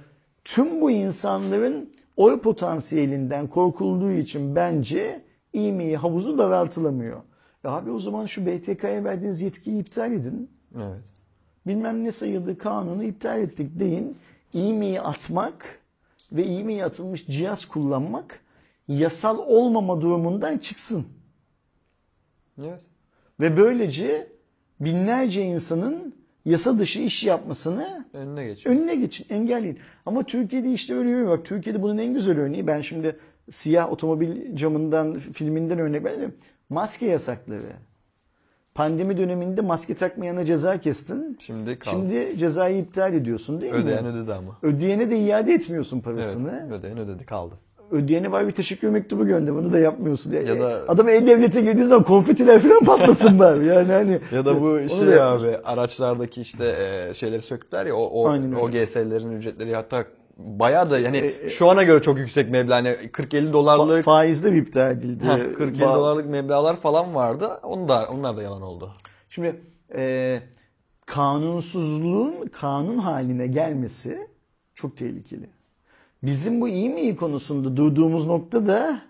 [0.46, 5.22] tüm bu insanların oy potansiyelinden korkulduğu için bence
[5.54, 7.22] iyi mi iyi havuzu daraltılamıyor.
[7.64, 10.52] Ya abi o zaman şu BTK'ya verdiğiniz yetkiyi iptal edin.
[10.76, 11.02] Evet.
[11.68, 14.18] Bilmem ne sayıldı kanunu iptal ettik deyin.
[14.54, 15.80] İyi mi iyi atmak
[16.32, 18.40] ve iyi mi iyi atılmış cihaz kullanmak
[18.88, 21.06] yasal olmama durumundan çıksın.
[22.60, 22.84] Evet.
[23.40, 24.28] Ve böylece
[24.80, 26.16] binlerce insanın
[26.46, 28.76] yasa dışı iş yapmasını Önüne geçiyor.
[28.76, 29.80] önüne geçin, engelleyin.
[30.06, 31.30] Ama Türkiye'de işte öyle yok.
[31.30, 32.68] Bak Türkiye'de bunun en güzel örneği.
[32.68, 33.18] Ben şimdi
[33.52, 36.34] siyah otomobil camından, filminden örnek verdim.
[36.70, 37.62] Maske yasakları.
[38.76, 41.38] Pandemi döneminde maske takmayana ceza kestin.
[41.40, 41.96] Şimdi kaldı.
[41.96, 44.10] Şimdi cezayı iptal ediyorsun değil Ödeyen mi?
[44.10, 44.58] ödedi ama.
[44.62, 46.06] Ödeyene de iade etmiyorsun Evet.
[46.06, 46.74] parasını.
[46.74, 47.56] Ödeyen ödedi kaldı.
[47.94, 49.56] Ödeyene var bir teşekkür mektubu gönder.
[49.56, 50.32] Bunu da yapmıyorsun.
[50.32, 53.66] Ya, Ya da- Adam e-devlete girdiği zaman konfetiler falan patlasın bari.
[53.74, 55.44] Yani hani Ya da bu da şey yapmış.
[55.44, 56.66] abi araçlardaki işte
[57.10, 60.06] e, şeyleri söktüler ya o o, Aynen o GS'lerin ücretleri hatta
[60.38, 64.54] bayağı da yani E, e, şu ana göre çok yüksek meblağ hani 40-50 dolarlık faizde
[64.54, 65.26] bir iptal edildi.
[65.26, 67.60] Heh, 40-50 Ba- dolarlık meblağlar falan vardı.
[67.64, 68.92] Onu da onlar da yalan oldu.
[69.30, 69.56] Şimdi
[69.96, 70.40] e,
[71.06, 74.28] kanunsuzluğun kanun haline gelmesi
[74.76, 75.50] çok tehlikeli.
[76.24, 79.02] Bizim bu iyi mi iyi konusunda durduğumuz nokta da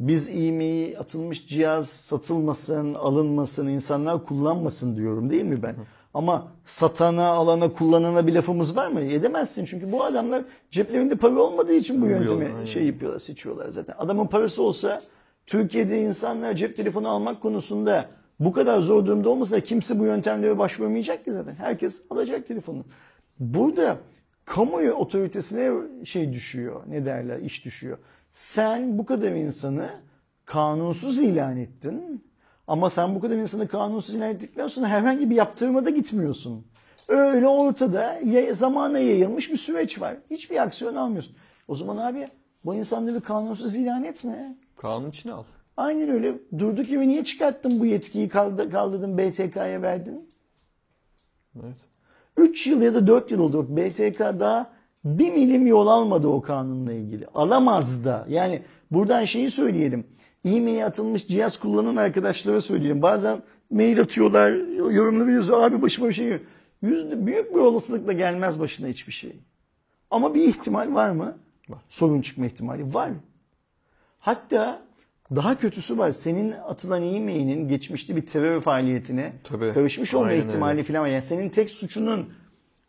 [0.00, 5.76] biz iyi mi atılmış cihaz satılmasın, alınmasın, insanlar kullanmasın diyorum değil mi ben?
[6.14, 9.00] Ama satana, alana, kullanana bir lafımız var mı?
[9.00, 12.64] Edemezsin çünkü bu adamlar ceplerinde para olmadığı için bu yöntemi aynen.
[12.64, 13.94] şey yapıyorlar, seçiyorlar zaten.
[13.98, 15.00] Adamın parası olsa
[15.46, 18.08] Türkiye'de insanlar cep telefonu almak konusunda
[18.40, 21.54] bu kadar zor durumda olmasa kimse bu yöntemlere başvurmayacak ki zaten.
[21.54, 22.84] Herkes alacak telefonu.
[23.40, 23.98] Burada
[24.44, 25.72] kamuoyu otoritesine
[26.04, 26.82] şey düşüyor.
[26.88, 27.38] Ne derler?
[27.38, 27.98] iş düşüyor.
[28.32, 29.90] Sen bu kadar insanı
[30.44, 32.24] kanunsuz ilan ettin.
[32.66, 36.66] Ama sen bu kadar insanı kanunsuz ilan ettikten sonra herhangi bir yaptırıma da gitmiyorsun.
[37.08, 38.20] Öyle ortada
[38.52, 40.16] zamana yayılmış bir süreç var.
[40.30, 41.36] Hiçbir aksiyon almıyorsun.
[41.68, 42.28] O zaman abi
[42.64, 44.56] bu insanları kanunsuz ilan etme.
[44.76, 45.44] Kanun içine al.
[45.76, 46.34] Aynen öyle.
[46.58, 50.30] Durduk yere niye çıkarttın bu yetkiyi kaldı- kaldırdın BTK'ya verdin?
[51.64, 51.76] Evet.
[52.36, 53.58] 3 yıl ya da 4 yıl oldu.
[53.58, 54.70] Bak, BTK daha
[55.04, 57.26] bir milim yol almadı o kanunla ilgili.
[57.34, 58.26] Alamaz da.
[58.28, 60.06] Yani buradan şeyi söyleyelim.
[60.44, 63.02] E-mail atılmış cihaz kullanan arkadaşlara söyleyelim.
[63.02, 64.50] Bazen mail atıyorlar,
[64.92, 65.62] yorumları yazıyor.
[65.62, 66.40] Abi başıma bir şey geliyor.
[66.82, 69.36] Yüzde, büyük bir olasılıkla gelmez başına hiçbir şey.
[70.10, 71.36] Ama bir ihtimal var mı?
[71.68, 71.78] Var.
[71.88, 73.10] Sorun çıkma ihtimali var.
[74.18, 74.82] Hatta
[75.36, 76.10] daha kötüsü var.
[76.12, 79.72] Senin atılan e-mailin geçmişte bir terör faaliyetine Tabii.
[79.72, 80.82] karışmış olma Aynen ihtimali öyle.
[80.82, 81.08] falan var.
[81.08, 82.28] Yani senin tek suçunun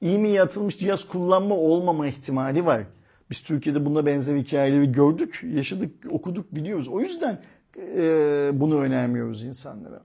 [0.01, 2.83] e-mail atılmış cihaz kullanma olmama ihtimali var.
[3.29, 6.87] Biz Türkiye'de buna benzer hikayeleri gördük, yaşadık, okuduk, biliyoruz.
[6.87, 7.41] O yüzden
[7.77, 10.03] e, bunu önermiyoruz insanlara.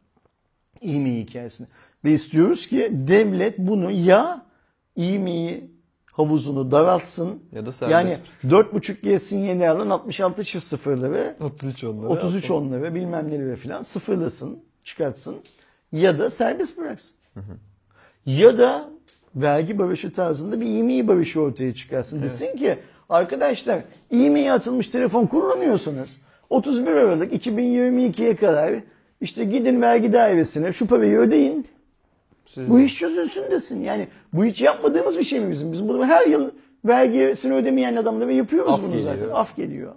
[0.82, 1.66] E-mail hikayesini.
[2.04, 4.46] Ve istiyoruz ki devlet bunu ya
[4.96, 5.62] e-mail
[6.20, 7.42] havuzunu daraltsın.
[7.52, 12.08] Ya da serbest yani 4.5G sinyali alan 66 çift sıfırları 33 onları.
[12.08, 15.36] 33 onları bilmem neleri falan sıfırlasın, çıkartsın
[15.92, 17.16] ya da serbest bıraksın.
[18.26, 18.90] Ya da
[19.34, 22.22] vergi barışı tarzında bir e-mail barışı ortaya çıkarsın.
[22.22, 22.78] Desin ki
[23.08, 23.80] arkadaşlar
[24.10, 26.18] e-mail atılmış telefon kullanıyorsunuz.
[26.50, 28.74] 31 Aralık 2022'ye kadar
[29.20, 31.66] işte gidin vergi dairesine şu parayı ödeyin.
[32.54, 32.84] Siz Bu de.
[32.84, 33.82] iş çözülsün desin.
[33.82, 35.72] Yani bu hiç yapmadığımız bir şey mi bizim?
[35.72, 36.50] Biz bunu her yıl
[36.84, 39.14] vergisini ödemeyen adamlara yapıyoruz Af bunu geliyor.
[39.14, 39.28] zaten.
[39.34, 39.92] Af geliyor.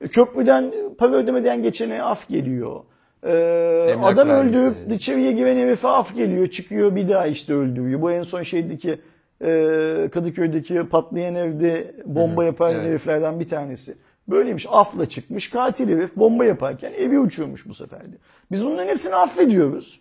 [0.00, 2.80] E, Köprüden para ödemeden geçene af geliyor.
[3.26, 6.46] Ee, adam öldürüp içeriye giren herife af geliyor.
[6.48, 8.02] Çıkıyor bir daha işte öldürüyor.
[8.02, 9.00] Bu en son şeydeki
[9.44, 12.84] e, Kadıköy'deki patlayan evde bomba yapan evet.
[12.84, 13.94] heriflerden bir tanesi.
[14.28, 18.16] Böyleymiş afla çıkmış katil herif bomba yaparken evi uçuyormuş bu sefer de.
[18.52, 20.00] Biz bunların hepsini affediyoruz.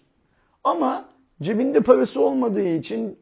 [0.63, 1.05] Ama
[1.41, 3.19] cebinde parası olmadığı için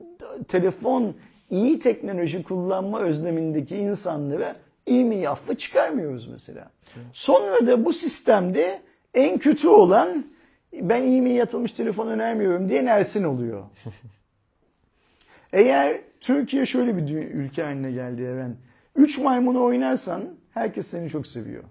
[0.48, 1.16] telefon
[1.50, 4.56] iyi teknoloji kullanma özlemindeki insanlara
[4.88, 6.72] e-mail affı çıkarmıyoruz mesela.
[7.14, 8.82] Sonra da bu sistemde
[9.14, 10.26] en kötü olan
[10.74, 13.64] ben e-mail atılmış telefon önermiyorum diye Ersin oluyor.
[15.54, 18.56] Eğer Türkiye şöyle bir ülke haline geldi Eren.
[18.96, 20.24] Üç maymunu oynarsan
[20.54, 21.64] herkes seni çok seviyor.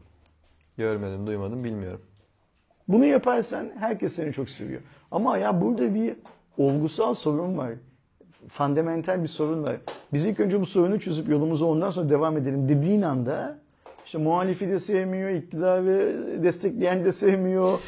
[0.77, 2.01] Görmedim, duymadım, bilmiyorum.
[2.89, 4.81] Bunu yaparsan herkes seni çok seviyor.
[5.15, 6.15] Ama ya burada bir
[6.59, 7.71] olgusal sorun var.
[8.49, 9.77] Fundamental bir sorun var.
[10.13, 13.59] Biz ilk önce bu sorunu çözüp yolumuza ondan sonra devam edelim dediğin anda
[14.07, 17.79] işte muhalifi de sevmiyor, iktidarı destekleyen de sevmiyor,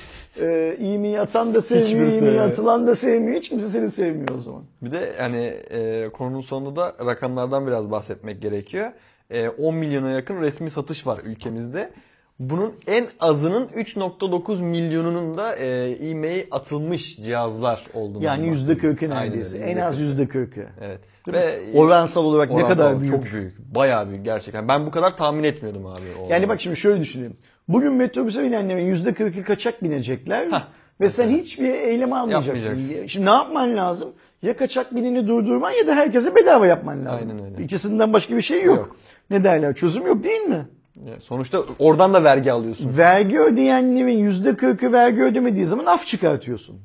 [0.41, 2.49] e, iyi mi atan da sevmiyor, iyi mi sevmiyor.
[2.49, 3.37] atılan da sevmiyor.
[3.37, 4.63] Hiç kimse seni sevmiyor o zaman.
[4.83, 8.93] Bir de hani e, konunun sonunda da rakamlardan biraz bahsetmek gerekiyor.
[9.31, 11.91] E, 10 milyona yakın resmi satış var ülkemizde.
[12.39, 19.17] Bunun en azının 3.9 milyonunun da e, e-mail atılmış cihazlar olduğunu Yani yüzde kırkı Aynen
[19.27, 19.59] neredeyse.
[19.59, 20.67] öyle, En az yüzde kırkı.
[20.81, 21.01] Evet.
[21.27, 21.79] Değil Ve mi?
[21.79, 23.15] Oransal olarak ne oransal kadar büyük.
[23.15, 23.59] Çok büyük.
[23.75, 24.69] Bayağı büyük gerçekten.
[24.69, 26.01] Ben bu kadar tahmin etmiyordum abi.
[26.25, 27.37] o Yani bak şimdi şöyle düşünelim.
[27.69, 30.69] Bugün metrobüse binenlerin yüzde kırkı kaçak binecekler Hah.
[31.01, 32.79] ve sen hiçbir eylem almayacaksın.
[33.07, 34.09] Şimdi ne yapman lazım?
[34.43, 37.29] Ya kaçak bineni durdurman ya da herkese bedava yapman lazım.
[37.31, 37.65] Aynen öyle.
[37.65, 38.77] İkisinden başka bir şey yok.
[38.77, 38.97] Yok.
[39.31, 39.75] Ne derler?
[39.75, 40.67] Çözüm yok değil mi?
[41.05, 42.97] Ya Sonuçta oradan da vergi alıyorsun.
[42.99, 46.81] Vergi ödeyenlerin yüzde kırkı vergi ödemediği zaman af çıkartıyorsun.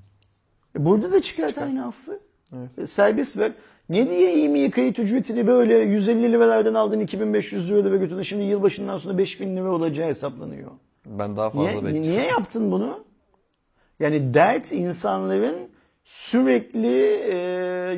[0.80, 2.20] E burada da çıkart aynı affı.
[2.78, 3.52] E Serbest ver.
[3.90, 8.22] Ne diye iyi mi kayıt ücretini böyle 150 liralardan aldın 2500 liraya götürdün.
[8.22, 10.72] Şimdi yılbaşından sonra 5000 lira olacağı hesaplanıyor.
[11.06, 12.02] Ben daha fazla Niye, bekliyorum.
[12.02, 13.04] niye yaptın bunu?
[14.00, 15.56] Yani dert insanların
[16.06, 16.98] sürekli
[17.32, 17.38] e,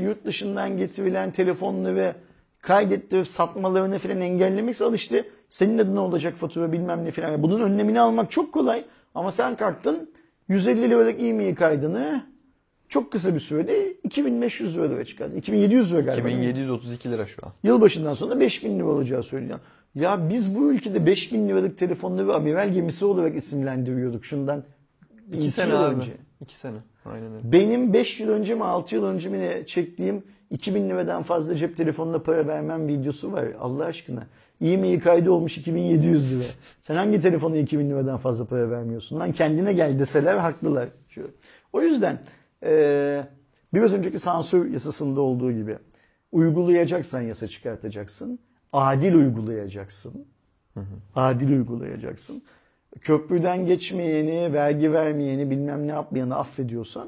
[0.02, 2.15] yurt dışından getirilen telefonları
[2.64, 7.44] kaydettirip satmalarını falan engellemekse al işte senin adına olacak fatura bilmem ne falan.
[7.44, 8.85] Bunun önlemini almak çok kolay
[9.15, 10.10] ama sen kalktın
[10.48, 12.23] 150 liralık e-mail kaydını
[12.90, 15.35] çok kısa bir sürede 2500 liraya çıkardın.
[15.35, 16.27] 2700 lira galiba.
[16.27, 16.44] değil mi?
[16.44, 17.52] 2732 lira şu an.
[17.64, 19.60] Yılbaşından sonra 5000 lira olacağı söyleniyor.
[19.95, 24.64] Ya biz bu ülkede 5000 liralık telefonları amiral gemisi olarak isimlendiriyorduk şundan
[25.30, 25.95] 2 iki sene yıl abi.
[25.95, 26.11] önce.
[26.41, 26.77] 2 sene.
[27.06, 27.52] Aynen öyle.
[27.52, 30.23] Benim 5 yıl önce mi 6 yıl önce mi ne çektiğim
[30.53, 34.27] 2000 liradan fazla cep telefonuna para vermem videosu var Allah aşkına.
[34.61, 36.43] E-mail kaydı olmuş 2700 lira.
[36.81, 39.19] Sen hangi telefona 2000 liradan fazla para vermiyorsun?
[39.19, 40.89] Lan kendine gel deseler haklılar.
[41.09, 41.31] Şu.
[41.73, 42.19] O yüzden
[42.63, 43.27] eee
[43.73, 45.77] biraz önceki sansür yasasında olduğu gibi
[46.31, 48.39] uygulayacaksan yasa çıkartacaksın.
[48.73, 50.25] Adil uygulayacaksın.
[51.15, 52.43] Adil uygulayacaksın.
[53.01, 57.07] Köprüden geçmeyeni, vergi vermeyeni, bilmem ne yapmayanı affediyorsan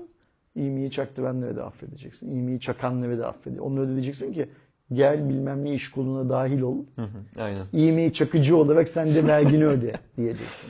[0.56, 2.32] İğmeyi çaktıranları da affedeceksin.
[2.32, 3.70] İğmeyi çakanları da affedeceksin.
[3.70, 4.50] Onlara da diyeceksin ki
[4.94, 6.78] gel bilmem ne iş koluna dahil ol.
[6.96, 7.66] Hı hı, Aynen.
[7.74, 10.70] İğmeyi çakıcı olarak sen de vergini öde diyeceksin.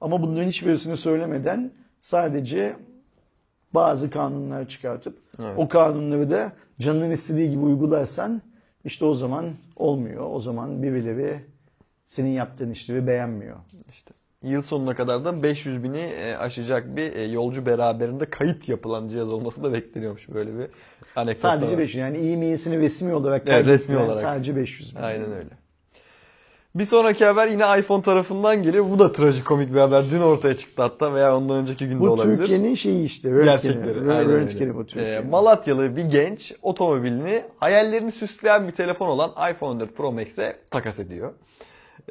[0.00, 1.70] Ama bunların hiçbirisini söylemeden
[2.00, 2.76] sadece
[3.74, 5.54] bazı kanunlar çıkartıp Evet.
[5.56, 8.42] o kanunları da canının istediği gibi uygularsan
[8.84, 9.46] işte o zaman
[9.76, 10.26] olmuyor.
[10.30, 11.40] O zaman birileri
[12.06, 13.56] senin yaptığın işleri beğenmiyor.
[13.90, 19.08] İşte yıl sonuna kadar da 500 bini e, aşacak bir e, yolcu beraberinde kayıt yapılan
[19.08, 20.66] cihaz olması da bekleniyormuş böyle bir
[21.16, 21.40] anekdot.
[21.40, 21.78] Sadece var.
[21.78, 24.16] 500 yani e-mail'sini resmi olarak Evet, resmi olarak.
[24.16, 25.02] sadece 500 bin.
[25.02, 25.48] Aynen öyle.
[26.74, 28.84] Bir sonraki haber yine iPhone tarafından geliyor.
[28.90, 30.04] Bu da trajikomik bir haber.
[30.10, 32.36] Dün ortaya çıktı hatta veya ondan önceki günde Bu olabilir.
[32.36, 33.30] Türkiye'nin şeyi işte.
[33.44, 34.04] Gerçekleri.
[34.04, 35.30] Röntgeni bu Ee, Türkiye'nin.
[35.30, 41.32] Malatyalı bir genç otomobilini hayallerini süsleyen bir telefon olan iPhone 14 Pro Max'e takas ediyor.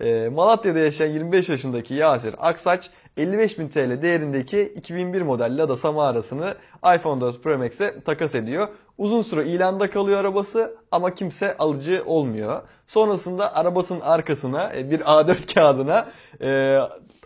[0.02, 6.56] Ee, Malatya'da yaşayan 25 yaşındaki Yasir Aksaç 55.000 TL değerindeki 2001 model Lada Samara'sını
[6.96, 8.68] iPhone 4 Pro Max'e takas ediyor.
[8.98, 12.62] Uzun süre ilanda kalıyor arabası ama kimse alıcı olmuyor.
[12.88, 16.08] Sonrasında arabasının arkasına e, bir A4 kağıdına
[16.42, 16.80] e,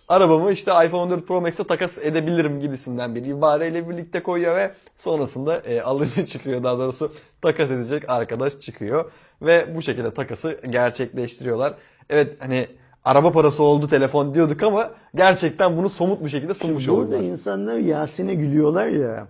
[0.07, 5.57] arabamı işte iPhone 14 Pro Max'e takas edebilirim gibisinden bir ibareyle birlikte koyuyor ve sonrasında
[5.57, 9.11] e, alıcı çıkıyor daha doğrusu takas edecek arkadaş çıkıyor
[9.41, 11.73] ve bu şekilde takası gerçekleştiriyorlar.
[12.09, 12.67] Evet hani
[13.03, 17.19] araba parası oldu telefon diyorduk ama gerçekten bunu somut bir şekilde sunmuş Burada oldular.
[17.19, 19.27] insanlar Yasin'e gülüyorlar ya.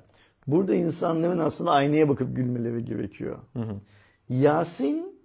[0.47, 3.37] Burada insanların aslında aynaya bakıp gülmeleri gerekiyor.
[4.29, 5.15] Yasin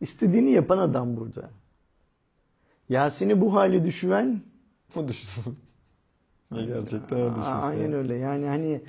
[0.00, 1.50] istediğini yapan adam burada.
[2.88, 4.40] Yasin'i bu hale düşüren
[4.96, 5.58] Bu düşünsün.
[6.54, 7.58] Gerçekten Aa, düşünsün.
[7.60, 8.14] Aynen öyle.
[8.14, 8.80] Yani hani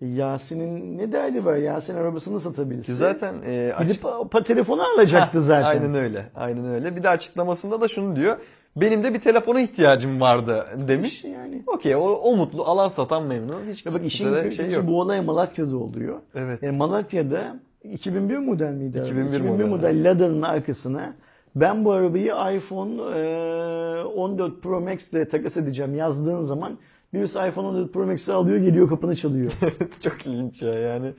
[0.00, 1.56] Yasin'in ne derdi var?
[1.56, 2.86] Yasin arabasını satabilirse.
[2.86, 5.68] Ki zaten e, açık- Gidip pa- telefonu alacaktı Heh, zaten.
[5.80, 6.26] Aynen öyle.
[6.36, 6.96] Aynen öyle.
[6.96, 8.36] Bir de açıklamasında da şunu diyor.
[8.76, 11.12] Benim de bir telefona ihtiyacım vardı demiş.
[11.14, 11.62] İşte yani.
[11.66, 13.62] Okey o, o mutlu alan satan memnun.
[13.70, 14.86] Hiç Ya bak işin kötüsü şey yok.
[14.86, 16.18] bu olay Malatya'da oluyor.
[16.34, 16.62] Evet.
[16.62, 18.98] Yani Malatya'da 2001 model miydi?
[19.00, 19.06] abi?
[19.06, 21.14] 2001 2001 model, model Lada'nın arkasına
[21.56, 26.78] ben bu arabayı iPhone e, 14 Pro Max ile takas edeceğim yazdığın zaman
[27.14, 29.52] birisi iPhone 14 Pro Max'i alıyor geliyor kapını çalıyor.
[30.00, 31.12] Çok ilginç ya yani.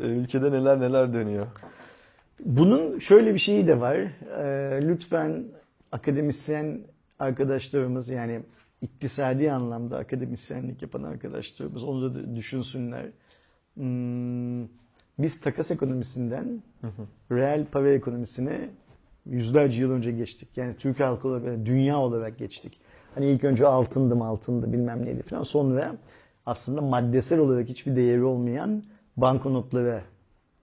[0.00, 1.46] E, Ülkede neler neler dönüyor.
[2.40, 3.96] Bunun şöyle bir şeyi de var.
[3.96, 5.44] Ee, lütfen
[5.92, 6.80] akademisyen
[7.18, 8.40] arkadaşlarımız yani
[8.82, 13.06] iktisadi anlamda akademisyenlik yapan arkadaşlarımız onu da düşünsünler.
[13.74, 14.64] Hmm,
[15.18, 16.62] biz takas ekonomisinden
[17.30, 18.68] reel para ekonomisine
[19.26, 20.48] yüzlerce yıl önce geçtik.
[20.56, 22.80] Yani Türk halkı olarak, dünya olarak geçtik.
[23.14, 25.42] Hani ilk önce altındım altındı bilmem neydi falan.
[25.42, 25.96] Sonra
[26.46, 28.82] aslında maddesel olarak hiçbir değeri olmayan
[29.16, 30.02] banknotlara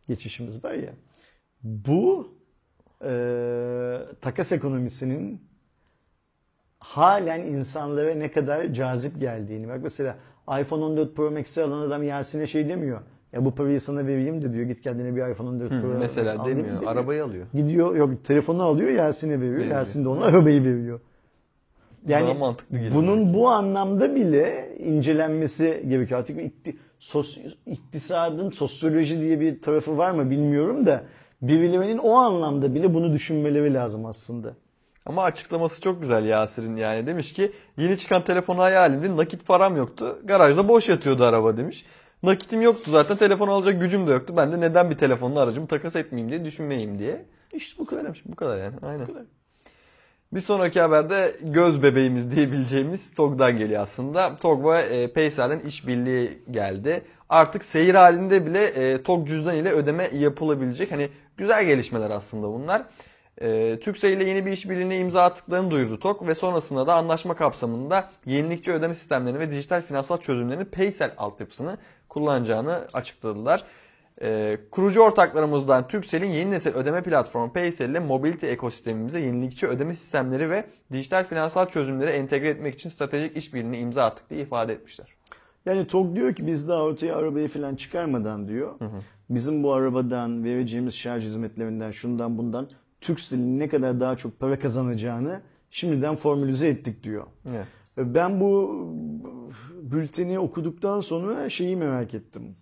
[0.07, 0.93] geçişimiz var ya.
[1.63, 2.27] Bu
[3.05, 3.11] e,
[4.21, 5.41] takas ekonomisinin
[6.79, 9.67] halen insanlara ne kadar cazip geldiğini.
[9.67, 10.17] Bak mesela
[10.61, 13.01] iPhone 14 Pro Max'i alan adam Yasin'e şey demiyor.
[13.33, 16.59] Ya bu parayı sana vereyim de diyor git kendine bir iPhone 14 Pro Mesela alayım
[16.59, 16.83] demiyor.
[16.85, 17.45] Arabayı alıyor.
[17.53, 19.55] Gidiyor yok telefonu alıyor Yasin'e veriyor.
[19.59, 19.75] Veriyor.
[19.75, 20.99] Yasin de ona arabayı veriyor.
[22.07, 22.95] Yani Daha mantıklı geliyor.
[22.95, 26.19] bunun bu anlamda bile incelenmesi gerekiyor.
[26.19, 31.03] Artık ikti, sos, iktisadın sosyoloji diye bir tarafı var mı bilmiyorum da
[31.41, 34.53] birilerinin o anlamda bile bunu düşünmeleri lazım aslında.
[35.05, 37.07] Ama açıklaması çok güzel Yasir'in yani.
[37.07, 39.17] Demiş ki yeni çıkan telefonu hayalimdi.
[39.17, 40.19] Nakit param yoktu.
[40.23, 41.85] Garajda boş yatıyordu araba demiş.
[42.23, 43.17] Nakitim yoktu zaten.
[43.17, 44.33] Telefon alacak gücüm de yoktu.
[44.37, 47.25] Ben de neden bir telefonla aracımı takas etmeyeyim diye düşünmeyeyim diye.
[47.53, 48.21] İşte bu kadar.
[48.25, 48.75] Bu kadar yani.
[48.83, 49.05] Aynen.
[49.05, 49.23] kadar.
[50.33, 54.35] Bir sonraki haberde göz bebeğimiz diyebileceğimiz TOG'dan geliyor aslında.
[54.35, 57.03] TOG ve Paysel'den işbirliği geldi.
[57.29, 60.91] Artık seyir halinde bile e, TOG cüzdan ile ödeme yapılabilecek.
[60.91, 62.83] Hani güzel gelişmeler aslında bunlar.
[63.41, 68.09] E, Türkcell ile yeni bir işbirliğine imza attıklarını duyurdu TOG ve sonrasında da anlaşma kapsamında
[68.25, 71.77] yenilikçi ödeme sistemlerini ve dijital finansal çözümlerini Paysel altyapısını
[72.09, 73.63] kullanacağını açıkladılar.
[74.23, 80.49] Ee, kurucu ortaklarımızdan Turkcell'in yeni nesil ödeme platformu Paysel ile mobility ekosistemimize yenilikçi ödeme sistemleri
[80.49, 85.07] ve dijital finansal çözümleri entegre etmek için stratejik işbirliğine imza attık diye ifade etmişler.
[85.65, 88.73] Yani TOG diyor ki biz daha ortaya arabayı falan çıkarmadan diyor.
[89.29, 92.69] Bizim bu arabadan vereceğimiz şarj hizmetlerinden şundan bundan
[93.01, 97.25] Turkcell'in ne kadar daha çok para kazanacağını şimdiden formülize ettik diyor.
[97.49, 97.65] Evet.
[97.97, 98.85] Ben bu
[99.81, 102.55] bülteni okuduktan sonra şeyi merak ettim.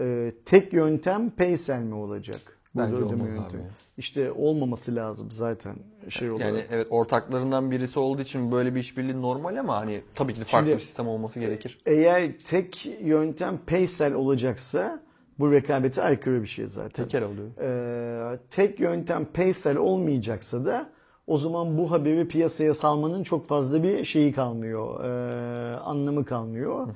[0.00, 2.40] Ee, tek yöntem Paysel mi olacak?
[2.74, 3.62] Burada Bence ödeme olmaz yöntemi.
[3.62, 3.70] abi.
[3.96, 5.76] İşte olmaması lazım zaten
[6.08, 6.46] şey olarak.
[6.46, 10.44] Yani evet ortaklarından birisi olduğu için böyle bir işbirliği normal ama hani tabii ki de
[10.44, 11.78] farklı Şimdi- bir sistem olması gerekir.
[11.86, 15.00] Eğer tek yöntem Paysel olacaksa
[15.38, 17.04] bu rekabete aykırı bir şey zaten.
[17.04, 17.48] Teker oluyor.
[17.60, 20.90] Ee, tek yöntem Paysel olmayacaksa da
[21.26, 26.88] o zaman bu haberi piyasaya salmanın çok fazla bir şeyi kalmıyor, ee, anlamı kalmıyor.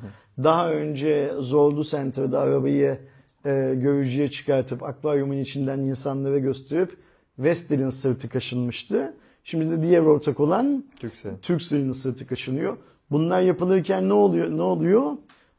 [0.42, 2.98] Daha önce Zorlu Center'da arabayı
[3.44, 6.96] e, görücüye çıkartıp akvaryumun içinden insanlara gösterip
[7.38, 9.14] Vestel'in sırtı kaşınmıştı.
[9.44, 11.32] Şimdi de diğer ortak olan Türkcell.
[11.42, 12.76] Turkcell'in sırtı kaşınıyor.
[13.10, 14.50] Bunlar yapılırken ne oluyor?
[14.50, 15.12] Ne oluyor?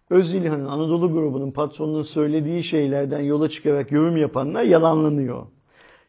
[0.10, 5.46] Özilhan'ın Anadolu grubunun patronunun söylediği şeylerden yola çıkarak yorum yapanlar yalanlanıyor.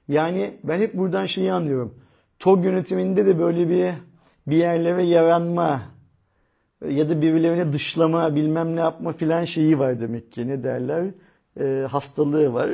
[0.08, 1.94] Yani ben hep buradan şeyi anlıyorum.
[2.38, 3.92] TOG yönetiminde de böyle bir
[4.46, 5.82] bir yerlere yaranma
[6.88, 10.48] ya da birilerine dışlama bilmem ne yapma filan şeyi var demek ki.
[10.48, 11.06] Ne derler?
[11.60, 12.70] Ee, hastalığı var.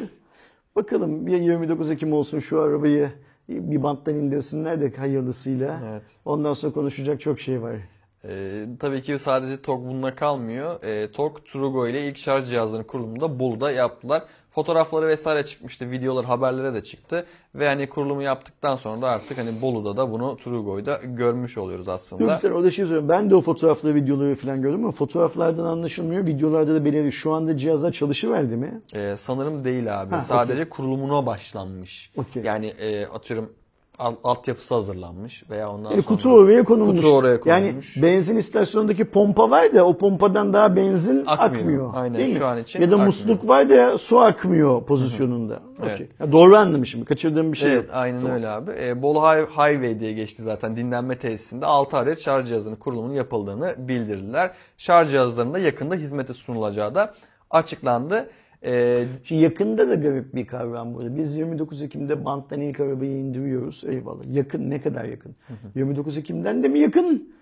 [0.77, 3.11] Bakalım bir 29 Ekim olsun şu arabayı
[3.49, 5.81] bir banttan indirsinler de hayırlısıyla.
[5.91, 6.03] Evet.
[6.25, 7.77] Ondan sonra konuşacak çok şey var.
[8.25, 10.83] Ee, tabii ki sadece TOG bununla kalmıyor.
[10.83, 14.23] Ee, TOG Trugo ile ilk şarj cihazlarının kurulumunu da Bolu'da yaptılar.
[14.57, 17.27] Fotoğrafları vesaire çıkmıştı, videolar, haberlere de çıktı.
[17.55, 21.95] Ve hani kurulumu yaptıktan sonra da artık hani Bolu'da da bunu Trugo'da görmüş oluyoruz Yok
[21.95, 22.37] aslında.
[22.37, 23.09] sen orada şey söylüyorum.
[23.09, 26.27] Ben de o fotoğrafları, videoları falan gördüm ama fotoğraflardan anlaşılmıyor.
[26.27, 27.13] Videolarda da belirli.
[27.13, 28.81] Şu anda cihazlar çalışıverdi mi?
[28.95, 30.15] Ee, sanırım değil abi.
[30.15, 32.11] Ha, Sadece kurulumuna başlanmış.
[32.17, 32.43] Okey.
[32.43, 33.53] Yani e, atıyorum
[33.99, 36.97] alt, altyapısı hazırlanmış veya ondan Yani sonra kutu oraya konulmuş.
[36.97, 38.03] Kutu oraya Yani konulmuş.
[38.03, 41.61] benzin istasyonundaki pompa var da o pompadan daha benzin Akmıyor.
[41.61, 41.91] akmıyor.
[41.95, 42.39] Aynen, değil mi?
[42.39, 43.07] şu an için Ya da akmıyor.
[43.07, 45.61] musluk var da su akmıyor pozisyonunda.
[45.83, 45.95] Evet.
[45.95, 46.09] Okey.
[46.21, 47.05] Ya doğru anlamışım.
[47.05, 47.91] Kaçırdığım bir şey Evet yok.
[47.95, 48.37] aynen Tamam.
[48.37, 48.71] öyle abi.
[48.81, 53.75] Ee, Bolu High- Highway diye geçti zaten dinlenme tesisinde 6 adet şarj cihazının kurulumunun yapıldığını
[53.79, 54.51] bildirdiler.
[54.79, 57.15] Şarj cihazlarında yakında hizmete sunulacağı da
[57.51, 58.29] açıklandı.
[58.65, 61.17] Ee, yakında da garip bir kavram burada.
[61.17, 63.85] Biz 29 Ekim'de banttan ilk arabayı indiriyoruz.
[63.87, 64.25] Eyvallah.
[64.35, 65.37] Yakın ne kadar yakın?
[65.75, 67.37] 29 Ekim'den de mi yakın?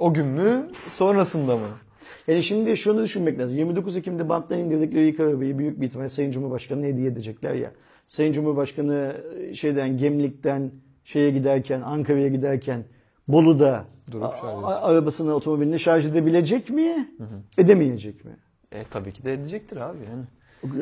[0.00, 1.68] o gün mü sonrasında mı?
[2.26, 3.58] Yani şimdi şunu düşünmek lazım.
[3.58, 7.72] 29 Ekim'de banttan indirdikleri ilk arabayı büyük bir ihtimalle Sayın Cumhurbaşkanı'na hediye edecekler ya.
[8.06, 9.16] Sayın Cumhurbaşkanı
[9.54, 10.70] şeyden Gemlik'ten
[11.04, 12.84] şeye giderken, Ankara'ya giderken
[13.28, 14.34] Bolu'da Durup
[14.64, 17.08] arabasını, otomobilini şarj edebilecek mi?
[17.58, 18.32] Edemeyecek mi?
[18.72, 20.24] E tabii ki de edecektir abi yani.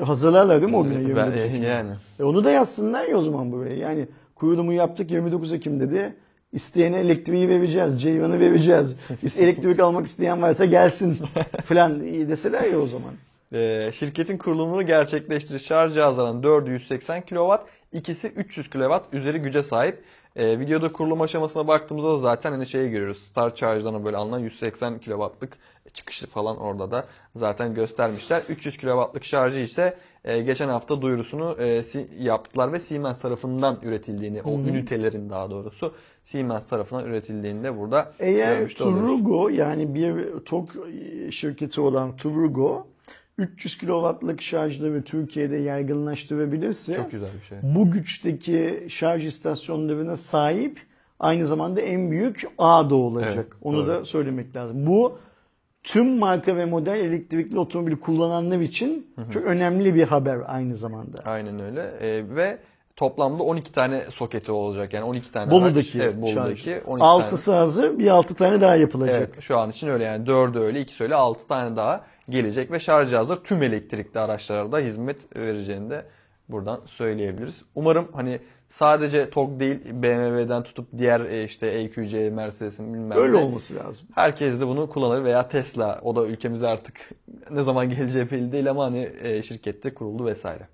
[0.05, 1.67] Hazırlarlar değil mi o güne Ben- 29 e, Ekim'de?
[1.67, 1.91] yani.
[2.21, 3.77] E onu da yazsınlar ya o zaman buraya.
[3.77, 6.15] Yani kurulumu yaptık 29 Ekim'de de
[6.53, 8.97] isteyene elektriği vereceğiz, ceyranı vereceğiz.
[9.39, 11.19] Elektrik almak isteyen varsa gelsin
[11.65, 13.13] falan deseler ya o zaman.
[13.53, 17.57] Ee, şirketin kurulumunu gerçekleştirir şarj cihazlarının 4'ü 180 kW,
[17.93, 20.03] İkisi 300 kW üzeri güce sahip.
[20.39, 23.19] Ee, videoda kurulum aşamasına baktığımızda da zaten hani şeyi görüyoruz.
[23.19, 25.59] Star Charge'dan böyle alınan 180 kW'lık
[25.93, 27.05] çıkışı falan orada da
[27.37, 28.43] zaten göstermişler.
[28.49, 34.43] 300 kW'lık şarjı ise e, geçen hafta duyurusunu e, si- yaptılar ve Siemens tarafından üretildiğini,
[34.43, 35.95] o ünitelerin daha doğrusu
[36.25, 39.57] Siemens tarafından üretildiğini de burada Eğer de oluyoruz.
[39.57, 40.69] Yani bir TOG
[41.31, 42.87] şirketi olan Turgo
[43.39, 47.59] 300 kW'lık şarjları Türkiye'de yaygınlaştırabilirse Çok güzel bir şey.
[47.63, 50.81] bu güçteki şarj istasyonlarına sahip
[51.21, 53.35] aynı zamanda en büyük ağda olacak.
[53.37, 53.87] Evet, Onu doğru.
[53.87, 54.87] da söylemek lazım.
[54.87, 55.19] Bu
[55.83, 61.19] tüm marka ve model elektrikli otomobil kullananlar için çok önemli bir haber aynı zamanda.
[61.25, 61.81] Aynen öyle.
[62.01, 62.59] E, ve
[62.97, 64.93] toplamda 12 tane soketi olacak.
[64.95, 66.07] Yani 12 tane Bolu'daki araç.
[66.07, 66.61] Evet, Bolu'daki.
[66.63, 66.83] şarj.
[66.87, 69.17] 12 Altısı hazır, bir altı tane daha yapılacak.
[69.33, 72.81] Evet, şu an için öyle yani 4'ü öyle, 2'si öyle 6 tane daha gelecek ve
[72.81, 76.05] şarj cihazları tüm elektrikli araçlara da hizmet vereceğini de
[76.49, 77.63] buradan söyleyebiliriz.
[77.75, 78.39] Umarım hani
[78.69, 83.37] sadece TOG değil BMW'den tutup diğer e, işte EQC, Mercedes'in bilmem Öyle ne.
[83.37, 84.09] olması lazım.
[84.15, 86.95] Herkes de bunu kullanır veya Tesla o da ülkemize artık
[87.51, 90.69] ne zaman geleceği belli değil ama hani e, şirkette kuruldu vesaire.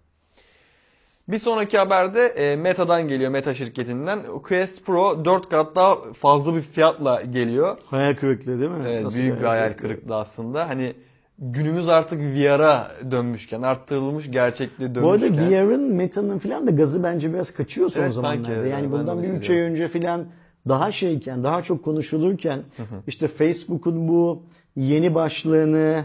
[1.28, 4.18] Bir sonraki haberde e, Meta'dan geliyor Meta şirketinden.
[4.42, 7.78] Quest Pro 4 kat daha fazla bir fiyatla geliyor.
[7.86, 8.82] Hayal kırıklığı değil mi?
[8.86, 10.68] Evet, Nasıl büyük bir hayal kırıklığı aslında.
[10.68, 10.94] Hani
[11.38, 15.50] günümüz artık VR'a dönmüşken, arttırılmış gerçekliğe Bu arada dönmüşken.
[15.50, 18.54] VR'ın Meta'nın falan da gazı bence biraz kaçıyor son Evet, zamanlarda.
[18.54, 20.26] sanki, yani bundan bir 3 ay önce falan
[20.68, 22.62] daha şeyken, daha çok konuşulurken
[23.06, 24.42] işte Facebook'un bu
[24.76, 26.04] yeni başlığını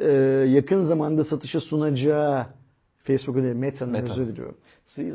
[0.00, 0.10] e,
[0.48, 2.46] yakın zamanda satışa sunacağı
[3.02, 4.12] Facebook'un değil Meta'nın Meta.
[4.12, 4.56] özür diliyorum.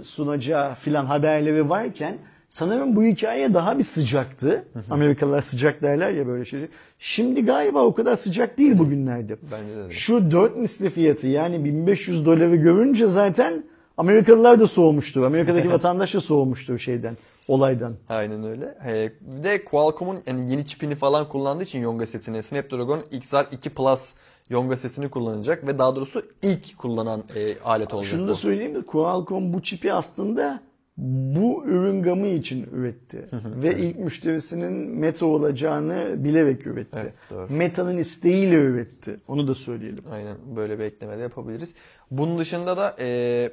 [0.03, 2.17] Sunacağı filan haberleri varken
[2.53, 4.65] sanırım bu hikaye daha bir sıcaktı.
[4.89, 6.67] Amerikalılar sıcak derler ya böyle şey.
[6.99, 9.37] Şimdi galiba o kadar sıcak değil bugünlerde.
[9.51, 9.89] Bence de.
[9.89, 13.63] Şu 4 misli fiyatı yani 1500 doları görünce zaten
[13.97, 15.23] Amerikalılar da soğumuştur.
[15.23, 17.17] Amerika'daki vatandaş da soğumuştur şeyden,
[17.47, 17.93] olaydan.
[18.09, 18.77] Aynen öyle.
[18.87, 24.13] Ee, bir de Qualcomm'un yani yeni çipini falan kullandığı için Yonga setini Snapdragon XR2 Plus
[24.49, 28.27] Yonga setini kullanacak ve daha doğrusu ilk kullanan e, alet olacak Şunu bu.
[28.27, 30.61] da söyleyeyim de Qualcomm bu çipi aslında
[30.97, 33.29] bu ürün gamı için üretti.
[33.33, 36.97] Ve ilk müşterisinin Meta olacağını bilerek üretti.
[37.01, 37.47] Evet, doğru.
[37.53, 39.19] Meta'nın isteğiyle üretti.
[39.27, 40.03] Onu da söyleyelim.
[40.11, 41.73] Aynen böyle bir ekleme de yapabiliriz.
[42.11, 43.51] Bunun dışında da e,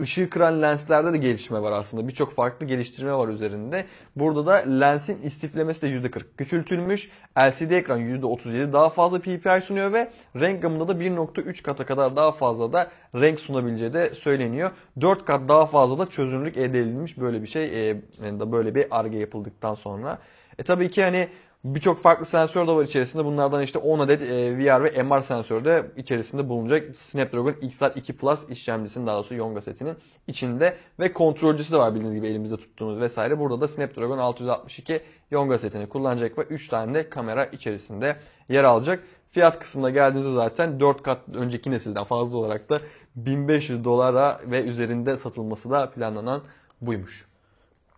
[0.00, 2.08] ışığı kıran lenslerde de gelişme var aslında.
[2.08, 3.84] Birçok farklı geliştirme var üzerinde.
[4.16, 7.10] Burada da lensin istiflemesi de %40 küçültülmüş.
[7.38, 12.32] LCD ekran %37 daha fazla PPI sunuyor ve renk gamında da 1.3 kata kadar daha
[12.32, 14.70] fazla da renk sunabileceği de söyleniyor.
[15.00, 17.90] 4 kat daha fazla da çözünürlük elde edilmiş böyle bir şey.
[17.90, 20.18] E, yani böyle bir arge yapıldıktan sonra.
[20.58, 21.28] E tabii ki hani
[21.74, 23.24] Birçok farklı sensör de var içerisinde.
[23.24, 26.96] Bunlardan işte 10 adet e, VR ve MR sensörü de içerisinde bulunacak.
[26.96, 29.96] Snapdragon XR2 Plus işlemcisinin daha doğrusu Yonga setinin
[30.26, 33.38] içinde ve kontrolcüsü de var bildiğiniz gibi elimizde tuttuğumuz vesaire.
[33.38, 35.00] Burada da Snapdragon 662
[35.30, 38.16] Yonga setini kullanacak ve 3 tane de kamera içerisinde
[38.48, 39.04] yer alacak.
[39.30, 42.80] Fiyat kısmına geldiğinizde zaten 4 kat önceki nesilden fazla olarak da
[43.16, 46.42] 1500 dolara ve üzerinde satılması da planlanan
[46.80, 47.28] buymuş.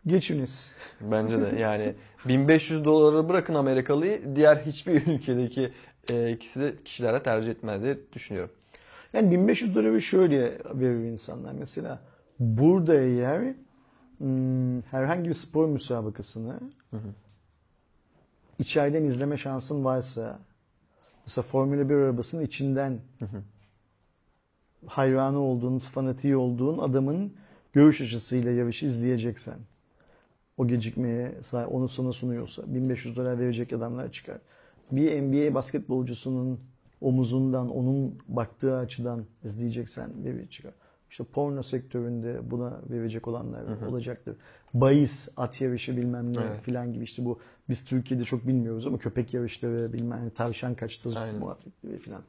[0.06, 0.72] Geçiniz.
[1.00, 1.94] Bence de yani
[2.24, 5.72] 1500 doları bırakın Amerikalıyı diğer hiçbir ülkedeki
[6.10, 8.50] e, ikisi de kişilere tercih etmez diye düşünüyorum.
[9.12, 11.52] Yani 1500 doları şöyle verir insanlar.
[11.52, 12.00] Mesela
[12.38, 13.54] burada eğer
[14.18, 16.60] hmm, herhangi bir spor müsabakasını
[18.58, 20.38] içeriden izleme şansın varsa
[21.26, 23.00] mesela Formula 1 arabasının içinden
[24.86, 27.32] hayranı olduğun, fanatiği olduğun adamın
[27.72, 29.58] görüş açısıyla yarışı izleyeceksen
[30.56, 34.38] o gecikmeye sahip- onu sana sunuyorsa 1500 dolar verecek adamlar çıkar.
[34.90, 36.60] Bir NBA basketbolcusunun
[37.00, 40.72] omuzundan, onun baktığı açıdan izleyeceksen bir çıkar.
[41.10, 44.36] İşte porno sektöründe buna verecek olanlar olacaktır.
[44.74, 46.60] Bahis, at yarışı bilmem ne Evet.
[46.62, 51.10] filan gibi işte bu biz Türkiye'de çok bilmiyoruz ama köpek yarışları bilmem ne tavşan kaçtı
[51.16, 51.38] Aynen.
[51.40, 52.22] muhabbetleri filan.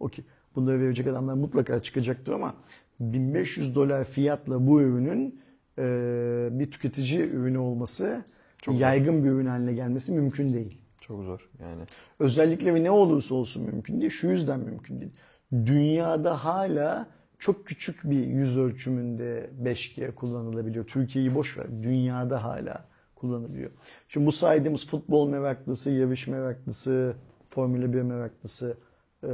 [0.00, 0.24] Okey.
[0.56, 2.54] Bunları verecek adamlar mutlaka çıkacaktır ama
[3.00, 5.40] 1500 dolar fiyatla bu ürünün
[5.78, 8.24] e, bir tüketici ürünü olması,
[8.62, 8.80] Çok zor.
[8.80, 10.78] yaygın bir ürün haline gelmesi mümkün değil.
[11.00, 11.82] Çok zor yani.
[12.18, 14.10] Özellikleri ne olursa olsun mümkün değil.
[14.10, 15.12] Şu yüzden mümkün değil.
[15.52, 17.06] Dünyada hala
[17.38, 20.86] çok küçük bir yüz ölçümünde 5G kullanılabiliyor.
[20.86, 21.66] Türkiye'yi boş ver.
[21.82, 22.84] Dünyada hala
[23.14, 23.70] kullanılıyor.
[24.08, 27.14] Şimdi bu saydığımız futbol meraklısı, yarış meraklısı,
[27.48, 28.76] Formula 1 meraklısı,
[29.22, 29.28] e,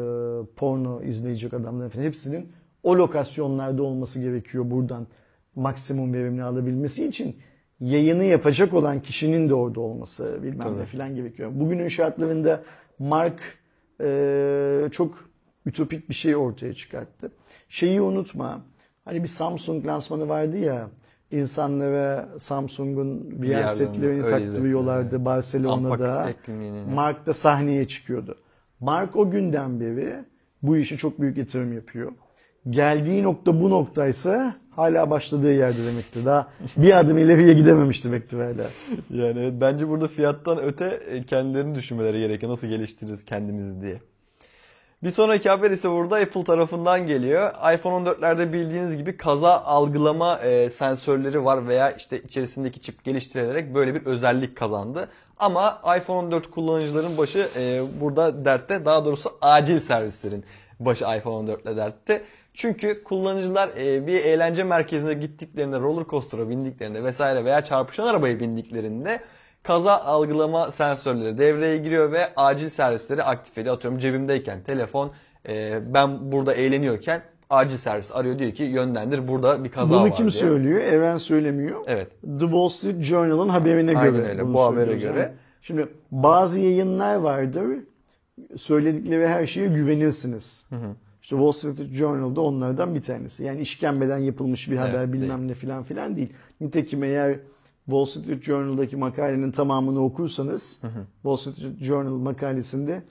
[0.56, 2.52] porno izleyecek adamların hepsinin
[2.82, 5.06] o lokasyonlarda olması gerekiyor buradan
[5.56, 7.36] maksimum verimini alabilmesi için
[7.80, 10.84] yayını yapacak olan kişinin de orada olması bilmem ne Tabii.
[10.84, 11.50] falan gerekiyor.
[11.54, 12.62] Bugünün şartlarında
[12.98, 13.40] Mark
[14.00, 15.30] e, çok
[15.66, 17.32] ütopik bir şey ortaya çıkarttı.
[17.68, 18.60] Şeyi unutma.
[19.04, 20.90] Hani bir Samsung lansmanı vardı ya.
[21.30, 26.34] insanlara Samsung'un VR setlerini taktırıyorlardı izletiyor, Barcelona'da.
[26.94, 28.38] Mark da sahneye çıkıyordu.
[28.80, 30.24] Mark o günden beri
[30.62, 32.12] bu işi çok büyük yatırım yapıyor.
[32.70, 36.24] Geldiği nokta bu noktaysa hala başladığı yerde demektir.
[36.24, 38.70] Daha bir adım ileriye gidememiş demektir hala.
[39.10, 42.52] Yani bence burada fiyattan öte e, kendilerini düşünmeleri gerekiyor.
[42.52, 44.00] Nasıl geliştiririz kendimizi diye.
[45.02, 47.50] Bir sonraki haber ise burada Apple tarafından geliyor.
[47.74, 53.94] iPhone 14'lerde bildiğiniz gibi kaza algılama e, sensörleri var veya işte içerisindeki çip geliştirilerek böyle
[53.94, 55.08] bir özellik kazandı.
[55.38, 60.44] Ama iPhone 14 kullanıcıların başı e, burada dertte daha doğrusu acil servislerin
[60.80, 62.22] başı iPhone 14 ile dertte.
[62.60, 69.20] Çünkü kullanıcılar e, bir eğlence merkezine gittiklerinde, roller coaster'a bindiklerinde vesaire veya çarpışan arabaya bindiklerinde
[69.62, 73.74] kaza algılama sensörleri devreye giriyor ve acil servisleri aktif ediyor.
[73.74, 75.12] Atıyorum cebimdeyken telefon
[75.48, 80.14] e, ben burada eğleniyorken acil servis arıyor diyor ki yönlendir burada bir kaza Bunu var
[80.14, 80.40] kim diye.
[80.40, 80.80] söylüyor?
[80.80, 81.80] Evren söylemiyor.
[81.86, 82.10] Evet.
[82.22, 84.28] The Wall Street Journal'ın haberine Aynen göre.
[84.28, 85.18] öyle, bunu bu habere göre.
[85.18, 85.32] Yani
[85.62, 87.66] Şimdi bazı yayınlar vardır.
[88.56, 90.66] Söyledikleri her şeye güvenirsiniz.
[91.30, 93.44] İşte Wall Street Journal'da onlardan bir tanesi.
[93.44, 95.48] Yani işkembeden yapılmış bir haber Evet, bilmem değil.
[95.48, 96.32] ne filan filan değil.
[96.60, 97.38] Nitekim eğer
[97.84, 100.82] Wall Street Journal'daki makalenin tamamını okursanız
[101.22, 103.02] Wall Street Journal makalesinde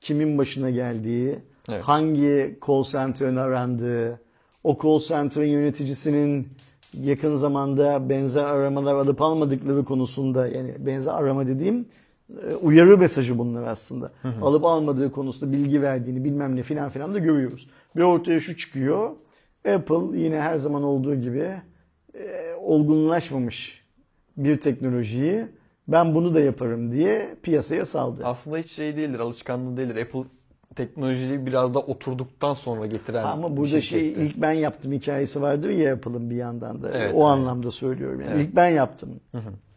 [0.00, 1.38] kimin başına geldiği,
[1.68, 1.82] Evet.
[1.82, 4.20] hangi call center'ın arandığı,
[4.64, 6.48] o call center'ın yöneticisinin
[6.94, 11.86] yakın zamanda benzer aramalar alıp almadıkları konusunda yani benzer arama dediğim
[12.62, 14.12] uyarı mesajı bunlar aslında.
[14.42, 17.70] Alıp almadığı konusunda bilgi verdiğini bilmem ne filan filan da görüyoruz.
[17.96, 19.10] Ve ortaya şu çıkıyor.
[19.74, 21.54] Apple yine her zaman olduğu gibi
[22.14, 23.82] e, olgunlaşmamış
[24.36, 25.46] bir teknolojiyi
[25.88, 28.22] ben bunu da yaparım diye piyasaya saldı.
[28.24, 30.02] Aslında hiç şey değildir, alışkanlığı değildir.
[30.02, 30.24] Apple
[30.76, 34.22] teknolojiyi biraz da oturduktan sonra getiren Ama burada şey şirkettir.
[34.22, 36.90] ilk ben yaptım hikayesi vardır ya yapalım bir yandan da.
[36.90, 37.26] Evet, o evet.
[37.26, 38.32] anlamda söylüyorum yani.
[38.34, 38.48] Evet.
[38.48, 39.20] İlk ben yaptım.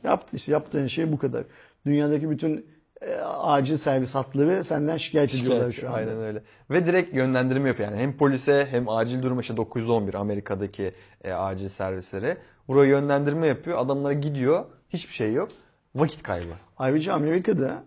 [0.03, 1.43] Yaptı işte yaptığın şey bu kadar.
[1.85, 2.65] Dünyadaki bütün
[3.01, 5.97] e, acil servis hatları senden şikayet, ediyorlar Şikayetçi, şu anda.
[5.97, 6.43] Aynen öyle.
[6.71, 8.01] Ve direkt yönlendirme yapıyor yani.
[8.01, 10.91] Hem polise hem acil durum işte 911 Amerika'daki
[11.23, 12.37] e, acil servisleri.
[12.67, 13.77] Buraya yönlendirme yapıyor.
[13.77, 14.65] Adamlara gidiyor.
[14.89, 15.49] Hiçbir şey yok.
[15.95, 16.53] Vakit kaybı.
[16.77, 17.83] Ayrıca Amerika'da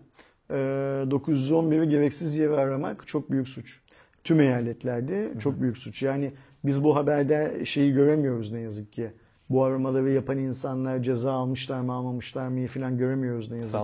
[0.49, 3.79] e, 911'i gereksiz yere aramak çok büyük suç.
[4.23, 6.01] Tüm eyaletlerde çok büyük suç.
[6.01, 6.31] Yani
[6.65, 9.11] biz bu haberde şeyi göremiyoruz ne yazık ki.
[9.49, 13.77] Bu aramaları yapan insanlar ceza almışlar mı almamışlar mı falan göremiyoruz ne yazık ki.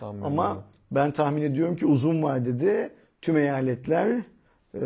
[0.00, 2.90] Sanmam- Ama ben tahmin ediyorum ki uzun vadede
[3.22, 4.08] tüm eyaletler
[4.74, 4.78] e,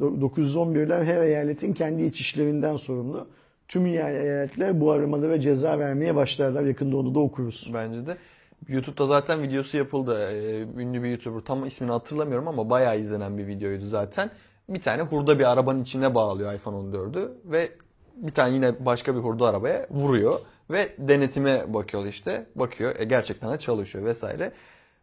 [0.00, 3.28] do- 911'ler her eyaletin kendi iç işlerinden sorumlu.
[3.68, 6.62] Tüm eyaletler bu aramalara ceza vermeye başlarlar.
[6.62, 7.70] Yakında onu da okuruz.
[7.74, 8.16] Bence de.
[8.68, 10.30] YouTube'da zaten videosu yapıldı.
[10.32, 14.30] Ee, ünlü bir YouTuber tam ismini hatırlamıyorum ama bayağı izlenen bir videoydu zaten.
[14.68, 17.68] Bir tane hurda bir arabanın içine bağlıyor iPhone 14'ü ve
[18.22, 20.38] bir tane yine başka bir hurda arabaya vuruyor
[20.70, 22.46] ve denetime bakıyor işte.
[22.54, 24.52] Bakıyor e, gerçekten de çalışıyor vesaire.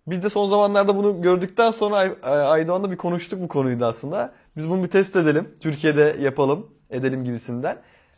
[0.08, 4.34] Biz de son zamanlarda bunu gördükten sonra Ay- Aydoğan'la bir konuştuk bu konuyu da aslında.
[4.58, 5.50] Biz bunu bir test edelim.
[5.60, 7.78] Türkiye'de yapalım, edelim gibisinden.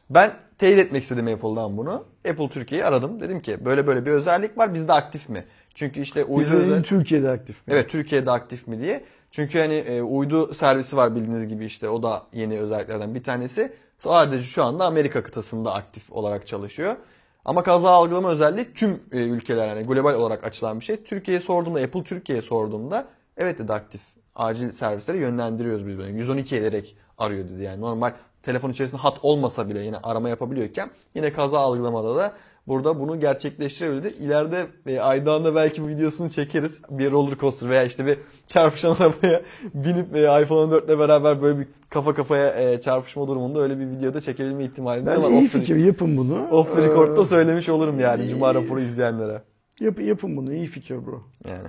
[0.10, 2.06] Ben teyit etmek istedim Apple'dan bunu.
[2.30, 3.19] Apple Türkiye'yi aradım.
[3.19, 5.45] Dedim ki böyle böyle bir özellik var bizde aktif mi?
[5.76, 7.74] Çünkü işte uydu Bizde Türkiye'de aktif mi?
[7.74, 9.03] Evet Türkiye'de aktif mi diye.
[9.32, 13.74] Çünkü hani e, uydu servisi var bildiğiniz gibi işte o da yeni özelliklerden bir tanesi.
[13.98, 16.95] Sadece şu anda Amerika kıtasında aktif olarak çalışıyor.
[17.45, 21.03] Ama kaza algılama özelliği tüm e, ülkeler yani global olarak açılan bir şey.
[21.03, 23.07] Türkiye'ye sorduğumda Apple Türkiye'ye sorduğumda
[23.38, 24.02] evet dedi aktif.
[24.36, 26.11] Acil servisleri yönlendiriyoruz biz böyle.
[26.11, 27.82] 112 ederek arıyor dedi yani.
[27.82, 28.14] Normal
[28.44, 32.34] telefon içerisinde hat olmasa bile yine arama yapabiliyorken yine kaza algılamada da
[32.68, 34.15] burada bunu gerçekleştirebilir.
[34.15, 36.77] İleride e, Aydoğan'da belki bu videosunu çekeriz.
[36.89, 38.18] Bir roller coaster veya işte bir
[38.48, 39.41] çarpışan arabaya
[39.73, 43.85] binip e, iPhone 14 ile beraber böyle bir kafa kafaya e, çarpışma durumunda öyle bir
[43.88, 45.31] videoda çekebilme ihtimalimiz Bence var.
[45.31, 46.48] iyi fikir yapın bunu.
[46.52, 49.41] Off the record'da Ee, söylemiş olurum yani Cuma raporu izleyenlere.
[49.80, 51.23] yap, yapın bunu iyi fikir bu.
[51.48, 51.68] Yani.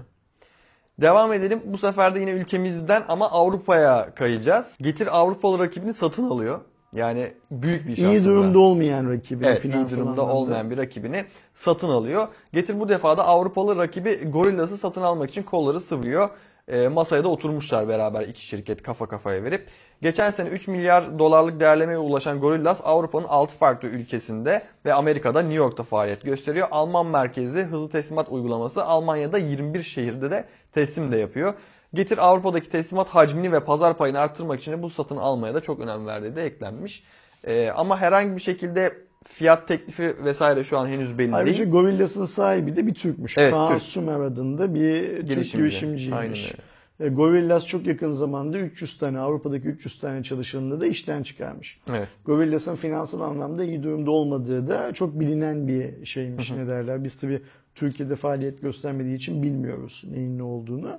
[1.00, 1.60] Devam edelim.
[1.64, 4.76] Bu sefer de yine ülkemizden ama Avrupa'ya kayacağız.
[4.80, 6.60] Getir Avrupalı rakibini satın alıyor.
[6.92, 8.24] Yani büyük bir iş İyi aslında.
[8.24, 9.46] durumda olmayan rakibi.
[9.46, 10.22] Evet, iyi durumda anlamda.
[10.34, 11.24] olmayan bir rakibini
[11.54, 12.28] satın alıyor.
[12.52, 16.28] Getir bu defa da Avrupalı rakibi Gorillaz'ı satın almak için kolları sıvıyor.
[16.68, 19.66] E, masaya da oturmuşlar beraber iki şirket kafa kafaya verip.
[20.02, 25.54] Geçen sene 3 milyar dolarlık değerlemeye ulaşan Gorillaz Avrupa'nın 6 farklı ülkesinde ve Amerika'da New
[25.54, 26.68] York'ta faaliyet gösteriyor.
[26.70, 31.54] Alman merkezli hızlı teslimat uygulaması Almanya'da 21 şehirde de teslim de yapıyor.
[31.94, 35.80] Getir Avrupa'daki teslimat hacmini ve pazar payını arttırmak için de bu satın almaya da çok
[35.80, 37.02] önem verdiği de eklenmiş.
[37.44, 38.92] Ee, ama herhangi bir şekilde
[39.24, 41.70] fiyat teklifi vesaire şu an henüz belli Ayrıca değil.
[41.70, 43.38] Gorillaz'ın sahibi de bir Türkmüş.
[43.38, 43.82] Evet, Kaan Türk.
[43.82, 45.58] Sümer adında bir Türk Girişimci.
[45.58, 46.18] girişimciymiş.
[46.18, 46.62] Aynen öyle.
[47.00, 51.80] E, Gorillas çok yakın zamanda 300 tane Avrupa'daki 300 tane çalışanını da işten çıkarmış.
[51.90, 52.08] Evet.
[52.24, 57.04] Gorillas'ın finansal anlamda iyi durumda olmadığı da çok bilinen bir şeymiş ne derler.
[57.04, 57.42] Biz tabii
[57.74, 60.98] Türkiye'de faaliyet göstermediği için bilmiyoruz neyin ne olduğunu.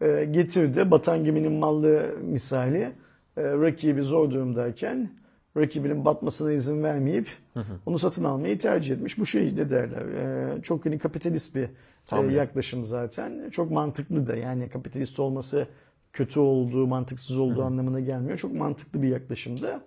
[0.00, 2.92] E, getirdi batan geminin mallı misali
[3.36, 5.10] e, rakibi zor durumdayken
[5.56, 7.28] rakibinin batmasına izin vermeyip
[7.86, 9.18] onu satın almayı tercih etmiş.
[9.18, 11.70] Bu şey ne derler e, çok hani kapitalist bir e,
[12.06, 12.34] Tabii.
[12.34, 13.50] yaklaşım zaten.
[13.50, 15.66] Çok mantıklı da yani kapitalist olması
[16.12, 18.38] kötü olduğu, mantıksız olduğu anlamına gelmiyor.
[18.38, 19.80] Çok mantıklı bir yaklaşımda.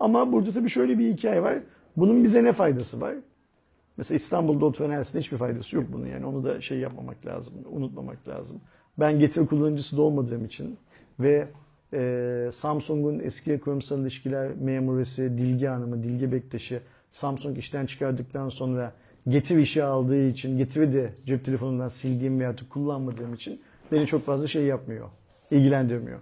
[0.00, 1.58] Ama burada tabii şöyle bir hikaye var.
[1.96, 3.14] Bunun bize ne faydası var?
[3.96, 6.26] Mesela İstanbul'da oturan Ersin'e hiçbir faydası yok bunun yani.
[6.26, 8.60] Onu da şey yapmamak lazım, unutmamak lazım.
[8.98, 10.78] Ben Getir kullanıcısı da olmadığım için
[11.20, 11.48] ve
[11.92, 16.80] e, Samsung'un eski kurumsal ilişkiler memuresi Dilge Hanım'ı, Dilge Bektaş'ı
[17.10, 18.92] Samsung işten çıkardıktan sonra
[19.28, 23.62] Getir işi aldığı için, Getir'i de cep telefonundan sildiğim veya kullanmadığım için
[23.92, 25.08] beni çok fazla şey yapmıyor,
[25.50, 26.20] ilgilendirmiyor.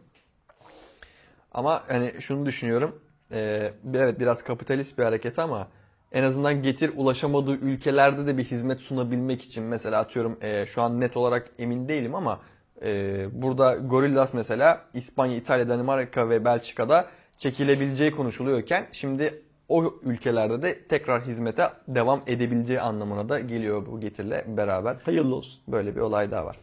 [1.52, 3.00] Ama hani şunu düşünüyorum.
[3.32, 5.68] Ee, evet biraz kapitalist bir hareket ama
[6.12, 11.00] en azından getir ulaşamadığı ülkelerde de bir hizmet sunabilmek için mesela atıyorum e, şu an
[11.00, 12.40] net olarak emin değilim ama
[12.84, 17.06] e, burada Gorillas mesela İspanya, İtalya, Danimarka ve Belçika'da
[17.38, 24.44] çekilebileceği konuşuluyorken şimdi o ülkelerde de tekrar hizmete devam edebileceği anlamına da geliyor bu getirle
[24.46, 24.96] beraber.
[25.04, 25.60] Hayırlı olsun.
[25.68, 26.56] Böyle bir olay daha var.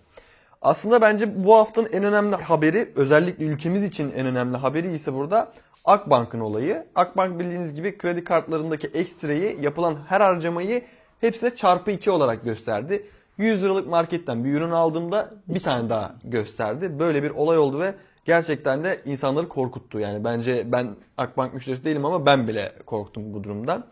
[0.61, 5.51] Aslında bence bu haftanın en önemli haberi özellikle ülkemiz için en önemli haberi ise burada
[5.85, 6.85] Akbank'ın olayı.
[6.95, 10.81] Akbank bildiğiniz gibi kredi kartlarındaki ekstreyi yapılan her harcamayı
[11.21, 13.07] hepsine çarpı 2 olarak gösterdi.
[13.39, 16.99] 100 liralık marketten bir ürün aldığımda bir tane daha gösterdi.
[16.99, 17.93] Böyle bir olay oldu ve
[18.25, 19.99] gerçekten de insanları korkuttu.
[19.99, 20.87] Yani bence ben
[21.17, 23.85] Akbank müşterisi değilim ama ben bile korktum bu durumdan.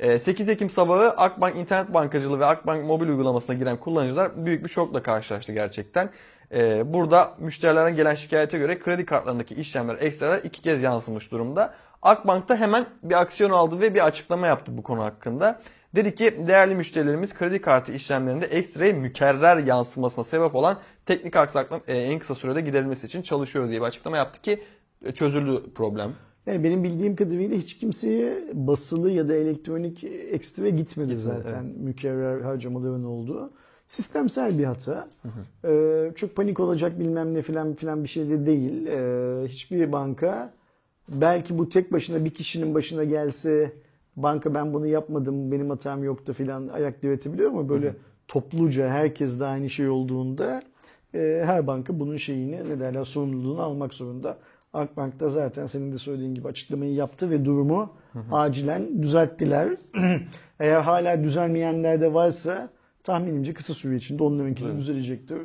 [0.00, 4.68] Ee, 8 Ekim sabahı Akbank internet bankacılığı ve Akbank mobil uygulamasına giren kullanıcılar büyük bir
[4.68, 6.10] şokla karşılaştı gerçekten.
[6.52, 11.74] Ee, Burada müşterilerden gelen şikayete göre kredi kartlarındaki işlemler, ekstralar iki kez yansımış durumda.
[12.02, 15.60] Akbank da hemen bir aksiyon aldı ve bir açıklama yaptı bu konu hakkında.
[15.94, 21.96] Dedi ki değerli müşterilerimiz kredi kartı işlemlerinde ekstraya mükerrer yansımasına sebep olan teknik aksaklık e,
[21.96, 24.60] en kısa sürede giderilmesi için çalışıyoruz diye bir açıklama yaptı ki
[25.04, 26.12] e, çözüldü problem.
[26.46, 33.04] Yani benim bildiğim kadarıyla hiç kimseye basılı ya da elektronik ekstra gitmedi zaten mükerrer harcamaların
[33.04, 33.52] olduğu.
[33.88, 35.08] Sistemsel bir hata.
[35.64, 38.86] Ee, çok panik olacak bilmem ne filan filan bir şey de değil.
[38.86, 40.52] Ee, hiçbir banka
[41.08, 43.72] belki bu tek başına bir kişinin başına gelse
[44.22, 47.94] banka ben bunu yapmadım benim hatam yoktu filan ayak diretebiliyor ama böyle
[48.28, 50.62] topluca herkes de aynı şey olduğunda
[51.14, 54.38] e, her banka bunun şeyini ne derler sorumluluğunu almak zorunda.
[54.72, 57.92] Akbank da zaten senin de söylediğin gibi açıklamayı yaptı ve durumu
[58.32, 59.76] acilen düzelttiler.
[60.60, 62.70] Eğer hala düzelmeyenler de varsa
[63.04, 65.38] tahminimce kısa süre içinde onlarınki de düzelecektir.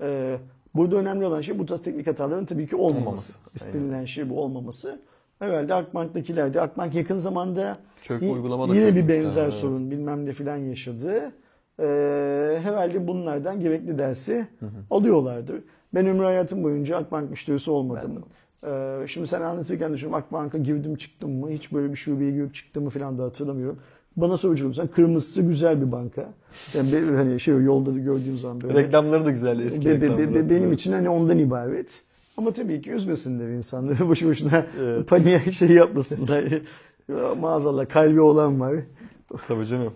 [0.00, 0.38] Ee,
[0.74, 2.98] burada önemli olan şey bu tarz teknik hataların tabii ki olmaması.
[3.02, 3.32] Olmaması.
[3.54, 5.00] İstenilen şey bu olmaması.
[5.38, 9.54] Herhalde Akbank'takiler de Akbank yakın zamanda Çökme uygulama da yine bir benzer evet.
[9.54, 11.32] sorun bilmem ne filan yaşadı.
[11.80, 14.46] Ee, herhalde bunlardan gerekli dersi
[14.90, 15.60] alıyorlardır.
[15.94, 18.24] Ben ömrü hayatım boyunca Akbank müşterisi olmadım.
[18.66, 22.84] Ee, şimdi sen anlatırken düşünüyorum Akbank'a girdim çıktım mı hiç böyle bir şubeye girip çıktım
[22.84, 23.78] mı falan da hatırlamıyorum.
[24.16, 26.28] Bana soracak sen kırmızısı güzel bir banka.
[26.74, 28.74] Yani ben- hani şey yolda da gördüğüm zaman böyle.
[28.74, 32.02] Reklamları da güzeldi eski Be- be- be- benim için hani ondan ibaret.
[32.38, 34.08] Ama tabii ki üzmesinler insanları.
[34.08, 35.08] Boşu boşuna Evet.
[35.08, 36.42] paniğe şey yapmasınlar.
[37.08, 38.74] Ya Maazallah kalbi olan var.
[39.48, 39.92] Tabii canım.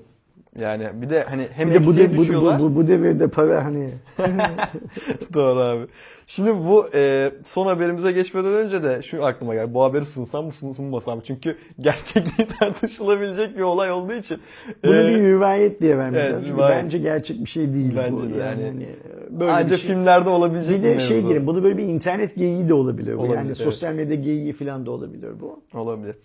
[0.58, 3.64] Yani bir de hani hem Bir de bu, de, bu, bu, bu, bu devirde para
[3.64, 3.90] hani
[5.34, 5.86] Doğru abi.
[6.34, 9.74] Şimdi bu e, son haberimize geçmeden önce de şu aklıma geldi.
[9.74, 11.22] Bu haberi sunsam mı sun- sunmasam mı?
[11.26, 14.38] Çünkü gerçekliği tartışılabilecek bir olay olduğu için.
[14.84, 16.44] bunu e, bir rivayet diye vermek evet, lazım.
[16.46, 16.84] Çünkü rivayet.
[16.84, 18.34] bence gerçek bir şey değil Bence bu.
[18.34, 18.64] de yani.
[18.64, 18.88] hani
[19.30, 19.90] böyle Ancak bir şey.
[19.90, 21.06] filmlerde olabilecek Bir de mevzu.
[21.06, 23.14] şey diyelim, bunu böyle bir internet geyiği de olabilir.
[23.16, 23.18] bu.
[23.18, 23.56] Olabilir, yani evet.
[23.56, 25.62] sosyal medya geyiği falan da olabilir bu.
[25.74, 26.16] Olabilir.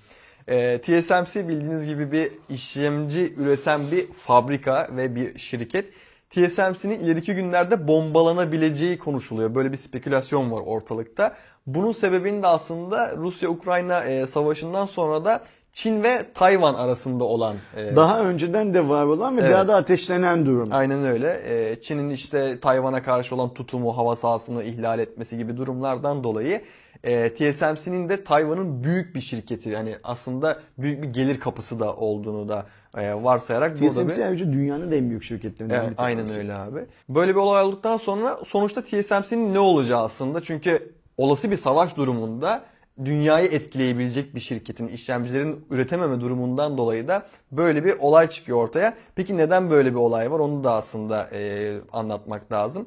[0.48, 5.86] E, TSMC bildiğiniz gibi bir işlemci üreten bir fabrika ve bir şirket.
[6.30, 9.56] TSMC'nin ileriki günlerde bombalanabileceği konuşuluyor.
[9.56, 11.36] Böyle bir spekülasyon var ortalıkta.
[11.68, 15.44] Bunun sebebini de aslında Rusya-Ukrayna e, savaşından sonra da
[15.74, 19.54] Çin ve Tayvan arasında olan e, Daha önceden de var olan ve Evet.
[19.54, 20.70] daha da ateşlenen durum.
[20.72, 21.42] Aynen öyle.
[21.48, 26.62] Ee, Çin'in işte Tayvan'a karşı olan tutumu, hava sahasını ihlal etmesi gibi durumlardan dolayı
[27.04, 32.50] e, TSMC'nin de Tayvan'ın büyük bir şirketi yani aslında büyük bir gelir kapısı da olduğunu
[32.50, 32.66] da
[32.98, 34.10] e, varsayarak burada bir...
[34.10, 36.32] TSMC dünyanın da en büyük şirketlerinden Evet, bir tanesi.
[36.32, 36.86] aynen öyle abi.
[37.10, 42.64] Böyle bir olay olduktan sonra sonuçta TSMC'nin ne olacağı aslında çünkü olası bir savaş durumunda
[43.06, 48.94] dünyayı etkileyebilecek bir şirketin işlemcilerin üretememe durumundan dolayı da böyle bir olay çıkıyor ortaya.
[49.16, 52.86] Peki neden böyle bir olay var onu da aslında e, anlatmak lazım.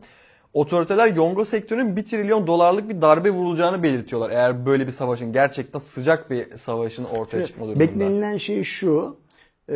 [0.53, 4.31] Otoriteler Yonga sektörünün 1 trilyon dolarlık bir darbe vurulacağını belirtiyorlar.
[4.31, 7.81] Eğer böyle bir savaşın gerçekten sıcak bir savaşın ortaya çıkma durumunda.
[7.81, 9.16] Beklenilen şey şu.
[9.71, 9.75] E,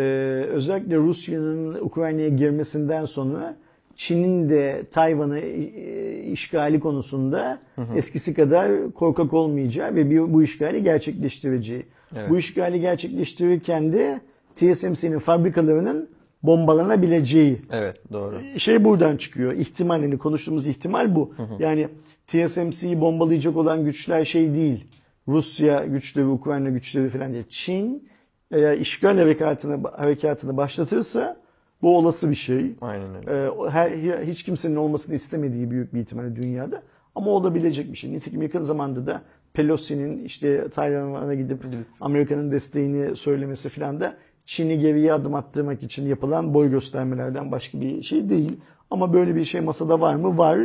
[0.51, 3.57] özellikle Rusya'nın Ukrayna'ya girmesinden sonra
[3.97, 7.59] Çin'in de Tayvan'ı e, işgali konusunda
[7.97, 11.87] eskisi kadar korkak olmayacağı ve bir, bu işgali gerçekleştireceği.
[12.16, 12.31] Evet.
[12.31, 14.21] Bu işgali gerçekleştirirken de
[14.57, 16.09] TSMC'nin fabrikalarının
[16.43, 18.41] bombalanabileceği Evet doğru.
[18.57, 19.53] şey buradan çıkıyor.
[19.53, 21.35] İhtimal hani konuştuğumuz ihtimal bu.
[21.59, 21.89] Yani
[22.27, 24.85] TSMC'yi bombalayacak olan güçler şey değil.
[25.29, 27.45] Rusya güçleri, Ukrayna güçleri falan değil.
[27.49, 28.09] Çin
[28.55, 31.36] eğer işgal harekatını, harekatını başlatırsa
[31.82, 32.72] bu olası bir şey.
[32.81, 33.47] Aynen öyle.
[33.47, 33.90] Ee, her,
[34.22, 36.82] hiç kimsenin olmasını istemediği büyük bir ihtimalle dünyada.
[37.14, 38.12] Ama olabilecek bir şey.
[38.12, 39.22] Nitekim yakın zamanda da
[39.52, 41.59] Pelosi'nin işte Tayvan'a gidip
[42.01, 48.02] Amerika'nın desteğini söylemesi falan da Çin'i geriye adım attırmak için yapılan boy göstermelerden başka bir
[48.02, 48.60] şey değil.
[48.90, 50.39] Ama böyle bir şey masada var mı?
[50.39, 50.60] Var.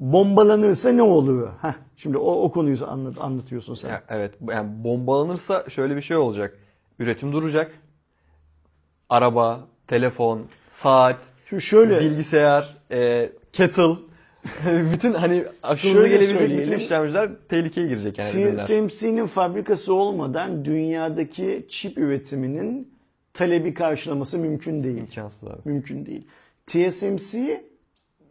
[0.00, 1.52] Bombalanırsa ne oluyor?
[1.62, 3.88] Heh, şimdi o, o konuyu anlat, anlatıyorsun sen.
[3.88, 6.58] Ya, evet yani bombalanırsa şöyle bir şey olacak.
[6.98, 7.72] Üretim duracak.
[9.08, 11.18] Araba, telefon, saat,
[11.48, 13.96] Şimdi şöyle bilgisayar, e, kettle
[14.92, 18.56] bütün hani aklınıza gelebilecek bütün işlemciler tehlikeye girecek yani.
[18.56, 22.94] TSMC'nin fabrikası olmadan dünyadaki çip üretiminin
[23.32, 24.98] talebi karşılaması mümkün değil.
[24.98, 25.60] İmkansız abi.
[25.64, 26.26] Mümkün değil.
[26.66, 27.64] TSMC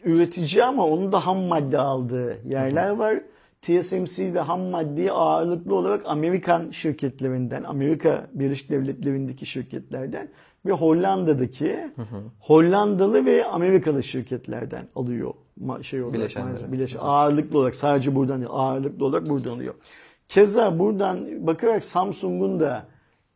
[0.04, 3.20] üretici ama onun da ham madde aldığı yerler var.
[3.68, 10.28] TSMC'de ham maddeyi ağırlıklı olarak Amerikan şirketlerinden, Amerika Birleşik Devletleri'ndeki şirketlerden
[10.66, 11.80] ve Hollanda'daki
[12.40, 15.34] Hollandalı ve Amerikalı şirketlerden alıyor
[15.82, 16.14] şey olarak
[16.46, 19.74] malzeme- bileşen- ağırlıklı olarak sadece buradan değil, ağırlıklı olarak buradan alıyor.
[20.28, 22.86] Keza buradan bakarak Samsung'un da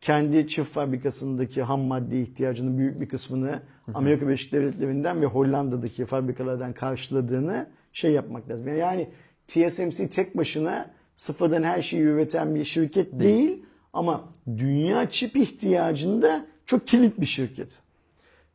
[0.00, 3.60] kendi çift fabrikasındaki ham madde ihtiyacının büyük bir kısmını
[3.94, 8.76] Amerika Birleşik Devletleri'nden ve Hollanda'daki fabrikalardan karşıladığını şey yapmak lazım.
[8.76, 9.08] Yani
[9.48, 13.62] TSMC tek başına sıfırdan her şeyi üreten bir şirket değil,
[13.92, 14.24] ama
[14.56, 17.78] dünya çip ihtiyacında çok kilit bir şirket.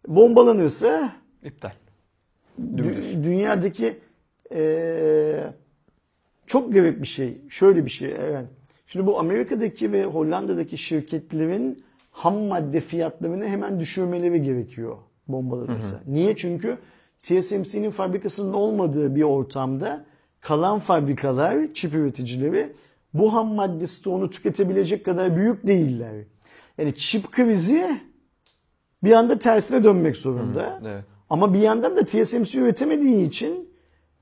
[0.07, 1.13] Bombalanırsa
[1.43, 1.71] İptal.
[2.75, 3.99] dü- dünyadaki
[4.51, 5.43] eee,
[6.47, 7.37] çok garip bir şey.
[7.49, 8.11] Şöyle bir şey.
[8.19, 8.45] Evet.
[8.87, 14.97] Şimdi bu Amerika'daki ve Hollanda'daki şirketlerin ham madde fiyatlarını hemen düşürmeleri gerekiyor
[15.27, 15.99] bombalanırsa.
[16.07, 16.35] Niye?
[16.35, 16.77] Çünkü
[17.23, 20.05] TSMC'nin fabrikasının olmadığı bir ortamda
[20.43, 22.73] kalan fabrikalar, çip üreticileri
[23.13, 26.13] bu ham madde stoğunu tüketebilecek kadar büyük değiller.
[26.77, 28.01] Yani çip krizi
[29.03, 30.79] bir anda tersine dönmek zorunda.
[30.85, 31.03] Evet.
[31.29, 33.69] Ama bir yandan da TSMC üretemediği için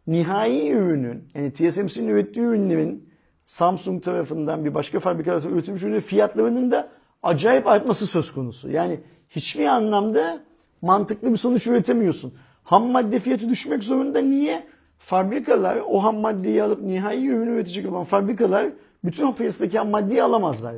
[0.07, 3.10] nihai ürünün yani TSMC'nin ürettiği ürünlerin
[3.45, 6.89] Samsung tarafından bir başka fabrika tarafından üretilmiş ürünün fiyatlarının da
[7.23, 8.69] acayip artması söz konusu.
[8.69, 8.99] Yani
[9.30, 10.39] hiçbir anlamda
[10.81, 12.34] mantıklı bir sonuç üretemiyorsun.
[12.64, 14.19] Ham madde fiyatı düşmek zorunda.
[14.19, 14.70] Niye?
[15.06, 18.68] Fabrikalar o ham maddeyi alıp nihai ürün üretecek olan fabrikalar
[19.03, 20.76] bütün o piyasadaki ham maddeyi alamazlar.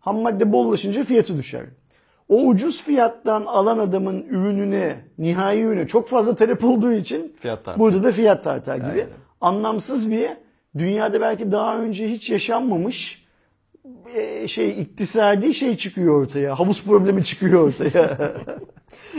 [0.00, 1.64] Ham madde bollaşınca fiyatı düşer.
[2.28, 7.78] O ucuz fiyattan alan adamın ürününe, nihai ürüne çok fazla talep olduğu için Fiyat tartar.
[7.80, 8.86] burada da fiyat tartar gibi.
[8.86, 9.06] Aynen.
[9.40, 10.28] Anlamsız bir,
[10.78, 13.26] dünyada belki daha önce hiç yaşanmamış
[14.14, 16.58] e, şey iktisadi şey çıkıyor ortaya.
[16.58, 18.18] Havuz problemi çıkıyor ortaya.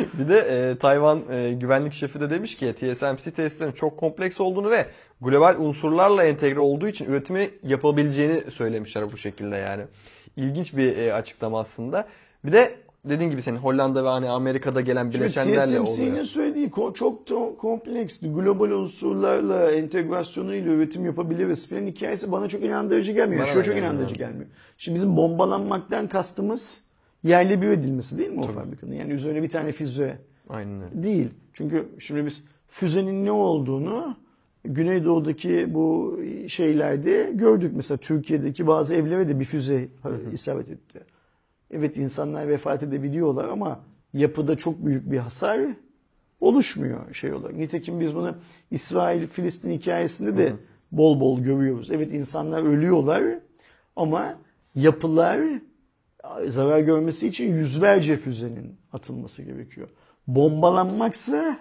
[0.19, 4.69] Bir de e, Tayvan e, güvenlik şefi de demiş ki TSMC testlerinin çok kompleks olduğunu
[4.69, 4.85] ve
[5.21, 9.83] global unsurlarla entegre olduğu için üretimi yapabileceğini söylemişler bu şekilde yani.
[10.37, 12.07] İlginç bir e, açıklama aslında.
[12.45, 12.71] Bir de
[13.05, 16.23] dediğin gibi senin Hollanda ve hani Amerika'da gelen bileşenlerle TSMC'nin oluyor.
[16.23, 23.11] söylediği ko- çok to- kompleks, global unsurlarla entegrasyonuyla üretim yapabiliriz falan hikayesi bana çok inandırıcı
[23.11, 23.43] gelmiyor.
[23.43, 24.45] Bana Şu çok inandırıcı gelmiyor.
[24.77, 26.81] Şimdi bizim bombalanmaktan kastımız
[27.23, 28.93] yerli bir edilmesi değil mi o fabrikanın?
[28.93, 30.17] Yani üzerine bir tane füze
[30.49, 31.03] Aynen öyle.
[31.03, 31.29] değil.
[31.53, 34.15] Çünkü şimdi biz füzenin ne olduğunu
[34.65, 37.73] Güneydoğu'daki bu şeylerde gördük.
[37.75, 39.87] Mesela Türkiye'deki bazı evlere de bir füze
[40.33, 40.99] isabet etti.
[41.71, 43.79] Evet insanlar vefat edebiliyorlar ama
[44.13, 45.61] yapıda çok büyük bir hasar
[46.41, 47.55] oluşmuyor şey olarak.
[47.55, 48.35] Nitekim biz bunu
[48.71, 50.53] İsrail-Filistin hikayesinde de
[50.91, 51.91] bol bol görüyoruz.
[51.91, 53.23] Evet insanlar ölüyorlar
[53.95, 54.37] ama
[54.75, 55.39] yapılar
[56.47, 59.87] zarar görmesi için yüzlerce füzenin atılması gerekiyor.
[60.27, 61.57] Bombalanmaksa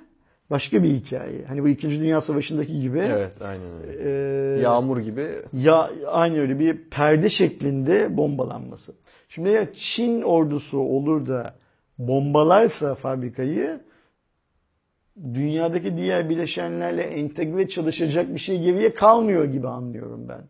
[0.51, 1.45] başka bir hikaye.
[1.49, 1.91] Hani bu 2.
[1.91, 4.57] Dünya Savaşı'ndaki gibi Evet aynen öyle.
[4.59, 8.93] e, Yağmur gibi ya aynı öyle bir perde şeklinde bombalanması.
[9.28, 11.55] Şimdi ya Çin ordusu olur da
[11.99, 13.81] bombalarsa fabrikayı
[15.35, 20.41] dünyadaki diğer bileşenlerle entegre çalışacak bir şey geriye kalmıyor gibi anlıyorum ben.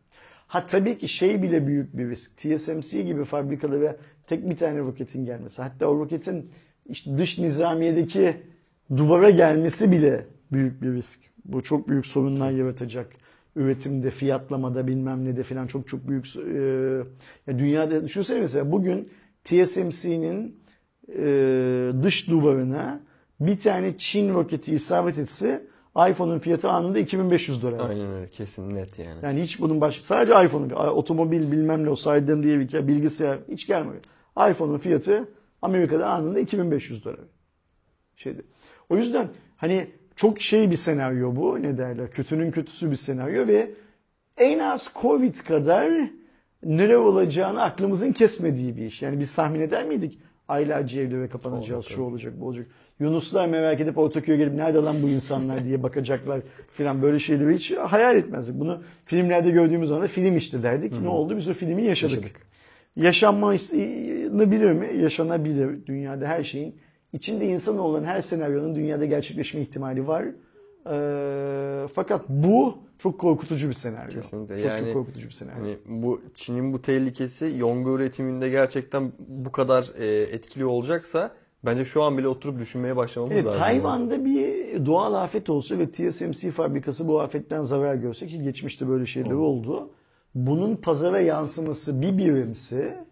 [0.51, 2.36] Ha tabii ki şey bile büyük bir risk.
[2.36, 3.97] TSMC gibi fabrikalara
[4.27, 5.62] tek bir tane roketin gelmesi.
[5.62, 6.51] Hatta o roketin
[6.86, 8.36] işte dış nizamiyedeki
[8.97, 11.20] duvara gelmesi bile büyük bir risk.
[11.44, 13.12] Bu çok büyük sorunlar yaratacak.
[13.56, 16.60] Üretimde, fiyatlamada bilmem ne de filan çok çok büyük e,
[17.47, 19.09] ya dünyada düşünsene mesela bugün
[19.44, 20.56] TSMC'nin
[21.09, 21.22] e,
[22.02, 23.01] dış duvarına
[23.40, 25.62] bir tane Çin roketi isabet etse
[25.96, 27.88] iPhone'un fiyatı anında 2500 dolar.
[27.88, 29.18] Aynen öyle kesin net yani.
[29.22, 33.66] Yani hiç bunun başka sadece iPhone'un otomobil bilmem ne o saydığım diye bir bilgisayar hiç
[33.66, 34.00] gelmiyor.
[34.50, 35.28] iPhone'un fiyatı
[35.62, 37.20] Amerika'da anında 2500 dolar.
[38.16, 38.42] Şeydi.
[38.88, 43.70] O yüzden hani çok şey bir senaryo bu ne derler kötünün kötüsü bir senaryo ve
[44.36, 45.92] en az Covid kadar
[46.64, 49.02] nere olacağını aklımızın kesmediği bir iş.
[49.02, 50.18] Yani biz tahmin eder miydik?
[50.48, 52.66] Aylarca evde ve kapanacağız, şu olacak, bu olacak.
[53.01, 56.40] Yunuslar merak edip Ortaköy'e gelip nerede lan bu insanlar diye bakacaklar
[56.72, 58.60] falan böyle şeyleri hiç hayal etmezdik.
[58.60, 61.01] Bunu filmlerde gördüğümüz zaman da film işte derdik.
[61.01, 61.36] Ne oldu?
[61.36, 62.16] Biz o filmi yaşadık.
[62.16, 62.40] yaşadık.
[62.97, 65.02] Yaşanmasını bilir mi?
[65.02, 65.86] Yaşanabilir.
[65.86, 66.74] Dünyada her şeyin
[67.12, 70.24] içinde insan olan her senaryonun dünyada gerçekleşme ihtimali var.
[70.86, 74.10] Ee, fakat bu çok korkutucu bir senaryo.
[74.10, 74.56] Kesinlikle.
[74.56, 75.60] Çok, yani, çok korkutucu bir senaryo.
[75.60, 81.32] Hani bu Çin'in bu tehlikesi yonga üretiminde gerçekten bu kadar e, etkili olacaksa
[81.65, 83.61] bence şu an bile oturup düşünmeye başlamamız evet, lazım.
[83.61, 89.07] Tayvan'da bir doğal afet olsa ve TSMC fabrikası bu afetten zarar görse ki geçmişte böyle
[89.07, 89.70] şeyler Oldu.
[89.73, 89.91] oldu.
[90.35, 93.05] Bunun pazara yansıması bir birimse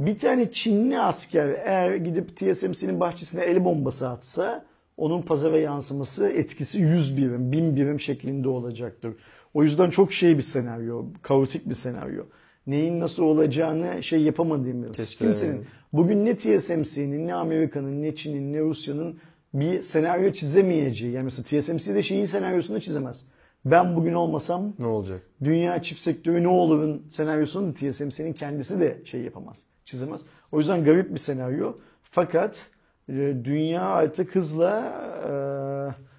[0.00, 4.64] bir tane Çinli asker eğer gidip TSMC'nin bahçesine el bombası atsa
[4.96, 9.14] onun pazara yansıması etkisi 100 birim, 1000 birim şeklinde olacaktır.
[9.54, 12.24] O yüzden çok şey bir senaryo, kaotik bir senaryo.
[12.66, 14.96] Neyin nasıl olacağını şey yapamadığımız.
[14.96, 15.18] Kesin.
[15.18, 19.18] Kimsenin bugün ne TSMC'nin, ne Amerika'nın, ne Çin'in, ne Rusya'nın
[19.54, 21.12] bir senaryo çizemeyeceği.
[21.12, 23.26] Yani mesela TSMC'de şeyin senaryosunu çizemez.
[23.64, 25.22] Ben bugün olmasam Ne olacak?
[25.44, 30.20] dünya çip sektörü ne olurun senaryosunu TSMC'nin kendisi de şey yapamaz, çizemez.
[30.52, 31.72] O yüzden garip bir senaryo.
[32.02, 32.66] Fakat
[33.08, 33.12] e,
[33.44, 34.80] dünya artık hızla
[35.24, 35.32] e,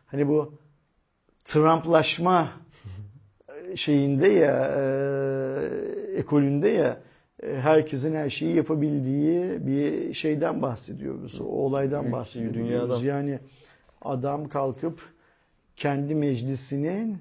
[0.05, 0.53] hani bu
[1.45, 2.51] Trumplaşma
[3.75, 4.81] şeyinde ya e,
[6.15, 7.01] ekolünde ya
[7.43, 11.41] herkesin her şeyi yapabildiği bir şeyden bahsediyoruz.
[11.41, 13.03] O olaydan bahsediyoruz.
[13.03, 13.39] Yani
[14.01, 15.01] adam kalkıp
[15.75, 17.17] kendi meclisinin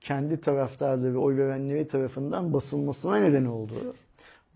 [0.00, 3.74] kendi taraftarları, oy verenleri tarafından basılmasına neden oldu.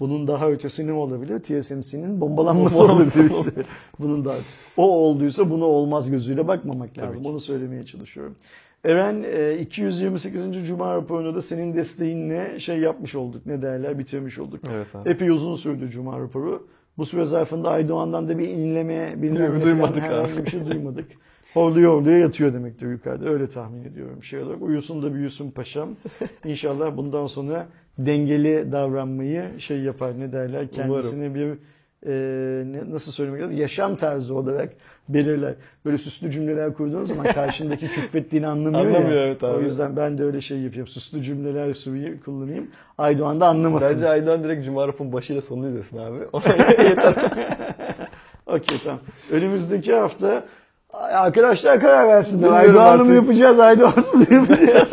[0.01, 1.39] Bunun daha ötesi ne olabilir?
[1.39, 3.48] TSMC'nin bombalanması Bombalanması olabilir.
[3.48, 3.62] işte.
[3.98, 4.36] Bunun daha
[4.77, 7.27] O olduysa buna olmaz gözüyle bakmamak lazım.
[7.27, 8.36] Onu söylemeye çalışıyorum.
[8.85, 10.66] Eren e, 228.
[10.66, 13.47] Cuma raporunu da senin desteğinle şey yapmış olduk.
[13.47, 13.98] Ne derler?
[13.98, 14.61] Bitirmiş olduk.
[14.74, 15.09] Evet abi.
[15.09, 16.66] Epey uzun sürdü Cuma raporu.
[16.98, 20.47] Bu süre zarfında Aydoğan'dan da bir inleme, bilmem Duymadık abi.
[20.47, 21.07] bir şey duymadık.
[21.55, 23.28] Horluyor horluyor yatıyor demektir yukarıda.
[23.28, 24.62] Öyle tahmin ediyorum şey olarak.
[24.62, 25.89] Uyusun da büyüsün paşam.
[26.44, 27.66] İnşallah bundan sonra
[27.98, 31.59] dengeli davranmayı şey yapar ne derler kendisine bir
[32.07, 34.73] e, nasıl söylemek lazım yaşam tarzı olarak
[35.15, 35.55] belirler.
[35.85, 39.27] Böyle süslü cümleler kurduğun zaman karşındaki küfrettiğini anlamıyor, Anlamıyor, ya.
[39.27, 39.57] evet abi.
[39.57, 40.93] O yüzden ben de öyle şey yapıyorum.
[40.93, 42.70] Süslü cümleler suyu kullanayım.
[42.99, 43.95] Aydoğan da anlamasın.
[43.95, 46.16] Bence Aydan direkt Cuma Rapor'un başıyla sonunu izlesin abi.
[46.89, 47.15] Yeter.
[48.47, 49.01] Okey tamam.
[49.31, 50.45] Önümüzdeki hafta
[50.93, 52.49] arkadaşlar karar versinler.
[52.51, 54.89] Aydoğan'ı mı yapacağız, Aydoğan'sız mı yapacağız?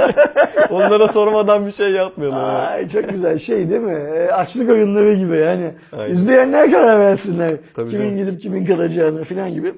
[0.72, 2.38] Onlara sormadan bir şey yapmayalım.
[2.40, 3.92] Ay çok güzel şey değil mi?
[4.16, 5.72] E, Açlık oyunları gibi yani.
[5.94, 6.14] Aynen.
[6.14, 7.54] İzleyenler karar versinler.
[7.74, 8.18] Tabii kimin canım.
[8.26, 9.74] gidip kimin kalacağını falan gibi.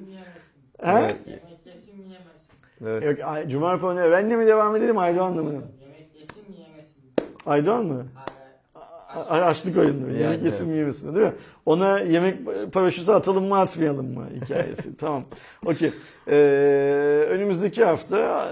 [0.83, 0.89] Mi?
[0.89, 1.15] Evet.
[1.27, 3.01] Yemek yesin mi yemesin?
[3.03, 3.19] Evet.
[3.19, 5.49] Yok, Ay- Cuma raporuna öğrenle mi devam edelim Aydoğan'la mı?
[5.51, 5.63] Yemek
[6.19, 7.03] yesin mi yemesin?
[7.45, 8.05] Aydoğan mı?
[8.15, 10.11] Hala A- Açlık oyunları.
[10.13, 11.33] Yani, yemek yesin mi yemesin değil mi?
[11.65, 12.37] Ona yemek
[12.73, 14.97] paraşütü atalım mı atmayalım mı hikayesi.
[14.97, 15.23] tamam.
[15.65, 15.91] Okey.
[16.27, 16.35] Ee,
[17.29, 18.49] önümüzdeki hafta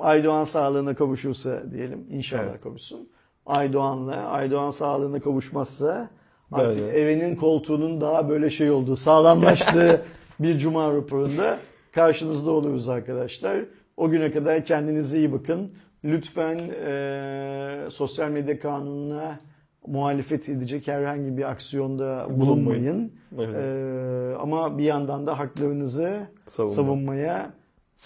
[0.00, 2.06] Aydoğan sağlığına kavuşursa diyelim.
[2.10, 2.60] İnşallah Evet.
[2.62, 3.08] kavuşsun.
[3.46, 6.10] Aydoğan'la Aydoğan sağlığına kavuşmazsa
[6.52, 7.00] artık Böyle.
[7.00, 10.02] evinin koltuğunun daha böyle şey olduğu, sağlamlaştığı
[10.40, 11.58] bir cuma raporunda
[11.92, 13.64] karşınızda oluruz arkadaşlar.
[13.96, 15.72] O güne kadar kendinize iyi bakın.
[16.04, 19.40] Lütfen eee, sosyal medya kanununa
[19.86, 23.12] muhalefet edecek herhangi bir aksiyonda bulunmayın.
[23.38, 23.54] Evet.
[23.54, 26.74] Eee, ama bir yandan da haklarınızı Savunma.
[26.74, 27.52] savunmaya,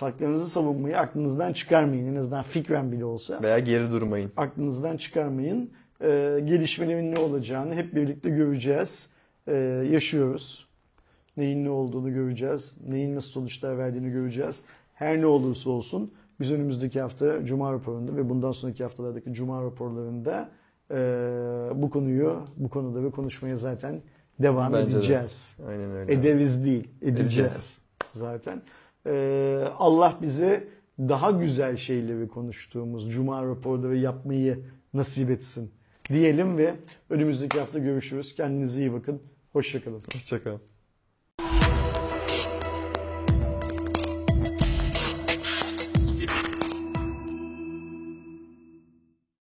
[0.01, 2.15] haklarınızı savunmayı aklınızdan çıkarmayın.
[2.15, 4.33] En azından fikren bile olsa Veya geri durmayın.
[4.37, 5.71] aklınızdan çıkarmayın.
[6.01, 9.11] Ee, gelişmelerin ne olacağını hep birlikte göreceğiz.
[9.47, 9.53] Ee,
[9.91, 10.68] yaşıyoruz.
[11.39, 12.77] Neyin ne olduğunu göreceğiz.
[12.89, 14.63] Neyin nasıl sonuçlar verdiğini göreceğiz.
[14.95, 16.11] Her ne olursa olsun
[16.41, 20.51] biz önümüzdeki hafta Cuma raporunda ve bundan sonraki haftalardaki Cuma raporlarında
[20.91, 20.95] e,
[21.75, 24.01] bu konuyu, bu konuda ve konuşmaya zaten
[24.39, 24.99] devam Bence de.
[24.99, 25.57] edeceğiz.
[25.69, 26.13] Aynen öyle.
[26.13, 27.79] Ederiz değil, edeceğiz, Edeceğiz.
[28.13, 28.63] zaten.
[29.07, 34.61] Ee, Allah bize daha güzel şeyleri konuştuğumuz Cuma raporları yapmayı
[34.95, 35.71] nasip etsin
[36.09, 36.75] diyelim ve
[37.11, 38.35] önümüzdeki hafta görüşürüz.
[38.35, 39.23] Kendinize iyi bakın.
[39.53, 40.01] Hoşçakalın.
[40.13, 40.61] Hoşçakalın.